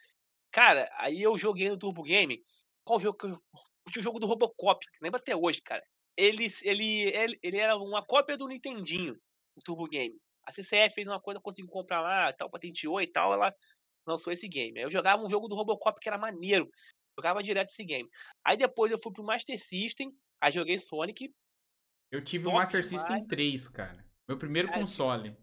[0.50, 2.42] Cara, aí eu joguei no Turbo Game.
[2.84, 3.40] Qual jogo que eu.
[3.96, 5.82] O jogo do Robocop, lembra até hoje, cara.
[6.16, 9.16] Ele, ele, ele, ele era uma cópia do Nintendinho,
[9.56, 10.16] o Turbo Game.
[10.44, 13.54] A CCF fez uma coisa, conseguiu comprar lá, tal, patenteou e tal, ela
[14.06, 14.78] lançou esse game.
[14.78, 16.68] Aí eu jogava um jogo do Robocop que era maneiro.
[17.16, 18.08] Jogava direto esse game.
[18.44, 21.32] Aí depois eu fui pro Master System, aí joguei Sonic.
[22.10, 22.84] Eu tive o Master.
[22.84, 24.04] System 3, cara.
[24.28, 25.36] Meu primeiro cara, console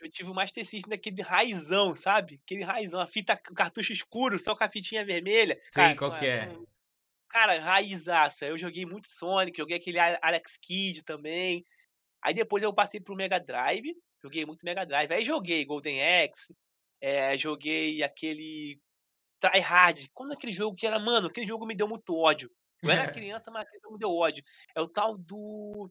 [0.00, 2.40] eu tive o Master System daquele raizão, sabe?
[2.44, 5.60] Aquele raizão, a fita, o cartucho escuro, só com a fitinha vermelha.
[5.66, 6.56] Sim, cara, qual que é?
[7.28, 8.44] Cara, raizaço.
[8.44, 11.64] Eu joguei muito Sonic, joguei aquele Alex Kidd também.
[12.22, 15.12] Aí depois eu passei pro Mega Drive, joguei muito Mega Drive.
[15.12, 16.54] Aí joguei Golden Axe,
[17.00, 18.80] é, joguei aquele
[19.38, 20.06] Try Hard.
[20.14, 22.50] Quando aquele jogo que era, mano, aquele jogo me deu muito ódio.
[22.82, 24.42] Eu era criança, mas aquele jogo me deu ódio.
[24.74, 25.90] É o tal do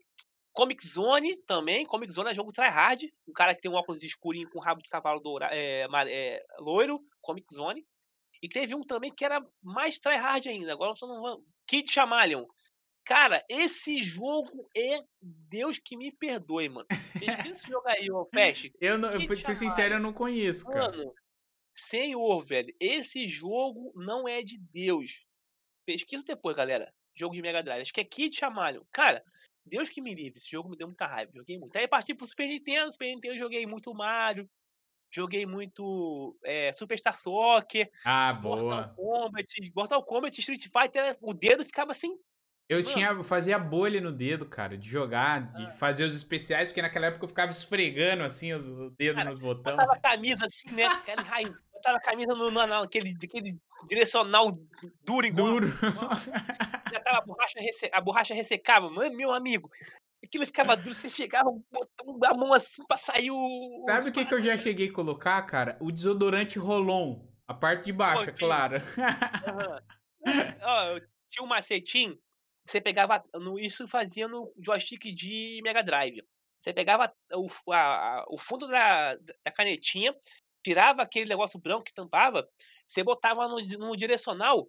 [0.53, 1.85] Comic Zone também.
[1.85, 3.11] Comic Zone é jogo tryhard.
[3.27, 6.99] Um cara que tem um óculos escurinho com rabo de cavalo dourado, é, é, loiro.
[7.21, 7.85] Comic Zone.
[8.41, 10.71] E teve um também que era mais tryhard ainda.
[10.73, 11.43] Agora só não vou.
[11.67, 12.45] Kid Chamalion.
[13.05, 16.87] Cara, esse jogo é Deus que me perdoe, mano.
[17.19, 18.71] Pesquisa esse jogo aí, ô Fast.
[18.79, 20.91] Eu não, pra ser sincero, eu não conheço, cara.
[20.91, 21.13] Mano,
[21.73, 25.25] senhor, velho, esse jogo não é de Deus.
[25.87, 26.93] Pesquisa depois, galera.
[27.15, 27.81] Jogo de Mega Drive.
[27.81, 28.83] Acho que é Kid Chamalion.
[28.93, 29.23] Cara,
[29.69, 31.31] Deus que me livre, esse jogo me deu muita raiva.
[31.35, 31.75] Joguei muito.
[31.75, 34.49] Aí parti pro Super Nintendo, Super Nintendo joguei muito Mario,
[35.11, 38.57] joguei muito é, Superstar Soccer, ah, boa.
[38.57, 42.17] Mortal Kombat, Mortal Kombat, Street Fighter, o dedo ficava assim.
[42.69, 42.93] Eu Mano.
[42.93, 45.69] tinha, fazia bolha no dedo, cara, de jogar, de ah.
[45.71, 49.39] fazer os especiais, porque naquela época eu ficava esfregando assim os, o dedo cara, nos
[49.39, 49.75] botões.
[49.75, 50.85] Botava a camisa assim, né?
[50.85, 51.49] Aquela raiz,
[51.79, 53.57] botava a camisa no, no, naquele, aquele
[53.87, 54.51] direcional
[55.03, 55.47] duro igual.
[55.47, 55.67] Duro.
[56.91, 57.89] Já tava a borracha, resse...
[57.91, 59.69] a borracha ressecava, mano, meu amigo.
[60.23, 63.85] Aquilo ficava duro, você chegava, botou a mão assim pra sair o.
[63.87, 65.77] Sabe o que, que eu já cheguei a colocar, cara?
[65.79, 67.27] O desodorante Rolon.
[67.47, 68.77] A parte de baixo, é claro.
[68.77, 70.33] Uhum.
[70.61, 71.01] Ó, eu
[71.31, 72.15] tinha um macetinho,
[72.63, 73.23] você pegava.
[73.33, 76.21] No, isso fazia no joystick de Mega Drive.
[76.59, 80.13] Você pegava o, a, o fundo da, da canetinha,
[80.63, 82.47] tirava aquele negócio branco que tampava,
[82.87, 84.67] você botava no, no direcional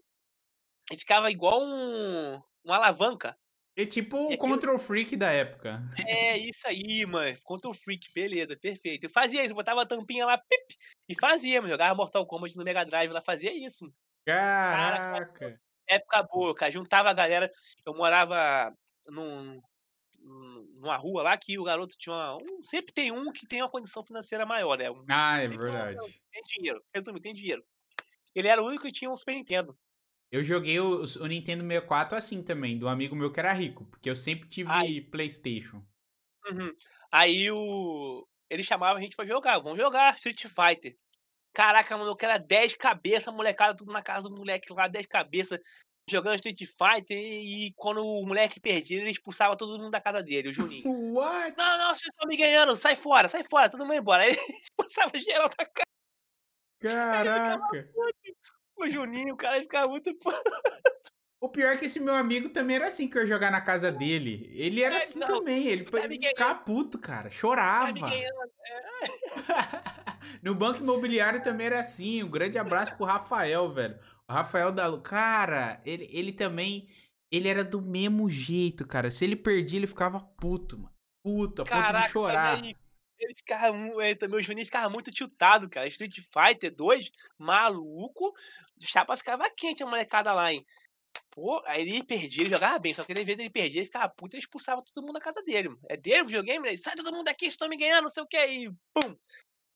[0.93, 3.37] e ficava igual um, uma alavanca.
[3.77, 5.81] É tipo o Control Freak da época.
[6.07, 7.39] É isso aí, mano.
[7.43, 9.05] Control Freak, beleza, perfeito.
[9.05, 10.77] Eu fazia isso, botava a tampinha lá, pip,
[11.09, 11.73] e fazia, mano.
[11.73, 13.91] Jogava Mortal Kombat no Mega Drive, lá fazia isso.
[14.27, 15.33] Caraca.
[15.33, 16.71] Cara, época boa, cara.
[16.71, 17.51] Juntava a galera.
[17.87, 18.77] Eu morava
[19.07, 19.61] num,
[20.21, 23.71] numa rua lá que o garoto tinha uma, um, sempre tem um que tem uma
[23.71, 24.87] condição financeira maior, né?
[25.09, 25.99] Ah, é verdade.
[25.99, 27.65] Tem, tem dinheiro, resumindo, tem dinheiro.
[28.35, 29.77] Ele era o único que tinha um Super Nintendo.
[30.31, 34.09] Eu joguei o, o, Nintendo 64 assim também, do amigo meu que era rico, porque
[34.09, 35.85] eu sempre tive Aí, PlayStation.
[36.49, 36.73] Uhum.
[37.11, 38.27] Aí o.
[38.49, 40.97] Ele chamava a gente pra jogar, vamos jogar Street Fighter.
[41.53, 45.59] Caraca, mano, eu quero 10 cabeças, molecada, tudo na casa do moleque lá, 10 cabeças.
[46.11, 50.49] Jogando Street Fighter e, quando o moleque perdia, ele expulsava todo mundo da casa dele,
[50.49, 50.83] o Juninho.
[51.15, 51.57] What?
[51.57, 54.23] Não, não, vocês estão me ganhando, sai fora, sai fora, todo mundo embora.
[54.25, 55.91] Aí ele expulsava geral da casa.
[56.81, 57.91] Caraca.
[58.77, 60.11] O Juninho, o cara ficava muito.
[61.43, 63.63] O pior é que esse meu amigo também era assim que eu ia jogar na
[63.63, 64.51] casa dele.
[64.55, 65.67] Ele era assim não, também.
[65.67, 67.25] Ele, tá ficava puto, cara.
[67.25, 68.09] Tá Chorava.
[68.13, 68.29] É.
[70.43, 72.23] no banco imobiliário também era assim.
[72.23, 73.99] Um grande abraço pro Rafael, velho.
[74.33, 76.89] Rafael da Lu- Cara, ele, ele também.
[77.33, 79.11] Ele era do mesmo jeito, cara.
[79.11, 80.93] Se ele perdia, ele ficava puto, mano.
[81.25, 82.59] Puto, a ponto Caraca, de chorar.
[82.65, 85.87] ele ficava, ele também, o Juninho ficava muito tiltado, cara.
[85.87, 88.35] Street Fighter 2, maluco,
[88.81, 90.65] chapa ficava quente a molecada lá, hein.
[91.31, 94.09] Pô, aí ele perdia, ele jogava bem, só que às vezes ele perdia, ele ficava
[94.09, 95.69] puto e ele expulsava todo mundo da casa dele.
[95.69, 95.81] mano.
[95.89, 96.67] É dele o videogame?
[96.67, 99.17] Ele, sai todo mundo daqui, vocês estão me ganhando, não sei o que, e pum.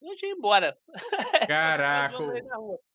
[0.01, 0.77] Eu tinha ido embora.
[1.47, 2.17] Caraca,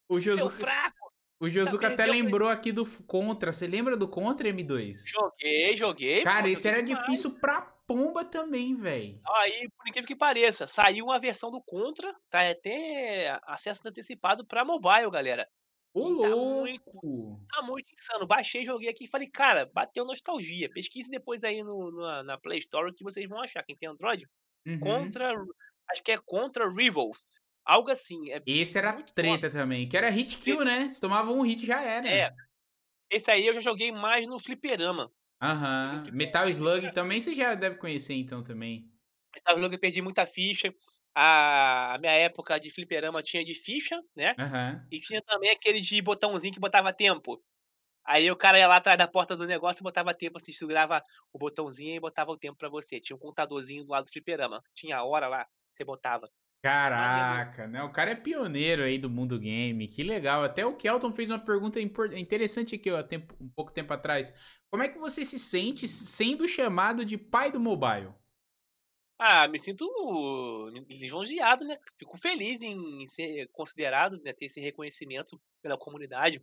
[0.08, 1.09] o Josuka, fraco!
[1.40, 3.52] O Josuka até lembrou aqui do Contra.
[3.52, 4.98] Você lembra do Contra M2?
[5.06, 6.22] Joguei, joguei.
[6.22, 7.04] Cara, pô, esse joguei era demais.
[7.06, 9.20] difícil pra pomba também, velho.
[9.38, 14.64] Aí, por incrível que pareça, saiu uma versão do Contra, tá até acesso antecipado pra
[14.64, 15.46] mobile, galera.
[15.92, 17.40] Ô, tá louco!
[17.50, 18.26] Tá muito insano.
[18.26, 20.70] Baixei, joguei aqui e falei, cara, bateu nostalgia.
[20.72, 23.64] Pesquise depois aí no, na, na Play Store que vocês vão achar.
[23.64, 24.24] Quem tem Android,
[24.66, 24.78] Uhum.
[24.78, 25.32] contra.
[25.90, 27.26] Acho que é contra Rivals.
[27.64, 28.30] Algo assim.
[28.30, 30.88] É, Esse era treta também, que era hit kill, né?
[30.88, 32.08] Se tomava um hit já era.
[32.08, 32.30] É.
[33.10, 35.10] esse aí eu já joguei mais no Fliperama.
[35.42, 36.04] Aham.
[36.12, 38.90] Metal Slug também você já deve conhecer então também.
[39.34, 40.72] Metal Slug eu perdi muita ficha.
[41.14, 44.34] A, a minha época de Fliperama tinha de ficha, né?
[44.38, 44.86] Aham.
[44.90, 47.42] E tinha também aquele de botãozinho que botava tempo.
[48.04, 51.02] Aí o cara ia lá atrás da porta do negócio e botava tempo, assim, segurava
[51.32, 53.00] o botãozinho e botava o tempo pra você.
[53.00, 54.62] Tinha um contadorzinho do lado do fliperama.
[54.74, 55.46] Tinha a hora lá,
[55.76, 56.28] você botava.
[56.62, 57.82] Caraca, né?
[57.82, 59.88] O cara é pioneiro aí do mundo game.
[59.88, 60.44] Que legal.
[60.44, 64.34] Até o Kelton fez uma pergunta interessante aqui, ó, tempo- um pouco tempo atrás.
[64.70, 68.12] Como é que você se sente sendo chamado de pai do mobile?
[69.18, 69.86] Ah, me sinto
[70.88, 71.78] lisonjeado, né?
[71.98, 74.32] Fico feliz em ser considerado, né?
[74.32, 76.42] Ter esse reconhecimento pela comunidade.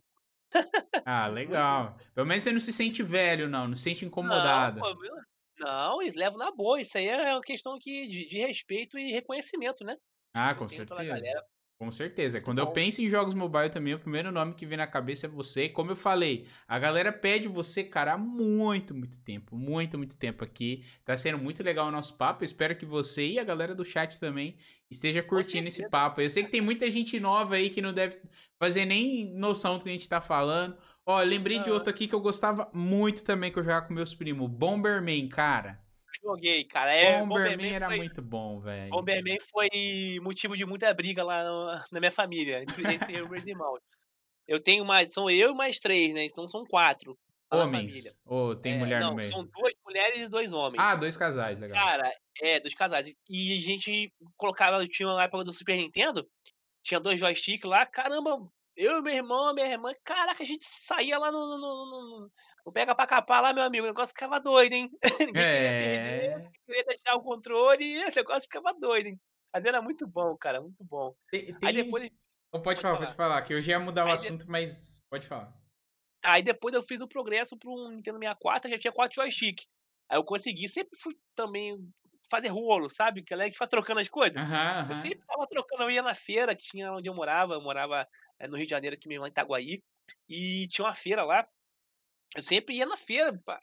[1.04, 1.96] Ah, legal.
[2.14, 3.68] Pelo menos você não se sente velho, não.
[3.68, 4.80] Não se sente incomodada.
[4.80, 5.14] Não, pô, meu-
[5.58, 6.80] não, eles levam na boa.
[6.80, 9.96] Isso aí é uma questão que, de, de respeito e reconhecimento, né?
[10.34, 11.44] Ah, com certeza.
[11.78, 12.40] Com certeza.
[12.40, 12.72] Quando eu bom.
[12.72, 15.68] penso em jogos mobile também, o primeiro nome que vem na cabeça é você.
[15.68, 19.54] Como eu falei, a galera pede você, cara, há muito, muito tempo.
[19.56, 20.84] Muito, muito tempo aqui.
[21.04, 22.42] Tá sendo muito legal o nosso papo.
[22.42, 24.56] Eu espero que você e a galera do chat também
[24.90, 26.20] esteja curtindo esse papo.
[26.20, 28.20] Eu sei que tem muita gente nova aí que não deve
[28.58, 30.76] fazer nem noção do que a gente tá falando.
[31.08, 31.72] Ó, lembrei de Ah.
[31.72, 34.48] outro aqui que eu gostava muito também, que eu jogava com meus primos.
[34.50, 35.80] Bomberman, cara.
[36.22, 36.92] Joguei, cara.
[36.92, 38.90] É, Bomberman Bomberman era foi- muito bom, velho.
[38.90, 43.28] Bomberman foi motivo de muita briga lá no- na minha família, entre, entre eu e
[43.30, 43.78] meus irmãos.
[44.46, 46.24] Eu tenho mais, são eu e mais três, né?
[46.24, 47.16] Então são quatro.
[47.50, 48.18] Homens.
[48.26, 49.28] Ou tem É, mulher não, no meio?
[49.30, 50.78] são duas mulheres e dois homens.
[50.82, 51.82] Ah, dois casais, legal.
[51.82, 52.12] Cara,
[52.42, 53.10] é, dos casais.
[53.30, 56.28] E a gente colocava, tinha uma época do Super Nintendo,
[56.82, 58.46] tinha dois joysticks lá, caramba,
[58.78, 61.86] eu e meu irmão, minha irmã, caraca, a gente saía lá no, no, no-
[62.20, 62.30] no-
[62.66, 64.90] no pega pra capar lá, meu amigo, o negócio ficava doido, hein?
[65.20, 66.50] Ninguém queria perder, É.
[66.66, 69.20] queria deixar o controle e o negócio ficava doido, hein?
[69.52, 71.14] Mas era muito bom, cara, muito bom.
[71.30, 72.04] Tem, Aí depois,
[72.52, 73.06] Não, pode, pode falar, falar.
[73.06, 75.52] pode falar, que eu já ia mudar o Aí de- assunto, mas pode falar.
[76.22, 79.66] aí depois eu fiz o progresso pro Nintendo 64, já tinha quatro joysticks.
[80.10, 81.78] Aí eu consegui, sempre fui também
[82.30, 83.22] fazer rolo, sabe?
[83.22, 84.36] Que ela é que vai trocando as coisas.
[84.36, 87.62] Aham, Eu sempre tava trocando, eu ia na feira, que tinha onde eu morava, eu
[87.62, 88.06] morava
[88.38, 89.82] eh, no Rio de Janeiro, aqui mesmo em Itaguaí,
[90.28, 91.46] e tinha uma feira lá.
[92.36, 93.60] Eu sempre ia na feira pra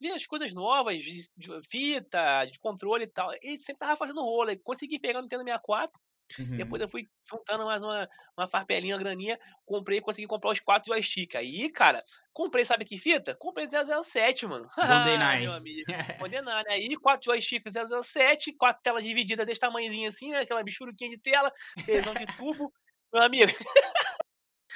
[0.00, 1.22] ver as coisas novas, de,
[1.68, 3.30] fita, de controle e tal.
[3.42, 4.50] E sempre tava fazendo rolo.
[4.50, 6.00] aí Consegui pegar o Nintendo 64,
[6.38, 6.56] Uhum.
[6.56, 10.92] depois eu fui juntando mais uma, uma farpelinha, uma graninha, comprei, consegui comprar os quatro
[10.92, 11.36] joysticks.
[11.36, 13.34] Aí, cara, comprei, sabe que fita?
[13.34, 14.68] Comprei 007, mano.
[14.76, 15.42] GoldenEye.
[15.42, 15.86] Meu amigo.
[16.18, 16.74] Condenar, né?
[16.74, 20.40] Aí, quatro joysticks 007, quatro telas divididas desse tamanhozinho assim, né?
[20.40, 21.52] Aquela bichuruquinha de tela,
[21.86, 22.72] televisão de tubo.
[23.12, 23.50] Meu amigo,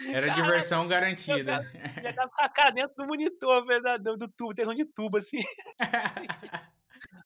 [0.09, 1.71] Era Caraca, diversão garantida.
[2.03, 5.43] já tava com a cara dentro do monitor, verdade, do tubo, televisão de tubo, assim.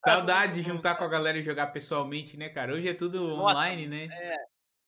[0.05, 2.73] Saudade de juntar com a galera e jogar pessoalmente, né, cara?
[2.73, 4.09] Hoje é tudo Nossa, online, né?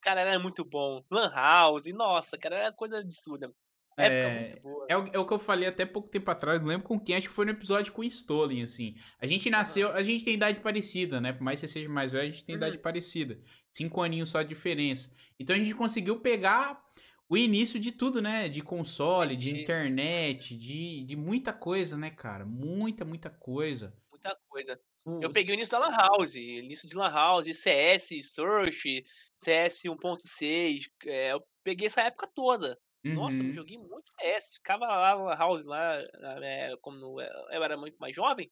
[0.01, 1.03] Cara, era muito bom.
[1.11, 3.53] Lan House, nossa, cara, era coisa absurda.
[3.97, 4.87] Época É, muito boa.
[4.89, 7.17] É o, é o que eu falei até pouco tempo atrás, não lembro com quem,
[7.17, 8.95] acho que foi no episódio com o Stolen, assim.
[9.21, 11.33] A gente nasceu, a gente tem idade parecida, né?
[11.33, 12.63] Por mais que você seja mais velho, a gente tem Uhum.
[12.63, 13.41] idade parecida.
[13.73, 15.11] Cinco aninhos só de diferença.
[15.39, 16.81] Então a gente conseguiu pegar
[17.29, 18.49] o início de tudo, né?
[18.49, 22.47] De console, de internet, de, de muita coisa, né, cara?
[22.47, 23.93] Muita, muita coisa.
[24.11, 24.81] Muita coisa.
[25.07, 29.03] O- Eu peguei o início da Lan House, início de Lan House, CS, Search,
[29.37, 30.89] CS 1.6.
[31.07, 32.79] é, eu peguei essa época toda.
[33.05, 33.53] Nossa, eu Uhum.
[33.53, 35.99] joguei muito CS, ficava lá na house lá,
[36.43, 38.51] eh, como eu era muito mais jovem,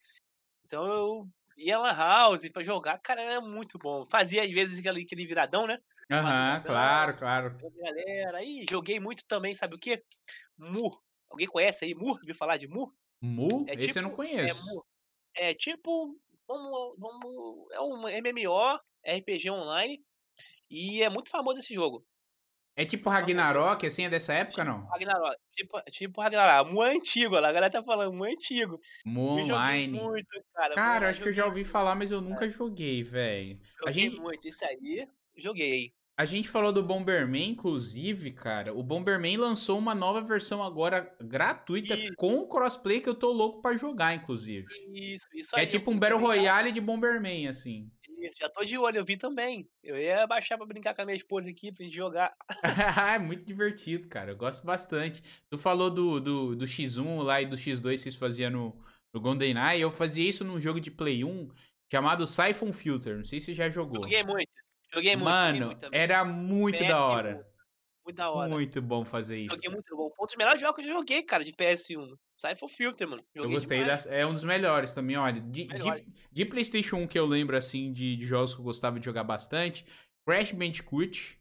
[0.66, 1.28] então eu
[1.58, 4.06] ia lan house pra jogar, cara, era muito bom.
[4.10, 5.78] Fazia às vezes aquele aquele viradão, né,
[6.10, 7.58] Aham, madrugadão, claro, claro.
[7.76, 8.44] galera.
[8.44, 10.02] Ih, joguei muito também, sabe o quê?
[10.58, 10.90] Mu.
[11.30, 12.10] Alguém conhece aí Mu?
[12.10, 12.92] Ouviu falar de Mu?
[13.20, 13.64] Mu?
[13.68, 14.66] É Esse eu não tipo é conheço.
[14.74, 14.84] Mu.
[15.36, 20.02] É tipo, vamos vamos é um MMO, RPG online,
[20.70, 22.04] e é muito famoso esse jogo.
[22.78, 23.20] É tipo Muito.
[23.20, 24.86] Ragnarok, assim, é dessa época, Tipo não?
[24.88, 26.70] Ragnarok, tipo tipo Ragnarok.
[26.70, 28.78] Mu é antigo, a galera tá falando Mu é antigo.
[29.04, 29.98] Mu Online.
[29.98, 33.58] muito, cara, Cara, acho que eu já ouvi muito, falar, mas eu nunca joguei, velho.
[33.78, 35.08] Joguei gente muito, esse aí,
[35.38, 35.94] joguei.
[36.18, 41.94] A gente falou do Bomberman, inclusive, cara, o Bomberman lançou uma nova versão agora gratuita
[41.94, 42.14] Isso.
[42.16, 44.66] com crossplay que eu tô louco pra jogar, inclusive.
[44.94, 45.66] Isso, isso É aí.
[45.66, 46.18] tipo eu um Battle.
[46.18, 47.90] Royale de Bomberman, assim.
[48.18, 49.68] Isso, já tô de olho, eu vi também.
[49.82, 52.32] Eu ia baixar pra brincar com a minha esposa aqui, pra gente jogar.
[53.14, 54.30] é muito divertido, cara.
[54.30, 55.22] Eu gosto bastante.
[55.50, 59.20] Tu falou do, do, do X1 lá e do X2 que vocês faziam no, no
[59.20, 59.82] GoldenEye.
[59.82, 61.48] Eu fazia isso num jogo de Play 1
[61.92, 63.18] chamado Siphon Filter.
[63.18, 64.02] Não sei se você já jogou.
[64.02, 64.48] Joguei muito,
[64.92, 67.48] joguei muito, joguei Mano, muito era muito da PS1, hora.
[68.04, 68.48] muito da hora.
[68.48, 69.54] Muito bom fazer isso.
[69.54, 70.10] Joguei muito bom.
[70.14, 72.16] Foi um dos melhores jogos que eu joguei, cara, de PS1.
[72.38, 73.22] Siphon Filter, mano.
[73.34, 74.04] Eu Joguei gostei demais.
[74.04, 75.40] das, é um dos melhores também, olha.
[75.40, 78.98] De, de, de PlayStation 1 que eu lembro assim de, de jogos que eu gostava
[79.00, 79.86] de jogar bastante,
[80.26, 81.40] Crash Bandicoot.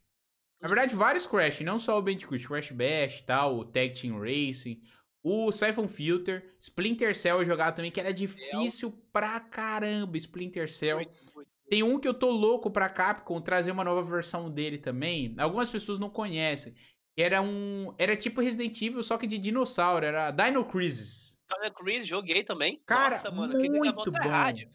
[0.62, 4.82] Na verdade, vários Crash, não só o Bandicoot, Crash Bash, tal, o Tag Team Racing,
[5.22, 10.98] o Siphon Filter, Splinter Cell eu jogava também que era difícil pra caramba, Splinter Cell.
[10.98, 11.35] Muito.
[11.70, 15.34] Tem um que eu tô louco pra Capcom trazer uma nova versão dele também.
[15.40, 16.76] Algumas pessoas não conhecem.
[17.18, 17.94] Era um.
[17.98, 20.06] Era tipo Resident Evil, só que de dinossauro.
[20.06, 21.38] Era Dino Crisis.
[21.50, 22.82] Dino Crisis, joguei também.
[22.86, 24.30] Cara, Nossa, mano, aquele muito é bom.
[24.30, 24.70] rádio.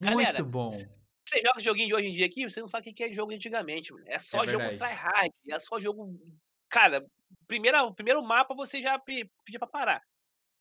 [0.00, 0.70] Galera, Muito bom.
[0.70, 3.32] Você joga joguinho de hoje em dia aqui, você não sabe o que é jogo
[3.32, 4.04] antigamente, mano.
[4.08, 6.18] É só É jogo tryhard, é só jogo.
[6.68, 7.06] Cara,
[7.46, 10.02] primeira, o primeiro mapa você já pe- pedia pra parar.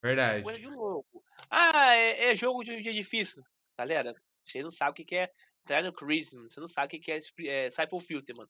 [0.03, 0.44] Verdade.
[0.44, 1.24] Coisa de louco.
[1.49, 3.44] Ah, é, é jogo de dia difícil.
[3.78, 4.14] Galera,
[4.45, 5.30] você não sabe o que é
[5.66, 6.50] Dino Crisis, mano.
[6.50, 8.50] Você não sabe o que é, é Cypher Filter, mano.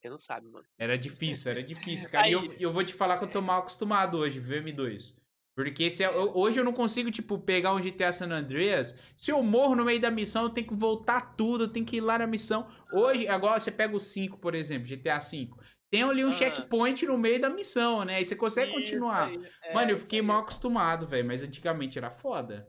[0.00, 0.64] Você não sabe, mano.
[0.78, 2.28] Era difícil, era difícil, cara.
[2.28, 5.14] E eu, Aí- eu vou te falar que eu tô mal acostumado hoje, viu, M2.
[5.54, 8.94] Porque se eu- eu- hoje eu não consigo, tipo, pegar um GTA San Andreas.
[9.16, 11.96] Se eu morro no meio da missão, eu tenho que voltar tudo, eu tenho que
[11.96, 12.66] ir lá na missão.
[12.92, 15.50] Hoje, agora você pega o 5, por exemplo, GTA V.
[15.90, 16.32] Tem ali um Ah.
[16.32, 18.16] checkpoint no meio da missão, né?
[18.16, 19.28] Aí você consegue Isso continuar.
[19.28, 20.24] aí, é, Mano, eu fiquei aí.
[20.26, 21.26] mal acostumado, velho.
[21.26, 22.66] Mas antigamente era foda.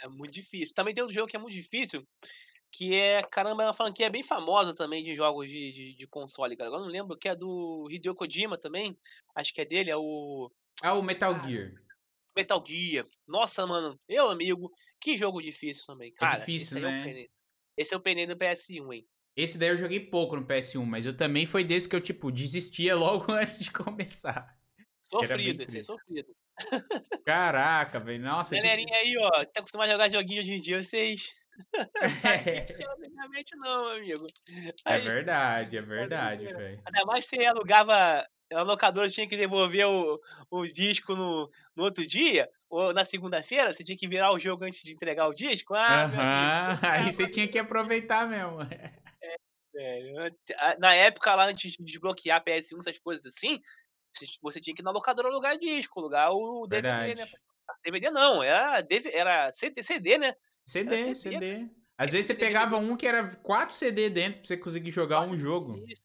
[0.00, 0.74] É muito difícil.
[0.74, 2.02] Também tem outro jogo que é muito difícil,
[2.72, 6.56] que é, caramba, é uma franquia bem famosa também de jogos de, de, de console,
[6.56, 6.68] cara.
[6.68, 8.98] Agora eu não lembro, que é do Hideo Kojima também.
[9.34, 10.50] Acho que é dele, é o
[10.82, 11.74] Ah, o Metal Gear.
[12.34, 13.06] Metal Gear.
[13.28, 16.12] Nossa, mano, meu amigo, que jogo difícil também.
[16.14, 17.04] Cara, difícil, esse é né?
[17.04, 17.30] penei.
[17.76, 19.06] Esse é o penei do PS1, hein?
[19.36, 22.32] Esse daí eu joguei pouco no PS1, mas eu também foi desse que eu, tipo,
[22.32, 24.56] desistia logo antes de começar.
[25.10, 26.34] Sofrido, esse é sofrido.
[27.24, 28.22] Caraca, velho.
[28.22, 28.56] Nossa.
[28.56, 31.34] Galerinha aí, ó, tá acostumado a jogar joguinho hoje em dia, vocês.
[32.24, 34.26] Era antigamente não, amigo.
[34.86, 36.82] É Aí, verdade, é verdade, velho.
[36.86, 38.26] Ainda mais se você alugava.
[38.52, 40.20] A locadora tinha que devolver o,
[40.50, 44.64] o disco no, no outro dia, ou na segunda-feira, você tinha que virar o jogo
[44.64, 45.72] antes de entregar o disco.
[45.74, 46.14] Ah, amigo.
[46.14, 48.58] Aham, aí ficava você tinha que aproveitar mesmo.
[48.58, 50.20] velho.
[50.20, 53.58] Ante- a- Na época lá, antes de desbloquear PS1, essas coisas assim,
[54.42, 57.24] você tinha que ir na locadora alugar disco, alugar o DVD, né?
[57.84, 60.34] DVD não, era, DV era CD, CD, né?
[60.64, 61.68] CD, CD, CD.
[61.96, 65.26] Às vezes você pegava um que era 4 CD dentro pra você conseguir jogar um
[65.28, 65.84] Quatro jogo.
[65.86, 66.02] Isso.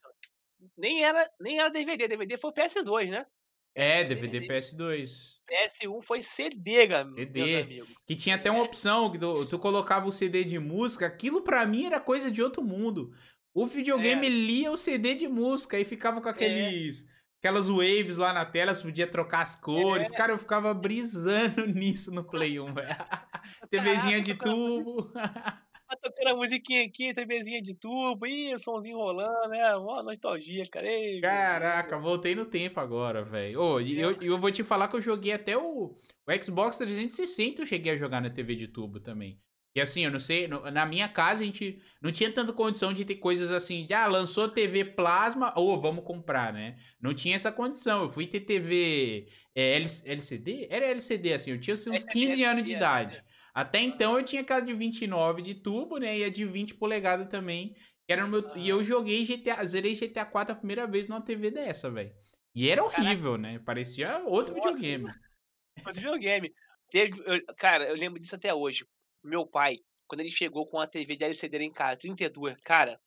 [0.77, 3.25] Nem era, nem era DVD, DVD foi PS2, né?
[3.73, 5.37] É, DVD PS2.
[5.47, 7.83] PS1 foi CD, CD.
[8.07, 11.05] Que tinha até uma opção que tu, tu colocava o CD de música.
[11.05, 13.11] Aquilo pra mim era coisa de outro mundo.
[13.53, 14.29] O videogame É.
[14.29, 17.05] lia o CD de música e ficava com aqueles.
[17.39, 20.11] Aquelas waves lá na tela, você podia trocar as cores.
[20.11, 20.15] É.
[20.15, 22.87] Cara, eu ficava brisando nisso no Play 1, velho.
[23.69, 25.11] TVzinha de tubo.
[25.89, 29.73] Tá tocando a musiquinha aqui, TVzinha de tubo, ih, o somzinho rolando, né?
[29.77, 30.85] Mó nostalgia, cara.
[30.85, 32.03] Ei, meu Caraca, Deus.
[32.03, 33.61] voltei no tempo agora, velho.
[33.61, 35.95] Ô, e eu, eu vou te falar que eu joguei até o,
[36.27, 39.41] o Xbox 360, eu cheguei a jogar na TV de tubo também.
[39.77, 42.91] E assim, eu não sei, no- na minha casa a gente não tinha tanta condição
[42.91, 46.79] de ter coisas assim, de, ah, lançou TV plasma, ou vamos comprar, né?
[46.99, 48.01] Não tinha essa condição.
[48.01, 50.67] Eu fui ter TV é, L- LCD?
[50.71, 52.77] Era LCD, assim, eu tinha assim, uns É, 15 anos de é, é.
[52.77, 53.23] idade.
[53.53, 56.17] Até então eu tinha aquela de 29 de tubo, né?
[56.17, 57.75] E a de 20 polegadas também.
[58.07, 58.51] Era meu...
[58.55, 62.15] E eu joguei GTA, zerei GTA 4 a primeira vez numa TV dessa, velho.
[62.55, 62.99] E era Caraca.
[63.01, 63.59] horrível, né?
[63.59, 65.05] Parecia outro Nossa, videogame.
[65.85, 66.53] Outro videogame.
[66.89, 68.85] Teve, eu- cara, eu lembro disso até hoje.
[69.23, 72.99] Meu pai, quando ele chegou com a TV de LCD em casa, 32, cara,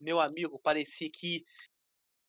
[0.00, 1.44] meu amigo, parecia que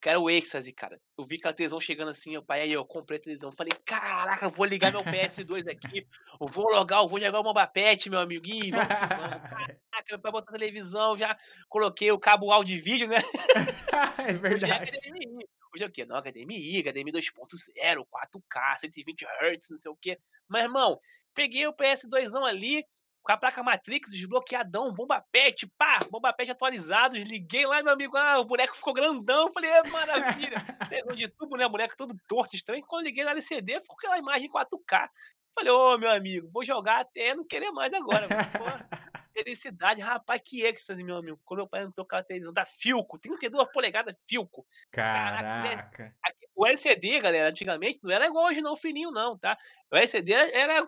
[0.05, 1.01] era o êxtase, cara.
[1.17, 3.51] Eu vi aquela televisão chegando assim, meu pai, aí eu comprei a televisão.
[3.51, 6.07] Falei, caraca, vou ligar meu PS2 aqui,
[6.39, 8.45] eu vou logar, eu vou jogar o Mamba Pet, meu amigo.
[8.45, 8.87] Ih, vamos.
[9.91, 11.35] Caraca, meu pai botar a televisão, já
[11.67, 13.17] coloquei o cabo áudio e vídeo, né?
[14.29, 14.91] é verdade.
[15.73, 16.05] Hoje é o quê?
[16.05, 20.19] Não, HDMI, HDMI 2.0, 4K, 120 Hz, não sei o quê.
[20.47, 20.99] Mas, irmão,
[21.33, 22.85] peguei o PS2 ali,
[23.27, 28.15] com a placa Matrix, desbloqueadão, bomba pet, pá, bomba pet atualizado, liguei lá, meu amigo,
[28.15, 30.55] ah, o boneco ficou grandão, falei, é maravilha,
[30.89, 34.17] Pegou de tubo, né, o boneco todo torto, estranho, quando liguei no LCD, ficou aquela
[34.17, 35.09] imagem 4K,
[35.53, 38.27] falei, ô, oh, meu amigo, vou jogar até não querer mais agora,
[39.35, 43.19] felicidade, rapaz, que êxtase, meu amigo, quando meu pai entrou com a televisão da Filco,
[43.19, 49.11] 32 polegadas Filco, caraca, Caraca o LCD, galera, antigamente não era igual hoje não, fininho
[49.11, 49.55] não, tá?
[49.91, 50.85] O LCD era...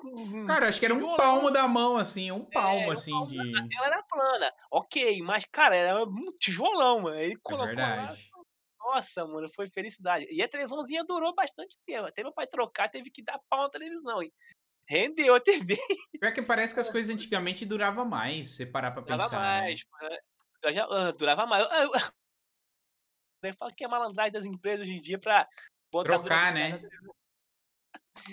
[0.48, 3.30] Cara, acho que era um palmo da mão, assim, um palmo, é, assim, um palmo
[3.30, 3.60] de...
[3.60, 7.20] A tela era plana, ok, mas, cara, era um tijolão, mano.
[7.20, 8.32] Ele é colocou é verdade.
[8.34, 10.26] Lá, nossa, mano, foi felicidade.
[10.32, 13.70] E a televisãozinha durou bastante tempo, até meu pai trocar, teve que dar pau na
[13.70, 14.34] televisão, hein?
[14.90, 15.78] Rendeu a TV.
[16.20, 19.40] Pior que parece que as coisas antigamente duravam mais, se parar pra durava pensar.
[19.40, 20.18] Mais, né?
[20.90, 21.68] mais, durava mais.
[23.42, 23.54] Né?
[23.54, 25.48] Fala que é malandragem das empresas hoje em dia pra
[25.92, 26.80] botar trocar, né?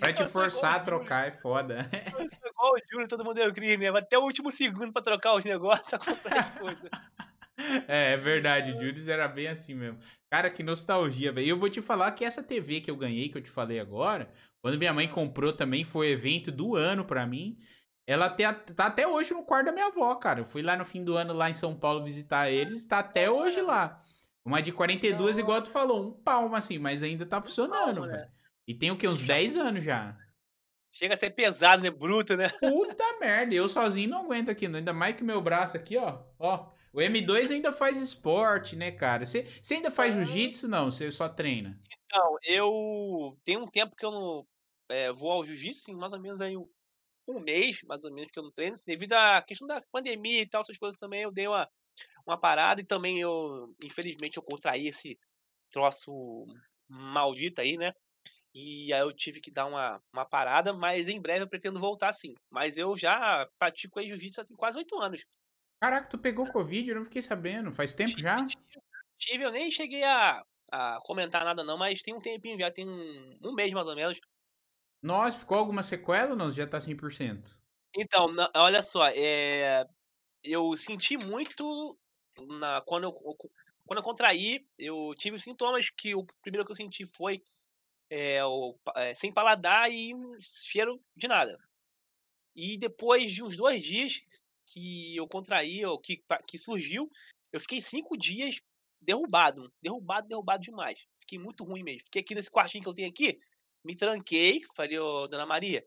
[0.00, 1.88] Pra te forçar a trocar é foda.
[2.18, 3.98] Eu sou igual o Júlio, todo mundo é crime, né?
[3.98, 6.90] Até o último segundo pra trocar os negócios, pra comprar as coisas.
[7.88, 9.98] É, é verdade, o Julius era bem assim mesmo.
[10.30, 11.46] Cara, que nostalgia, velho.
[11.46, 13.80] E eu vou te falar que essa TV que eu ganhei, que eu te falei
[13.80, 14.30] agora,
[14.60, 17.58] quando minha mãe comprou também, foi evento do ano pra mim.
[18.06, 20.40] Ela tá, tá até hoje no quarto da minha avó, cara.
[20.40, 23.30] Eu fui lá no fim do ano lá em São Paulo visitar eles, tá até
[23.30, 24.04] hoje lá.
[24.46, 28.12] Uma de 42, igual tu falou, um palmo assim, mas ainda tá funcionando, velho.
[28.12, 28.30] Né?
[28.64, 29.08] E tem o que?
[29.08, 30.16] Uns 10 anos já.
[30.92, 31.90] Chega a ser pesado, né?
[31.90, 32.48] Bruto, né?
[32.60, 36.22] Puta merda, eu sozinho não aguento aqui, ainda mais que o meu braço aqui, ó.
[36.38, 39.26] Ó, o M2 ainda faz esporte, né, cara?
[39.26, 40.22] Você, você ainda faz ah.
[40.22, 40.92] jiu-jitsu não?
[40.92, 41.78] Você só treina?
[42.04, 44.46] Então, eu tenho um tempo que eu não
[44.88, 46.68] é, vou ao jiu-jitsu, mais ou menos aí um,
[47.26, 48.78] um mês, mais ou menos, que eu não treino.
[48.86, 51.68] Devido à questão da pandemia e tal, essas coisas também, eu dei uma
[52.26, 55.18] uma parada e também eu, infelizmente, eu contraí esse
[55.70, 56.46] troço
[56.88, 57.92] maldito aí, né?
[58.54, 62.12] E aí eu tive que dar uma, uma parada, mas em breve eu pretendo voltar
[62.14, 62.34] sim.
[62.50, 65.24] Mas eu já pratico aí jiu-jitsu há quase oito anos.
[65.80, 66.90] Caraca, tu pegou Covid?
[66.90, 67.70] Eu não fiquei sabendo.
[67.72, 68.50] Faz tempo tive, já?
[69.18, 70.42] Tive, eu nem cheguei a,
[70.72, 73.96] a comentar nada não, mas tem um tempinho já, tem um, um mês mais ou
[73.96, 74.18] menos.
[75.02, 76.50] Nossa, ficou alguma sequela ou não?
[76.50, 77.58] Já tá 100%?
[77.96, 79.84] Então, olha só, é,
[80.44, 81.98] eu senti muito
[82.38, 87.06] na, quando, eu, quando eu contraí, eu tive sintomas que o primeiro que eu senti
[87.06, 87.42] foi
[88.10, 91.58] é, o, é, sem paladar e cheiro de nada.
[92.54, 94.22] E depois de uns dois dias
[94.66, 97.10] que eu contraí, ou que, que surgiu,
[97.52, 98.60] eu fiquei cinco dias
[99.00, 101.06] derrubado, derrubado, derrubado demais.
[101.20, 102.04] Fiquei muito ruim mesmo.
[102.04, 103.38] Fiquei aqui nesse quartinho que eu tenho aqui,
[103.84, 105.86] me tranquei, falei, ô, dona Maria,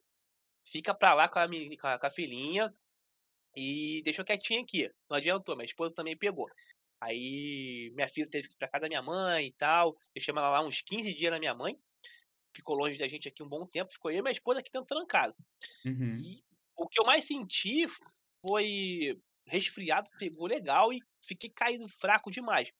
[0.63, 2.73] fica pra lá com a, minha, com a, com a filhinha,
[3.55, 4.91] e deixou quietinho aqui.
[5.09, 6.49] Não adiantou, minha esposa também pegou.
[7.01, 9.97] Aí minha filha teve que ir pra casa da minha mãe e tal.
[10.13, 11.77] Deixei ela lá uns 15 dias na minha mãe.
[12.53, 13.91] Ficou longe da gente aqui um bom tempo.
[13.91, 15.35] Ficou eu e minha esposa aqui dentro trancado.
[15.85, 16.17] Uhum.
[16.17, 16.43] E
[16.75, 17.85] o que eu mais senti
[18.41, 22.71] foi resfriado, pegou legal e fiquei caído fraco demais.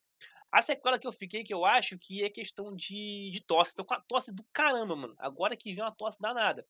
[0.52, 3.76] A sequela que eu fiquei, que eu acho que é questão de, de tosse.
[3.76, 5.16] Tô com a tosse do caramba, mano.
[5.20, 6.66] Agora que vem uma tosse danada.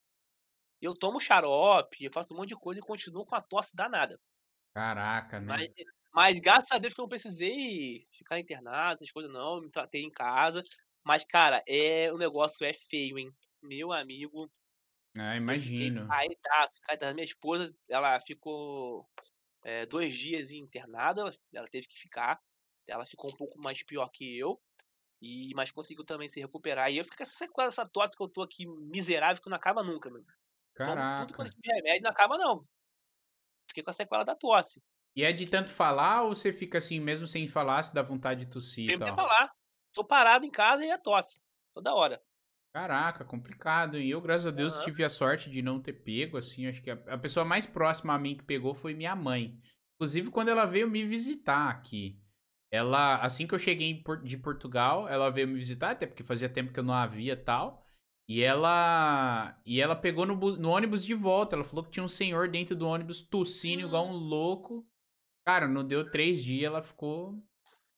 [0.82, 4.20] Eu tomo xarope, eu faço um monte de coisa e continuo com a tosse danada.
[4.74, 5.46] Caraca, né?
[5.48, 5.68] Mas,
[6.14, 10.04] mas graças a Deus que eu não precisei ficar internado, essas coisas não, me tratei
[10.04, 10.64] em casa.
[11.04, 13.32] Mas, cara, é o negócio é feio, hein?
[13.62, 14.50] Meu amigo.
[15.18, 16.08] Ah, imagino.
[16.12, 19.08] Aí tá, da minha esposa, ela ficou
[19.64, 22.40] é, dois dias internada, ela teve que ficar.
[22.88, 24.60] Ela ficou um pouco mais pior que eu.
[25.22, 26.92] E, mas conseguiu também se recuperar.
[26.92, 29.58] E eu fico com essa sequela, essa tosse que eu tô aqui miserável, que não
[29.58, 30.26] acaba nunca, mano.
[30.86, 31.26] Caraca.
[31.26, 32.66] tudo quanto de remédio não acaba, não.
[33.68, 34.82] Fiquei com a sequela da tosse.
[35.16, 38.46] E é de tanto falar ou você fica assim, mesmo sem falar, se dá vontade
[38.46, 39.52] de tossir Tem que falar.
[39.94, 41.42] Tô parado em casa e é tosse.
[41.74, 42.22] Toda hora.
[42.74, 43.98] Caraca, complicado.
[43.98, 44.84] E eu, graças a Deus, uhum.
[44.86, 46.68] tive a sorte de não ter pego, assim.
[46.68, 49.60] Acho que a, a, pessoa mais próxima a mim que pegou foi minha mãe.
[49.96, 52.18] Inclusive, quando ela veio me visitar aqui.
[52.72, 56.72] Ela, assim que eu cheguei de Portugal, ela veio me visitar, até porque fazia tempo
[56.72, 57.84] que eu não havia tal.
[58.30, 61.56] E ela e ela pegou no, no, ônibus de volta.
[61.56, 64.88] Ela falou que tinha um senhor dentro do ônibus tossindo igual um louco.
[65.48, 67.42] Cara, não deu três dias, ela ficou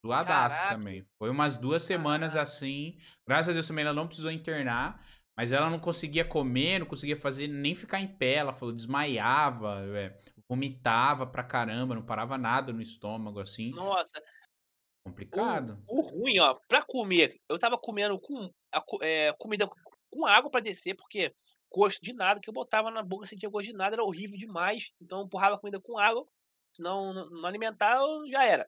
[0.01, 1.05] doadaça também.
[1.19, 2.97] Foi umas duas semanas assim.
[3.27, 5.05] Graças a Deus também ela não precisou internar.
[5.37, 8.35] Mas ela não conseguia comer, não conseguia fazer nem ficar em pé.
[8.35, 10.17] Ela falou, desmaiava, é,
[10.47, 13.71] vomitava pra caramba, não parava nada no estômago, assim.
[13.71, 14.21] Nossa,
[15.03, 15.83] Complicado.
[15.87, 19.67] O, o ruim, ó, pra comer, eu tava comendo com a, é, comida
[20.11, 21.33] com água pra descer, porque
[21.71, 24.91] gosto de nada que eu botava na boca, sentia gosto de nada, era horrível demais.
[25.01, 26.27] Então eu empurrava a comida com água,
[26.75, 28.67] senão não, alimentar, já era.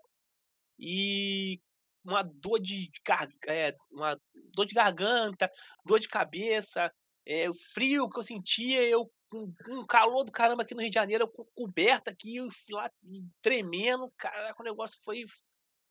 [0.80, 1.60] E
[2.04, 4.20] uma dor de, gar, é, uma
[4.54, 5.50] dor de garganta,
[5.86, 6.92] dor de cabeça,
[7.26, 10.92] é, o frio que eu sentia, eu com, um calor do caramba aqui no Rio
[10.92, 12.38] de Janeiro, com coberta aqui,
[12.72, 12.92] lá
[13.42, 15.26] tremendo, caraca, o negócio foi,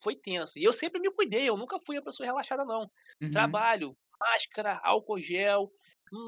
[0.01, 0.57] foi tenso.
[0.57, 2.89] E eu sempre me cuidei, eu nunca fui uma pessoa relaxada, não.
[3.21, 3.31] Uhum.
[3.31, 3.97] Trabalho,
[4.31, 5.71] máscara, álcool gel,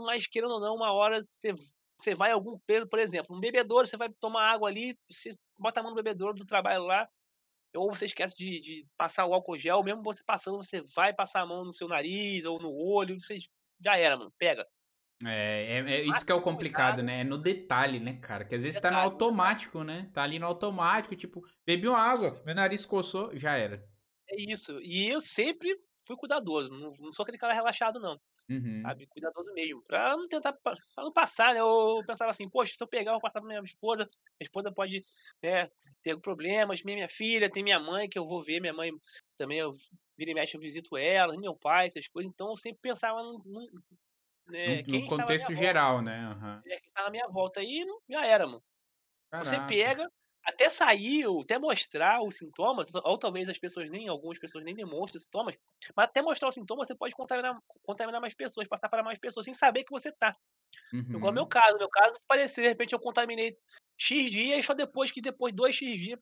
[0.05, 1.53] mas querendo ou não, uma hora você,
[1.99, 2.59] você vai a algum,
[2.89, 6.33] por exemplo, um bebedouro, você vai tomar água ali, você bota a mão no bebedouro
[6.33, 7.07] do trabalho lá,
[7.75, 11.41] ou você esquece de, de passar o álcool gel, mesmo você passando, você vai passar
[11.41, 13.37] a mão no seu nariz ou no olho, você
[13.79, 14.65] já era, mano, pega.
[15.25, 17.21] É, é, é isso que é o complicado, né?
[17.21, 18.43] É no detalhe, né, cara?
[18.43, 20.09] Que às vezes detalhe, tá no automático, né?
[20.13, 23.87] Tá ali no automático, tipo, bebi uma água, meu nariz coçou, já era.
[24.27, 24.79] É isso.
[24.81, 28.19] E eu sempre fui cuidadoso, não, não sou aquele cara relaxado, não.
[28.49, 28.81] Uhum.
[28.83, 29.07] Sabe?
[29.07, 29.81] Cuidadoso mesmo.
[29.83, 31.59] Pra não tentar, pra não passar, né?
[31.59, 34.71] Eu pensava assim, poxa, se eu pegar, eu vou passar pra minha esposa, minha esposa
[34.71, 35.03] pode
[35.41, 35.69] né,
[36.03, 38.91] ter problemas, minha, minha filha, tem minha mãe, que eu vou ver, minha mãe
[39.37, 39.75] também, eu
[40.17, 42.31] vira e mexe, eu visito ela, meu pai, essas coisas.
[42.31, 43.67] Então eu sempre pensava no, no,
[44.47, 46.29] né, no, no contexto geral, volta, né?
[46.29, 46.61] Uhum.
[46.61, 47.63] Quem tá na minha volta.
[47.63, 48.63] E já era, mano.
[49.31, 49.49] Caraca.
[49.49, 50.09] Você pega,
[50.45, 55.17] até sair, até mostrar os sintomas, ou talvez as pessoas nem, algumas pessoas nem demonstrem
[55.17, 55.55] os sintomas,
[55.95, 59.45] mas até mostrar os sintomas você pode contaminar, contaminar mais pessoas, passar para mais pessoas
[59.45, 60.35] sem saber que você tá.
[60.93, 61.15] Uhum.
[61.17, 63.57] Igual meu caso, meu caso parecer, de repente eu contaminei
[63.97, 66.19] X dias, só depois que depois de dois X dias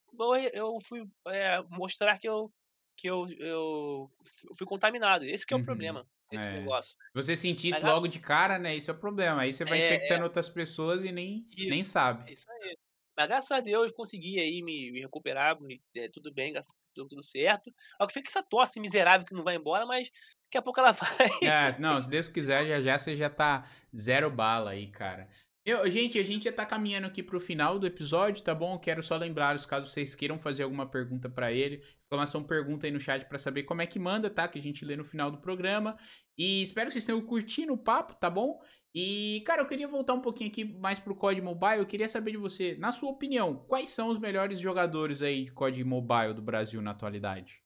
[0.54, 2.52] eu fui é, mostrar que eu
[2.95, 4.12] que eu, eu
[4.58, 5.26] fui contaminado.
[5.26, 5.66] Esse que é o uhum.
[5.66, 6.60] problema desse é.
[6.60, 6.95] negócio.
[7.14, 8.76] Você sentir isso logo de cara, né?
[8.76, 9.41] Esse é o problema.
[9.41, 10.24] Aí você vai é, infectando é.
[10.26, 12.32] outras pessoas e nem, nem sabe.
[12.32, 12.78] Isso aí.
[13.15, 16.53] Mas graças a Deus consegui aí me, me recuperar, me, é, tudo bem,
[16.95, 17.72] deu tudo certo.
[17.98, 20.10] Só que fica essa tosse miserável que não vai embora, mas
[20.45, 21.30] daqui a pouco ela vai.
[21.44, 25.30] É, não, se Deus quiser, já já você já tá zero bala aí, cara.
[25.65, 28.77] Eu, gente, a gente já tá caminhando aqui pro final do episódio, tá bom?
[28.77, 32.99] quero só lembrar, caso vocês queiram fazer alguma pergunta para ele, exclamação pergunta aí no
[32.99, 34.45] chat para saber como é que manda, tá?
[34.45, 35.98] Que a gente lê no final do programa.
[36.38, 38.60] E espero que vocês tenham curtido o papo, tá bom?
[38.94, 41.80] E, cara, eu queria voltar um pouquinho aqui mais pro COD Mobile.
[41.80, 45.52] Eu queria saber de você, na sua opinião, quais são os melhores jogadores aí de
[45.52, 47.64] COD Mobile do Brasil na atualidade?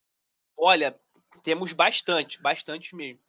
[0.57, 0.97] Olha,
[1.43, 3.19] temos bastante, bastante mesmo.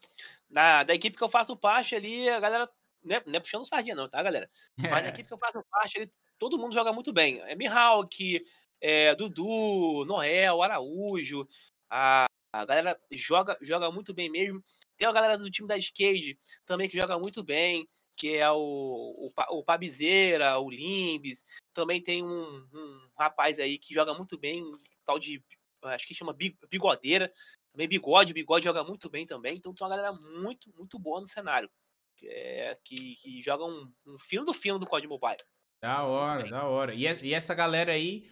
[0.48, 2.70] Na, da equipe que eu faço parte ali, a galera.
[3.02, 4.48] Não é, não é puxando sardinha, não, tá, galera?
[5.00, 7.40] Mas na equipe que eu faço parte ali, todo mundo joga muito bem.
[7.42, 8.44] É Mihawk,
[8.80, 11.48] é, Dudu, Noel, Araújo.
[11.90, 14.62] A, a galera joga, joga muito bem mesmo.
[14.98, 18.56] Tem a galera do time da Skate também que joga muito bem, que é o,
[18.56, 21.44] o, o Pabizeira, o Limbis.
[21.72, 24.64] Também tem um, um, rapaz aí que joga muito bem,
[25.04, 25.42] tal de.
[25.84, 26.36] Acho que chama
[26.68, 27.32] Bigodeira.
[27.70, 29.56] Também Bigode, Bigode joga muito bem também.
[29.56, 31.70] Então tem uma galera muito, muito boa no cenário.
[32.16, 35.44] Que, é, que, que joga um, um fino do fino do Código Mobile.
[35.80, 36.92] Da hora, da hora.
[36.92, 38.28] E, e essa galera aí,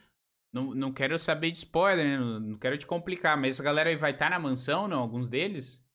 [0.52, 2.18] não, não quero saber de spoiler, né?
[2.18, 4.98] Não, não quero te complicar, mas essa galera aí vai estar tá na mansão, não?
[4.98, 5.85] Alguns deles?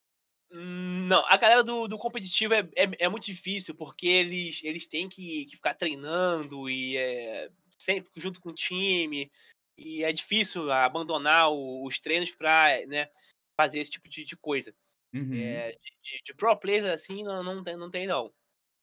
[0.54, 5.08] Não, a galera do, do competitivo é, é, é, muito difícil, porque eles, eles têm
[5.08, 9.32] que, que ficar treinando e é, sempre junto com o time.
[9.78, 13.08] E é difícil abandonar o, os treinos pra né,
[13.56, 14.76] fazer esse tipo de, de coisa.
[15.14, 15.34] Uhum.
[15.34, 18.34] É, de, de, de, pro players assim, não, não, tem, não tem, não.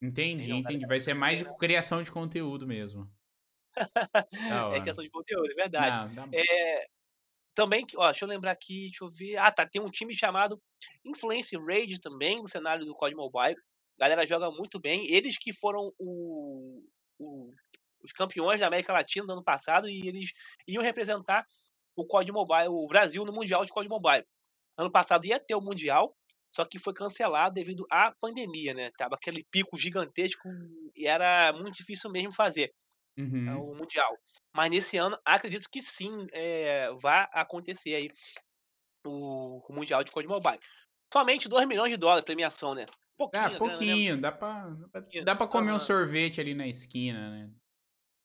[0.01, 0.87] Entendi, não, entendi.
[0.87, 3.11] Vai ser mais criação de conteúdo mesmo.
[4.75, 6.15] é criação de conteúdo, é verdade.
[6.15, 6.87] Não, é,
[7.55, 9.37] também, ó, deixa eu lembrar aqui, deixa eu ver.
[9.37, 10.61] Ah, tá, tem um time chamado
[11.05, 13.57] Influence Raid também, no cenário do COD Mobile.
[13.99, 15.07] A galera joga muito bem.
[15.11, 16.83] Eles que foram o,
[17.19, 17.53] o,
[18.03, 20.33] os campeões da América Latina no ano passado e eles
[20.67, 21.45] iam representar
[21.97, 24.25] o COD Mobile, o Brasil no Mundial de COD Mobile.
[24.77, 26.15] Ano passado ia ter o Mundial,
[26.49, 28.91] só que foi cancelado devido à pandemia, né?
[28.97, 30.49] Tava aquele pico gigantesco
[30.95, 32.73] e era muito difícil mesmo fazer.
[33.17, 33.73] É uhum.
[33.73, 34.17] o Mundial.
[34.55, 38.09] Mas nesse ano, acredito que sim, é, vai acontecer aí
[39.05, 40.61] o, o Mundial de Code Mobile.
[41.13, 42.87] Somente 2 milhões de dólares premiação, né?
[43.17, 44.15] Pouquinho, ah, pouquinho.
[44.17, 44.23] Né?
[44.23, 44.77] Dá, pra,
[45.25, 47.51] dá pra comer um sorvete ali na esquina, né?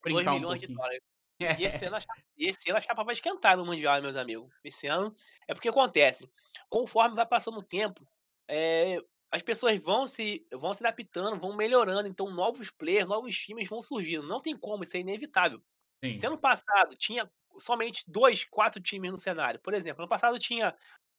[0.06, 1.00] 2 milhões um de dólares.
[1.40, 1.98] E esse, ano,
[2.38, 4.50] esse ano a chapa vai esquentar no Mundial, meus amigos.
[4.64, 5.14] Esse ano.
[5.46, 6.30] É porque acontece.
[6.70, 8.08] Conforme vai passando o tempo,
[8.48, 8.98] é,
[9.30, 13.82] as pessoas vão se, vão se adaptando, vão melhorando, então novos players, novos times vão
[13.82, 14.28] surgindo.
[14.28, 15.62] Não tem como, isso é inevitável.
[16.06, 16.16] Sim.
[16.16, 20.76] Se ano passado tinha somente dois, quatro times no cenário, por exemplo, ano passado tinha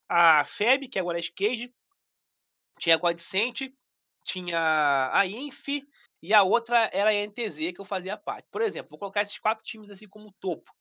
[0.08, 1.74] a FEB, que agora é Skate,
[2.78, 3.72] tinha a Godsent,
[4.24, 5.68] tinha a Inf
[6.22, 8.48] e a outra era a NTZ que eu fazia parte.
[8.50, 10.72] Por exemplo, vou colocar esses quatro times assim como topo.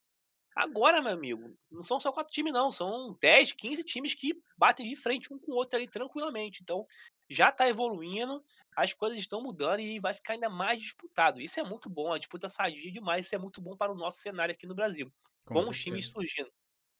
[0.55, 2.69] Agora, meu amigo, não são só quatro times, não.
[2.69, 6.61] São 10, 15 times que batem de frente um com o outro ali tranquilamente.
[6.61, 6.85] Então,
[7.33, 8.43] já está evoluindo,
[8.75, 11.41] as coisas estão mudando e vai ficar ainda mais disputado.
[11.41, 13.25] Isso é muito bom, a disputa sadia demais.
[13.25, 15.11] Isso é muito bom para o nosso cenário aqui no Brasil.
[15.45, 15.83] Com Bons certeza.
[15.83, 16.51] times surgindo.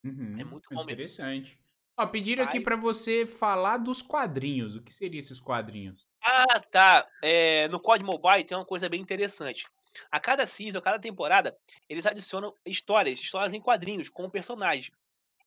[0.03, 1.51] Uhum, é muito bom Interessante.
[1.51, 1.63] Mesmo.
[1.97, 4.75] Ó, pediram aqui para você falar dos quadrinhos.
[4.75, 6.07] O que seriam esses quadrinhos?
[6.21, 7.07] Ah, tá.
[7.21, 9.65] É, no COD Mobile tem uma coisa bem interessante.
[10.11, 11.55] A cada season, a cada temporada,
[11.87, 14.89] eles adicionam histórias, histórias em quadrinhos, com personagens.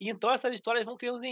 [0.00, 1.22] E então essas histórias vão criando,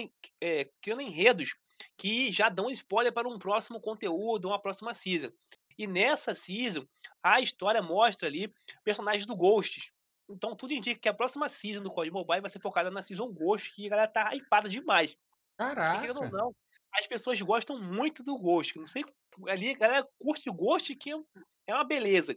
[0.41, 1.55] é, criando enredos
[1.97, 5.31] que já dão spoiler para um próximo conteúdo, uma próxima season.
[5.77, 6.87] E nessa season,
[7.23, 8.53] a história mostra ali
[8.85, 9.91] personagens do Ghosts.
[10.29, 13.31] Então tudo indica que a próxima season do COD Mobile vai ser focada na season
[13.33, 15.17] Ghost, que a galera tá hypada demais.
[15.59, 15.99] Caraca!
[15.99, 16.55] Porque, ou não,
[16.93, 18.77] as pessoas gostam muito do Ghost.
[18.77, 19.05] Não sei,
[19.49, 22.37] ali a galera curte o Ghost, que é uma beleza.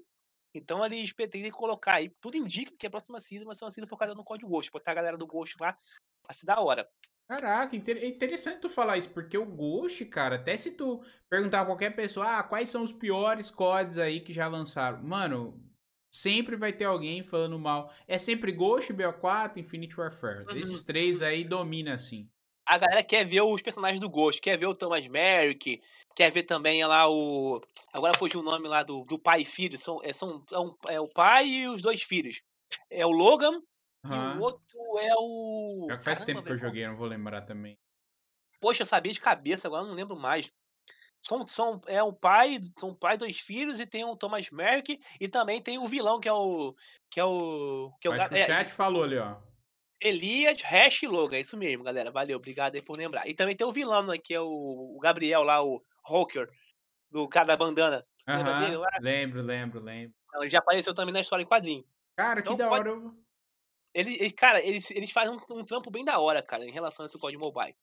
[0.53, 3.87] Então eles pretendem colocar aí, tudo indica que a próxima season vai ser uma season
[3.87, 5.77] focada no código Ghost, botar a galera do Ghost lá,
[6.27, 6.87] vai ser da hora.
[7.27, 11.65] Caraca, é interessante tu falar isso, porque o Ghost, cara, até se tu perguntar a
[11.65, 15.03] qualquer pessoa, ah, quais são os piores CODs aí que já lançaram?
[15.03, 15.61] Mano,
[16.09, 17.93] sempre vai ter alguém falando mal.
[18.07, 20.45] É sempre Ghost, BO4, Infinite Warfare.
[20.49, 20.57] Uhum.
[20.57, 22.29] Esses três aí domina assim
[22.67, 25.81] a galera quer ver os personagens do Ghost, quer ver o Thomas Merrick,
[26.13, 27.61] quer ver também lá o.
[27.93, 29.77] Agora foi o nome lá do, do pai e filho.
[29.77, 32.41] São, é, são, é, um, é o pai e os dois filhos.
[32.89, 33.61] É o Logan
[34.09, 34.35] uhum.
[34.35, 35.87] e o outro é o.
[35.89, 37.77] Já faz Caramba, tempo que eu joguei, não vou lembrar também.
[38.59, 40.51] Poxa, eu sabia de cabeça, agora não lembro mais.
[41.21, 45.27] São, são, é o pai, são pai dois filhos e tem o Thomas Merrick e
[45.27, 46.75] também tem o vilão que é o
[47.09, 49.35] que é o que é o, que o é, chat falou ali, ó.
[49.99, 52.11] Elias Hash Logan, é isso mesmo, galera.
[52.11, 53.27] Valeu, obrigado aí por lembrar.
[53.27, 56.47] E também tem o vilão, né, que é o, Gabriel lá, o Hawker,
[57.09, 58.05] do cara da bandana.
[58.27, 58.91] Lá?
[58.99, 60.15] Lembro, lembro, lembro.
[60.27, 61.83] Então, ele já apareceu também na história em quadrinho.
[62.15, 62.89] Cara, então, que da pode...
[62.89, 63.11] hora.
[63.97, 67.03] Ele, ele, cara, eles, eles fazem um, um, trampo bem da hora, cara, em relação
[67.03, 67.75] a esse código mobile.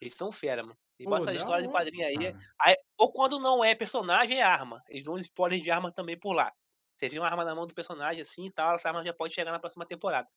[0.00, 0.76] Eles são fera, mano.
[0.98, 4.82] E passa a história de quadrinho aí, aí, Ou quando não é personagem, é arma.
[4.88, 6.52] Eles dão spoilers de arma também por lá.
[6.96, 9.32] Você viu uma arma na mão do personagem assim e tal, essa arma já pode
[9.32, 10.28] chegar na próxima temporada.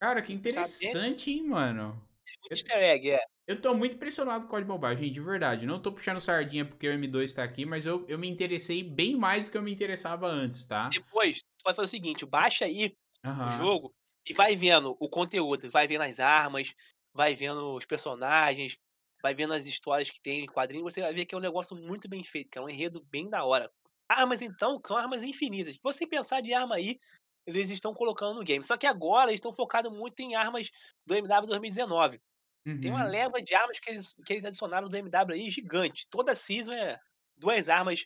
[0.00, 2.02] Cara, que interessante, hein, mano.
[2.26, 3.20] É easter egg, é.
[3.46, 5.66] Eu tô muito impressionado com o código mobile, gente, de verdade.
[5.66, 9.16] Não tô puxando sardinha porque o M2 tá aqui, mas eu, eu me interessei bem
[9.16, 10.88] mais do que eu me interessava antes, tá?
[10.88, 13.48] Depois, tu vai fazer o seguinte, baixa aí uhum.
[13.48, 13.94] o jogo
[14.28, 16.74] e vai vendo o conteúdo, vai vendo as armas,
[17.12, 18.78] vai vendo os personagens,
[19.22, 21.76] vai vendo as histórias que tem em quadrinho, você vai ver que é um negócio
[21.76, 23.70] muito bem feito, que é um enredo bem da hora.
[24.08, 25.78] Armas, então, são armas infinitas.
[25.82, 26.98] Você pensar de arma aí,
[27.46, 28.62] eles estão colocando no game.
[28.62, 30.70] Só que agora eles estão focados muito em armas
[31.06, 32.20] do MW 2019.
[32.66, 32.80] Uhum.
[32.80, 33.10] Tem uma uhum.
[33.10, 36.06] leva de armas que eles, que eles adicionaram do MW aí gigante.
[36.10, 36.98] Toda season é
[37.36, 38.04] duas armas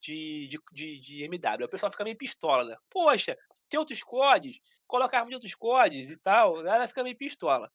[0.00, 1.66] de, de, de, de MW.
[1.66, 2.76] O pessoal fica meio pistola, né?
[2.88, 3.36] Poxa,
[3.70, 6.58] tem outros codes, coloca arma de outros codes e tal.
[6.58, 7.72] A galera fica meio pistola.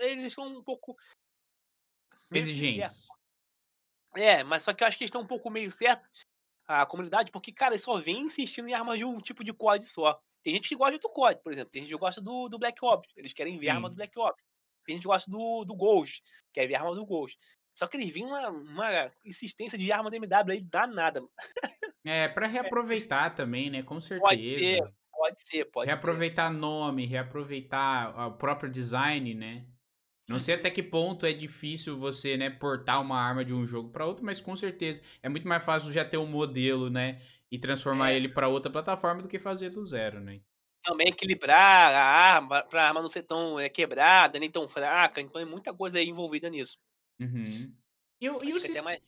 [0.00, 0.96] Eles são um pouco.
[2.32, 3.06] Exigentes.
[4.16, 6.26] É, mas só que eu acho que eles estão um pouco meio certos
[6.68, 9.82] a comunidade, porque, cara, eles só vem insistindo em armas de um tipo de COD
[9.86, 10.20] só.
[10.42, 11.70] Tem gente que gosta de outro COD, por exemplo.
[11.70, 13.10] Tem gente que gosta do, do Black Ops.
[13.16, 14.44] Eles querem ver a arma do Black Ops.
[14.84, 16.22] Tem gente que gosta do, do Ghost.
[16.52, 17.38] Quer ver arma do Ghost.
[17.74, 21.22] Só que eles vinham uma, uma insistência de arma do MW aí danada.
[22.04, 23.34] É, para reaproveitar é.
[23.34, 23.82] também, né?
[23.82, 24.28] Com certeza.
[24.28, 26.56] Pode ser, pode ser, pode reaproveitar ser.
[26.56, 29.66] nome, reaproveitar o próprio design, né?
[30.28, 33.90] Não sei até que ponto é difícil você, né, portar uma arma de um jogo
[33.90, 37.58] para outro, mas com certeza é muito mais fácil já ter um modelo, né, e
[37.58, 38.16] transformar é.
[38.16, 40.40] ele para outra plataforma do que fazer do zero, né?
[40.84, 45.20] Também equilibrar a arma, para a arma não ser tão é, quebrada, nem tão fraca,
[45.20, 46.76] então é muita coisa aí envolvida nisso.
[47.18, 47.74] Uhum.
[48.20, 49.00] E, e o, mais...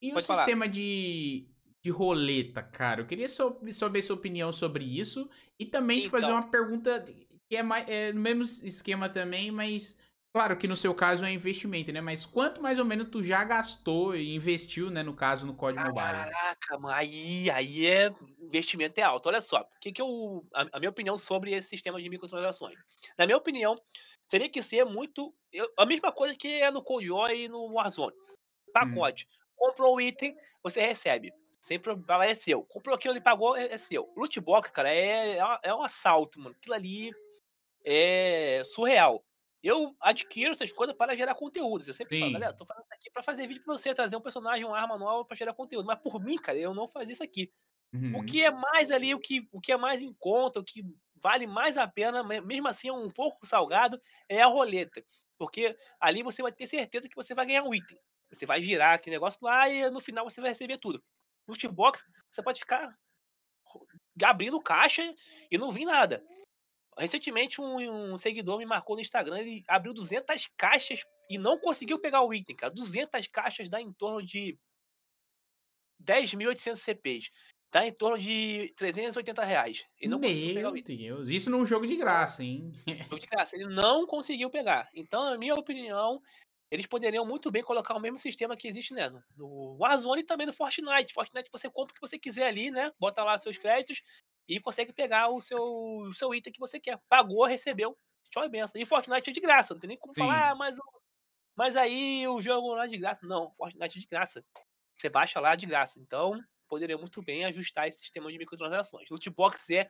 [0.00, 1.46] e o sistema de,
[1.84, 3.02] de roleta, cara?
[3.02, 5.28] Eu queria saber sua opinião sobre isso
[5.58, 6.08] e também então...
[6.08, 7.04] te fazer então uma pergunta
[7.46, 9.94] que é, mais, é no mesmo esquema também, mas
[10.34, 12.00] Claro que no seu caso é investimento, né?
[12.00, 15.00] Mas quanto mais ou menos tu já gastou e investiu, né?
[15.00, 15.94] No caso, no código mobile?
[16.00, 19.28] Caraca, mano, aí, aí é investimento é alto.
[19.28, 20.44] Olha só, o que, que eu.
[20.52, 22.76] A, a minha opinião sobre esse sistema de microtransações.
[23.16, 23.76] Na minha opinião,
[24.28, 25.32] teria que ser muito.
[25.52, 28.16] Eu, a mesma coisa que é no CodeJoy e no Warzone.
[28.72, 29.28] Pacote.
[29.30, 29.44] Hum.
[29.54, 30.34] Comprou o item,
[30.64, 31.32] você recebe.
[31.64, 31.92] Sempre
[32.22, 32.62] é seu.
[32.62, 34.12] Comprou aquilo, ele pagou, é, é seu.
[34.16, 36.54] Loot box, cara, é, é, é um assalto, mano.
[36.58, 37.10] Aquilo ali
[37.84, 39.24] é surreal
[39.64, 41.88] eu adquiro essas coisas para gerar conteúdos.
[41.88, 42.20] Eu sempre Sim.
[42.20, 44.78] falo, galera, tô fazendo isso aqui para fazer vídeo para você, trazer um personagem, uma
[44.78, 45.86] arma nova para gerar conteúdo.
[45.86, 47.50] Mas por mim, cara, eu não fazia isso aqui.
[47.90, 48.18] Uhum.
[48.18, 50.84] O que é mais ali, o que, o que é mais em conta, o que
[51.16, 55.02] vale mais a pena, mesmo assim um pouco salgado, é a roleta.
[55.38, 57.98] Porque ali você vai ter certeza que você vai ganhar um item.
[58.30, 61.02] Você vai girar aquele negócio lá e no final você vai receber tudo.
[61.46, 62.96] No box, você pode ficar
[64.22, 65.02] abrindo caixa
[65.50, 66.24] e não vir nada.
[66.96, 71.98] Recentemente, um, um seguidor me marcou no Instagram, ele abriu 200 caixas e não conseguiu
[71.98, 72.72] pegar o item, cara.
[72.72, 74.56] 200 caixas dá em torno de
[76.02, 77.30] 10.800 CPs.
[77.72, 79.84] Dá em torno de 380 reais.
[80.00, 80.96] E não conseguiu pegar o item.
[80.96, 82.72] Deus, isso num jogo de graça, hein?
[82.86, 83.56] Jogo de graça.
[83.56, 84.88] Ele não conseguiu pegar.
[84.94, 86.22] Então, na minha opinião,
[86.70, 90.46] eles poderiam muito bem colocar o mesmo sistema que existe né, no Warzone e também
[90.46, 91.12] no Fortnite.
[91.12, 92.90] Fortnite você compra o que você quiser ali, né?
[92.98, 94.02] Bota lá seus créditos
[94.48, 97.00] e consegue pegar o seu, o seu item que você quer.
[97.08, 97.96] Pagou, recebeu.
[98.30, 98.80] Tchau e benção.
[98.80, 100.22] E Fortnite é de graça, não tem nem como Sim.
[100.22, 100.76] falar, ah, mas,
[101.56, 103.26] mas aí o jogo não é de graça.
[103.26, 104.44] Não, Fortnite é de graça.
[104.96, 106.00] Você baixa lá de graça.
[106.00, 109.08] Então, poderia muito bem ajustar esse sistema de microtransações.
[109.10, 109.86] Lootbox é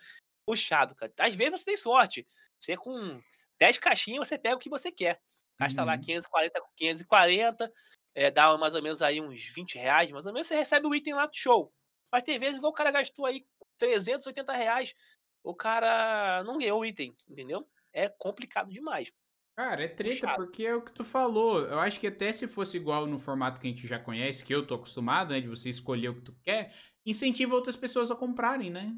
[0.46, 1.12] puxado, cara.
[1.20, 2.26] Às vezes você tem sorte.
[2.58, 3.20] Você com
[3.58, 5.20] 10 caixinhas, você pega o que você quer.
[5.58, 5.86] Gasta uhum.
[5.86, 7.72] lá 540 com 540,
[8.14, 10.94] é, dá mais ou menos aí uns 20 reais, mais ou menos, você recebe o
[10.94, 11.72] item lá do show.
[12.12, 13.44] Mas tem vezes igual o cara gastou aí
[13.78, 14.94] 380 reais,
[15.42, 17.68] o cara não ganhou o item, entendeu?
[17.92, 19.12] É complicado demais.
[19.56, 20.36] Cara, é treta Puxado.
[20.36, 21.60] porque é o que tu falou.
[21.60, 24.52] Eu acho que até se fosse igual no formato que a gente já conhece, que
[24.52, 25.40] eu tô acostumado, né?
[25.40, 26.74] De você escolher o que tu quer,
[27.06, 28.92] incentiva outras pessoas a comprarem, né?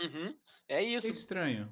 [0.00, 0.34] Uhum.
[0.66, 1.06] É isso.
[1.06, 1.70] É estranho.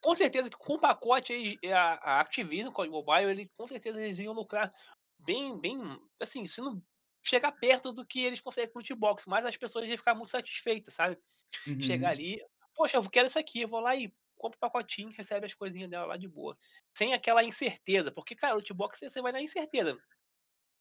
[0.00, 3.66] Com certeza que com o pacote aí, a, a Activision, com o Mobile, ele, com
[3.66, 4.72] certeza eles iam lucrar
[5.18, 5.78] bem, bem,
[6.20, 6.82] assim, se não
[7.24, 10.30] chegar perto do que eles conseguem com o Xbox, mas as pessoas iam ficar muito
[10.30, 11.18] satisfeitas, sabe?
[11.66, 11.80] Uhum.
[11.80, 12.40] Chegar ali,
[12.74, 15.90] poxa, eu quero isso aqui, eu vou lá e compra o pacotinho, recebe as coisinhas
[15.90, 16.56] dela lá de boa.
[16.96, 19.98] Sem aquela incerteza, porque, cara, o Xbox você vai na incerteza.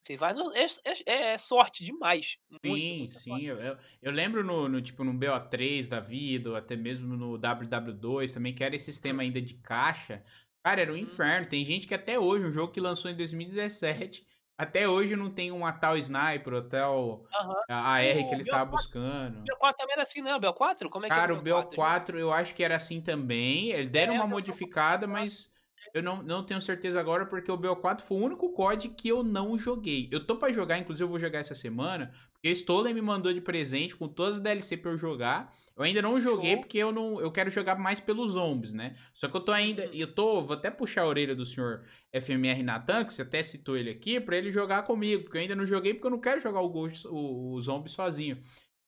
[0.04, 0.66] Você vai no, é,
[1.06, 2.38] é, é, sorte demais.
[2.64, 3.46] Muito, sim, sim.
[3.46, 7.38] Eu, eu, eu, lembro no, no, tipo, no BO3 da vida, ou até mesmo no
[7.38, 10.24] WW2 também, que era esse sistema ainda de caixa.
[10.64, 11.48] Cara, era um inferno.
[11.48, 14.26] Tem gente que até hoje, um jogo que lançou em 2017,
[14.58, 17.54] até hoje não tem uma tal sniper, ou tal uhum.
[17.70, 19.40] AR que ele estava buscando.
[19.40, 20.36] O BO4 também era assim, né?
[20.36, 20.90] O BO4?
[20.90, 23.70] Como é Cara, que era o BO4, BO4 eu acho que era assim também.
[23.70, 25.50] Eles deram é, uma modificada, mas
[25.94, 29.24] eu não, não tenho certeza agora, porque o BO4 foi o único COD que eu
[29.24, 30.08] não joguei.
[30.12, 33.42] Eu tô para jogar, inclusive eu vou jogar essa semana, porque Stolen me mandou de
[33.42, 35.54] presente com todas as DLC pra eu jogar.
[35.76, 36.60] Eu ainda não joguei Show.
[36.60, 38.98] porque eu não eu quero jogar mais pelos zombies, né?
[39.14, 39.94] Só que eu tô ainda, uhum.
[39.94, 43.78] eu tô, vou até puxar a orelha do senhor FMR Natan, que você até citou
[43.78, 46.42] ele aqui, para ele jogar comigo, porque eu ainda não joguei porque eu não quero
[46.42, 48.42] jogar o Ghost, o, o zombie sozinho.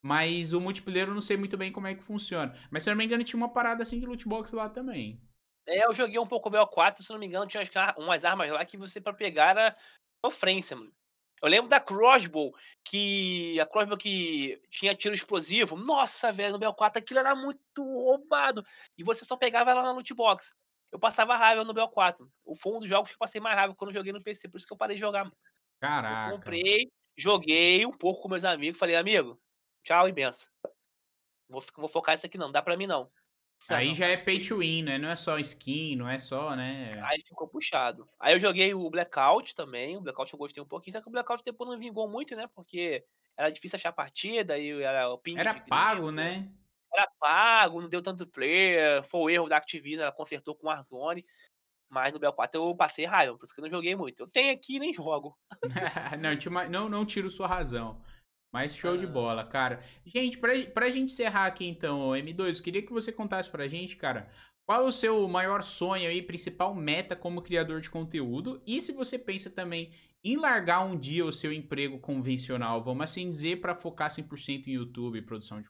[0.03, 2.53] Mas o multiplayer eu não sei muito bem como é que funciona.
[2.69, 5.21] Mas se eu não me engano, tinha uma parada assim de loot box lá também.
[5.67, 7.63] É, eu joguei um pouco o BO4, se não me engano, tinha
[7.97, 9.77] umas armas lá que você para pegar era
[10.25, 10.93] sofrência, mano.
[11.41, 15.75] Eu lembro da crossbow, que a crossbow que tinha tiro explosivo.
[15.75, 18.63] Nossa, velho, no BO4 aquilo era muito roubado.
[18.95, 20.55] E você só pegava ela na loot box.
[20.91, 22.29] Eu passava raiva no BO4.
[22.59, 24.57] Foi um dos jogos que eu passei mais raiva quando eu joguei no PC, por
[24.57, 25.31] isso que eu parei de jogar.
[25.79, 26.29] Caraca.
[26.29, 29.41] Eu comprei, joguei um pouco com meus amigos, falei, amigo,
[29.83, 30.47] tchau e benção.
[31.49, 33.11] Vou, vou focar nisso aqui não, não dá pra mim não.
[33.69, 33.95] Aí não.
[33.95, 34.97] já é pay to win, né?
[34.97, 36.99] Não é só skin, não é só, né?
[37.03, 38.07] Aí ficou puxado.
[38.19, 39.97] Aí eu joguei o Blackout também.
[39.97, 42.47] O Blackout eu gostei um pouquinho, só que o Blackout depois não vingou muito, né?
[42.53, 43.05] Porque
[43.37, 45.37] era difícil achar partida e era o ping.
[45.37, 46.51] Era pago, né?
[46.93, 49.03] Era pago, não deu tanto player.
[49.03, 51.25] Foi o erro da Activision, ela consertou com o Warzone.
[51.89, 54.21] Mas no BL4 eu passei raiva, por isso que eu não joguei muito.
[54.21, 55.37] Eu tenho aqui e nem jogo.
[56.21, 58.01] não, não, não tiro sua razão.
[58.51, 58.97] Mas show ah.
[58.97, 59.83] de bola, cara.
[60.05, 63.95] Gente, pra, pra gente encerrar aqui então, M2, eu queria que você contasse pra gente,
[63.95, 64.29] cara,
[64.65, 68.61] qual é o seu maior sonho e principal meta como criador de conteúdo?
[68.65, 73.29] E se você pensa também em largar um dia o seu emprego convencional, vamos assim
[73.29, 75.69] dizer, para focar 100% em YouTube e produção de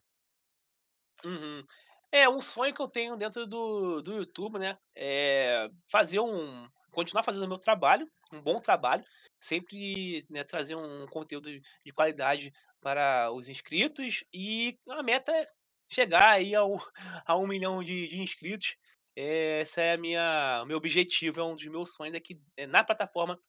[1.23, 1.63] uhum.
[2.11, 4.77] É, um sonho que eu tenho dentro do, do YouTube, né?
[4.93, 6.67] É fazer um.
[6.91, 9.03] continuar fazendo o meu trabalho, um bom trabalho,
[9.39, 12.51] sempre né, trazer um conteúdo de qualidade
[12.81, 15.45] para os inscritos e a meta é
[15.87, 16.77] chegar aí ao,
[17.25, 18.75] a um milhão de, de inscritos.
[19.15, 22.65] É, essa é a minha, o meu objetivo, é um dos meus sonhos aqui é,
[22.65, 23.39] na plataforma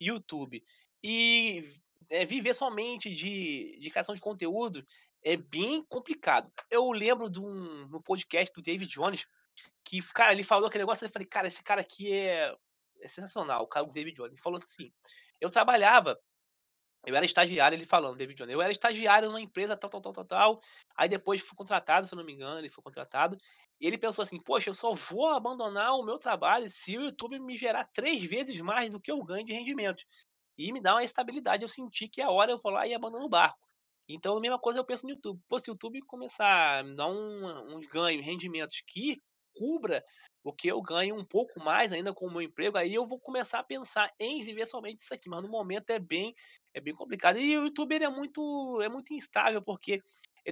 [0.00, 0.62] YouTube.
[1.02, 1.68] E
[2.10, 4.84] é, viver somente de, de criação de conteúdo
[5.22, 6.50] é bem complicado.
[6.70, 9.26] Eu lembro de um no podcast do David Jones
[9.84, 12.54] que, cara, ele falou aquele negócio, eu falei, cara, esse cara aqui é,
[13.00, 14.32] é sensacional, o cara do David Jones.
[14.32, 14.90] Ele falou assim,
[15.40, 16.18] eu trabalhava
[17.06, 18.52] eu era estagiário, ele falando, David Jones.
[18.52, 20.60] Eu era estagiário numa empresa tal, tal, tal, tal, tal.
[20.94, 23.38] Aí depois fui contratado, se eu não me engano, ele foi contratado.
[23.80, 27.38] E ele pensou assim: Poxa, eu só vou abandonar o meu trabalho se o YouTube
[27.38, 30.04] me gerar três vezes mais do que eu ganho de rendimento.
[30.58, 31.62] E me dar uma estabilidade.
[31.62, 33.58] Eu senti que a hora eu vou lá e abandono o barco.
[34.06, 35.40] Então, a mesma coisa eu penso no YouTube.
[35.48, 39.22] Pô, se o YouTube começar a me dar um, uns ganhos, rendimentos que
[39.54, 40.04] cubra
[40.42, 43.20] o que eu ganho um pouco mais ainda com o meu emprego, aí eu vou
[43.20, 46.34] começar a pensar em viver somente isso aqui, mas no momento é bem
[46.74, 47.38] é bem complicado.
[47.38, 50.02] E o YouTube é muito é muito instável porque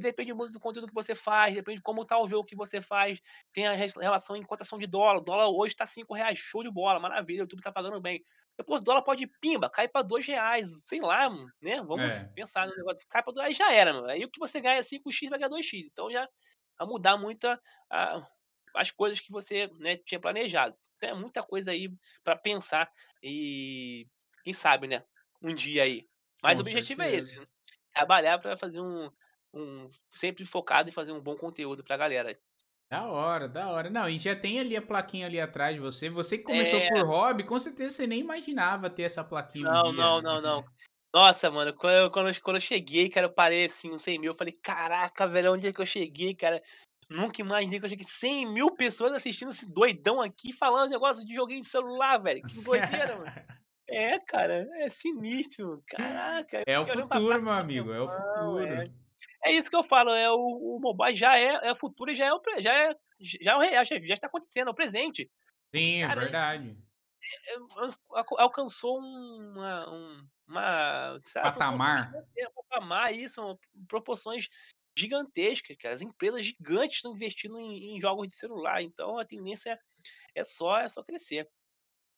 [0.01, 2.81] depende muito do conteúdo que você faz, depende de como tá o jogo que você
[2.81, 3.21] faz,
[3.53, 5.19] tem a relação em cotação de dólar.
[5.19, 8.25] O dólar hoje tá 5 reais, show de bola, maravilha, o YouTube tá pagando bem.
[8.57, 11.29] Depois o dólar pode, pimba, cair pra 2 reais, sei lá,
[11.63, 11.81] né?
[11.83, 12.33] Vamos É.
[12.35, 13.07] pensar no negócio.
[13.09, 14.09] Cai pra 2 aí já era, mano.
[14.09, 15.87] Aí o que você ganha 5x vai ganhar 2x.
[15.91, 16.29] Então já
[16.79, 17.59] vai mudar muito a,
[17.91, 18.29] a-
[18.75, 20.77] as coisas que você né, tinha planejado.
[20.97, 21.89] Então é muita coisa aí
[22.23, 22.91] pra pensar
[23.23, 24.07] e
[24.45, 25.05] quem sabe, né?
[25.43, 26.07] Um dia aí.
[26.43, 27.27] Mas Com o objetivo é certeza.
[27.29, 27.47] esse, né?
[27.93, 29.11] trabalhar pra fazer um,
[29.53, 32.39] um sempre focado em fazer um bom conteúdo pra galera.
[32.91, 33.91] Da hora, da hora.
[33.91, 36.09] Não, e já tem ali a plaquinha ali atrás de você.
[36.09, 36.89] Você que começou É.
[36.89, 39.93] por hobby, com certeza você nem imaginava ter essa plaquinha um Não, dia.
[39.93, 40.65] não, não, não.
[41.15, 44.19] Nossa, mano, quando eu, quando, eu, quando eu cheguei, cara, eu parei assim, uns 100
[44.19, 44.33] mil.
[44.33, 46.63] Eu falei, caraca, velho, onde é que eu cheguei, cara?
[47.11, 51.35] Nunca imaginei que eu cheguei 100 mil pessoas assistindo esse doidão aqui falando negócio de
[51.35, 52.43] joguinho de celular, velho.
[52.47, 53.33] Que doideira, mano.
[53.89, 55.83] É, cara, é sinistro.
[55.89, 56.63] Caraca.
[56.67, 58.65] É o futuro, meu amigo, é o "Não, futuro.
[58.65, 58.91] é."
[59.45, 62.15] É isso que eu falo, é o, o mobile já é, é o futuro e
[62.17, 64.75] já é o já é já, é o real, já, já está acontecendo, é o
[64.75, 65.31] presente.
[65.75, 66.77] Sim, é Cara, verdade.
[67.47, 72.13] É, al- al- alcançou uma, um- uma sabe, Patamar.
[72.69, 73.59] patamar, isso,
[73.89, 74.49] proporções
[74.97, 75.95] gigantescas, cara.
[75.95, 79.79] As empresas gigantes estão investindo em, em jogos de celular, então a tendência
[80.35, 81.49] é só, é só crescer.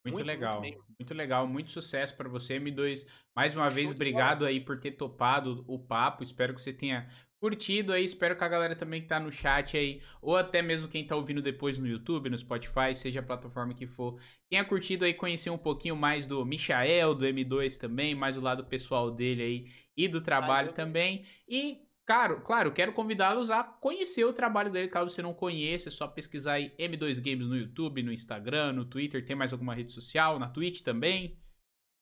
[0.03, 0.83] Muito, Muito, muito legal, mesmo.
[0.99, 3.05] muito legal, muito sucesso pra você, M2.
[3.35, 6.23] Mais uma Show vez, obrigado aí por ter topado o papo.
[6.23, 7.07] Espero que você tenha
[7.39, 8.03] curtido aí.
[8.03, 11.15] Espero que a galera também que tá no chat aí, ou até mesmo quem tá
[11.15, 14.19] ouvindo depois no YouTube, no Spotify, seja a plataforma que for,
[14.49, 18.65] tenha curtido aí conhecer um pouquinho mais do Michael, do M2 também, mais o lado
[18.65, 19.65] pessoal dele aí
[19.95, 20.73] e do trabalho Valeu.
[20.73, 21.25] também.
[21.47, 25.91] E Claro, claro, quero convidá-los a conhecer o trabalho dele, caso você não conheça, é
[25.91, 29.91] só pesquisar aí M2 Games no YouTube, no Instagram, no Twitter, tem mais alguma rede
[29.91, 31.39] social, na Twitch também.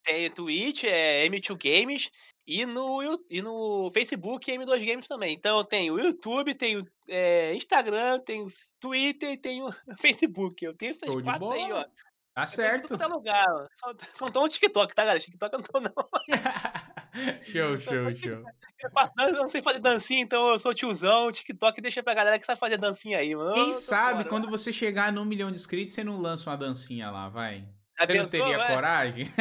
[0.04, 2.10] Tem Twitch, é M2 Games,
[2.48, 5.36] e no, e no Facebook M2 Games também.
[5.36, 9.70] Então eu tenho o YouTube, tenho é, Instagram, tenho Twitter e tenho
[10.00, 10.66] Facebook.
[10.66, 11.86] Eu tenho essas Show de quatro aí, ó.
[12.34, 12.88] Tá tô certo.
[12.90, 13.46] quanto é lugar.
[13.74, 15.20] Só, só tão no TikTok, tá, galera?
[15.20, 16.10] TikTok eu não tô, não.
[17.42, 18.44] show, show, show.
[18.80, 21.32] Eu faço dança, eu não sei fazer dancinha, então eu sou tiozão.
[21.32, 23.54] TikTok deixa pra galera que sabe fazer dancinha aí, mano.
[23.54, 24.30] Quem tô sabe fora.
[24.30, 27.68] quando você chegar no milhão de inscritos, você não lança uma dancinha lá, vai.
[28.00, 28.74] Já Você não teria vai?
[28.74, 29.34] coragem?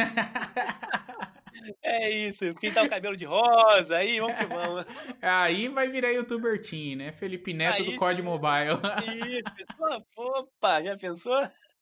[1.81, 4.85] É isso, pintar o cabelo de rosa, aí vamos que vamos.
[5.21, 7.11] Aí vai virar youtuber teen, né?
[7.11, 8.21] Felipe Neto do Aí COD sim.
[8.21, 8.79] Mobile.
[9.15, 11.35] Isso, opa, já pensou?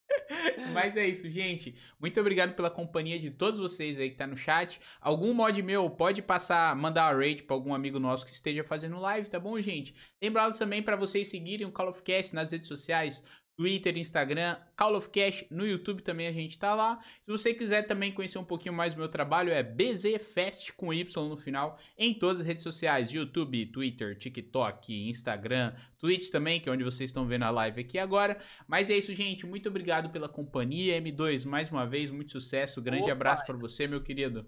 [0.72, 1.74] Mas é isso, gente.
[2.00, 4.80] Muito obrigado pela companhia de todos vocês aí que tá no chat.
[5.00, 8.98] Algum mod meu pode passar, mandar a raid pra algum amigo nosso que esteja fazendo
[8.98, 9.94] live, tá bom, gente?
[10.20, 13.22] Lembrando também pra vocês seguirem o Call of Cast nas redes sociais,
[13.58, 17.02] Twitter, Instagram, Call of Cash, no YouTube também a gente tá lá.
[17.20, 21.28] Se você quiser também conhecer um pouquinho mais do meu trabalho, é BZFest com Y
[21.28, 26.72] no final, em todas as redes sociais, YouTube, Twitter, TikTok, Instagram, Twitch também, que é
[26.72, 28.38] onde vocês estão vendo a live aqui agora.
[28.68, 29.44] Mas é isso, gente.
[29.44, 31.02] Muito obrigado pela companhia.
[31.02, 32.80] M2, mais uma vez, muito sucesso.
[32.80, 33.12] Grande Opa.
[33.12, 34.46] abraço pra você, meu querido.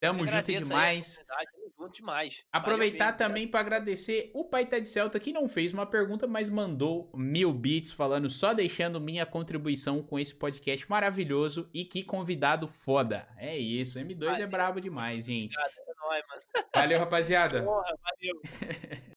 [0.00, 1.18] Tamo junto demais.
[1.78, 2.44] Junto demais.
[2.52, 7.10] Aproveitar também para agradecer o Paita de Celta, que não fez uma pergunta, mas mandou
[7.14, 13.28] mil bits falando, só deixando minha contribuição com esse podcast maravilhoso e que convidado foda.
[13.36, 14.48] É isso, M2 é Valeu.
[14.48, 15.56] brabo demais, gente.
[15.58, 15.84] É.
[16.74, 17.62] Valeu, rapaziada.
[17.62, 18.42] Porra, valeu.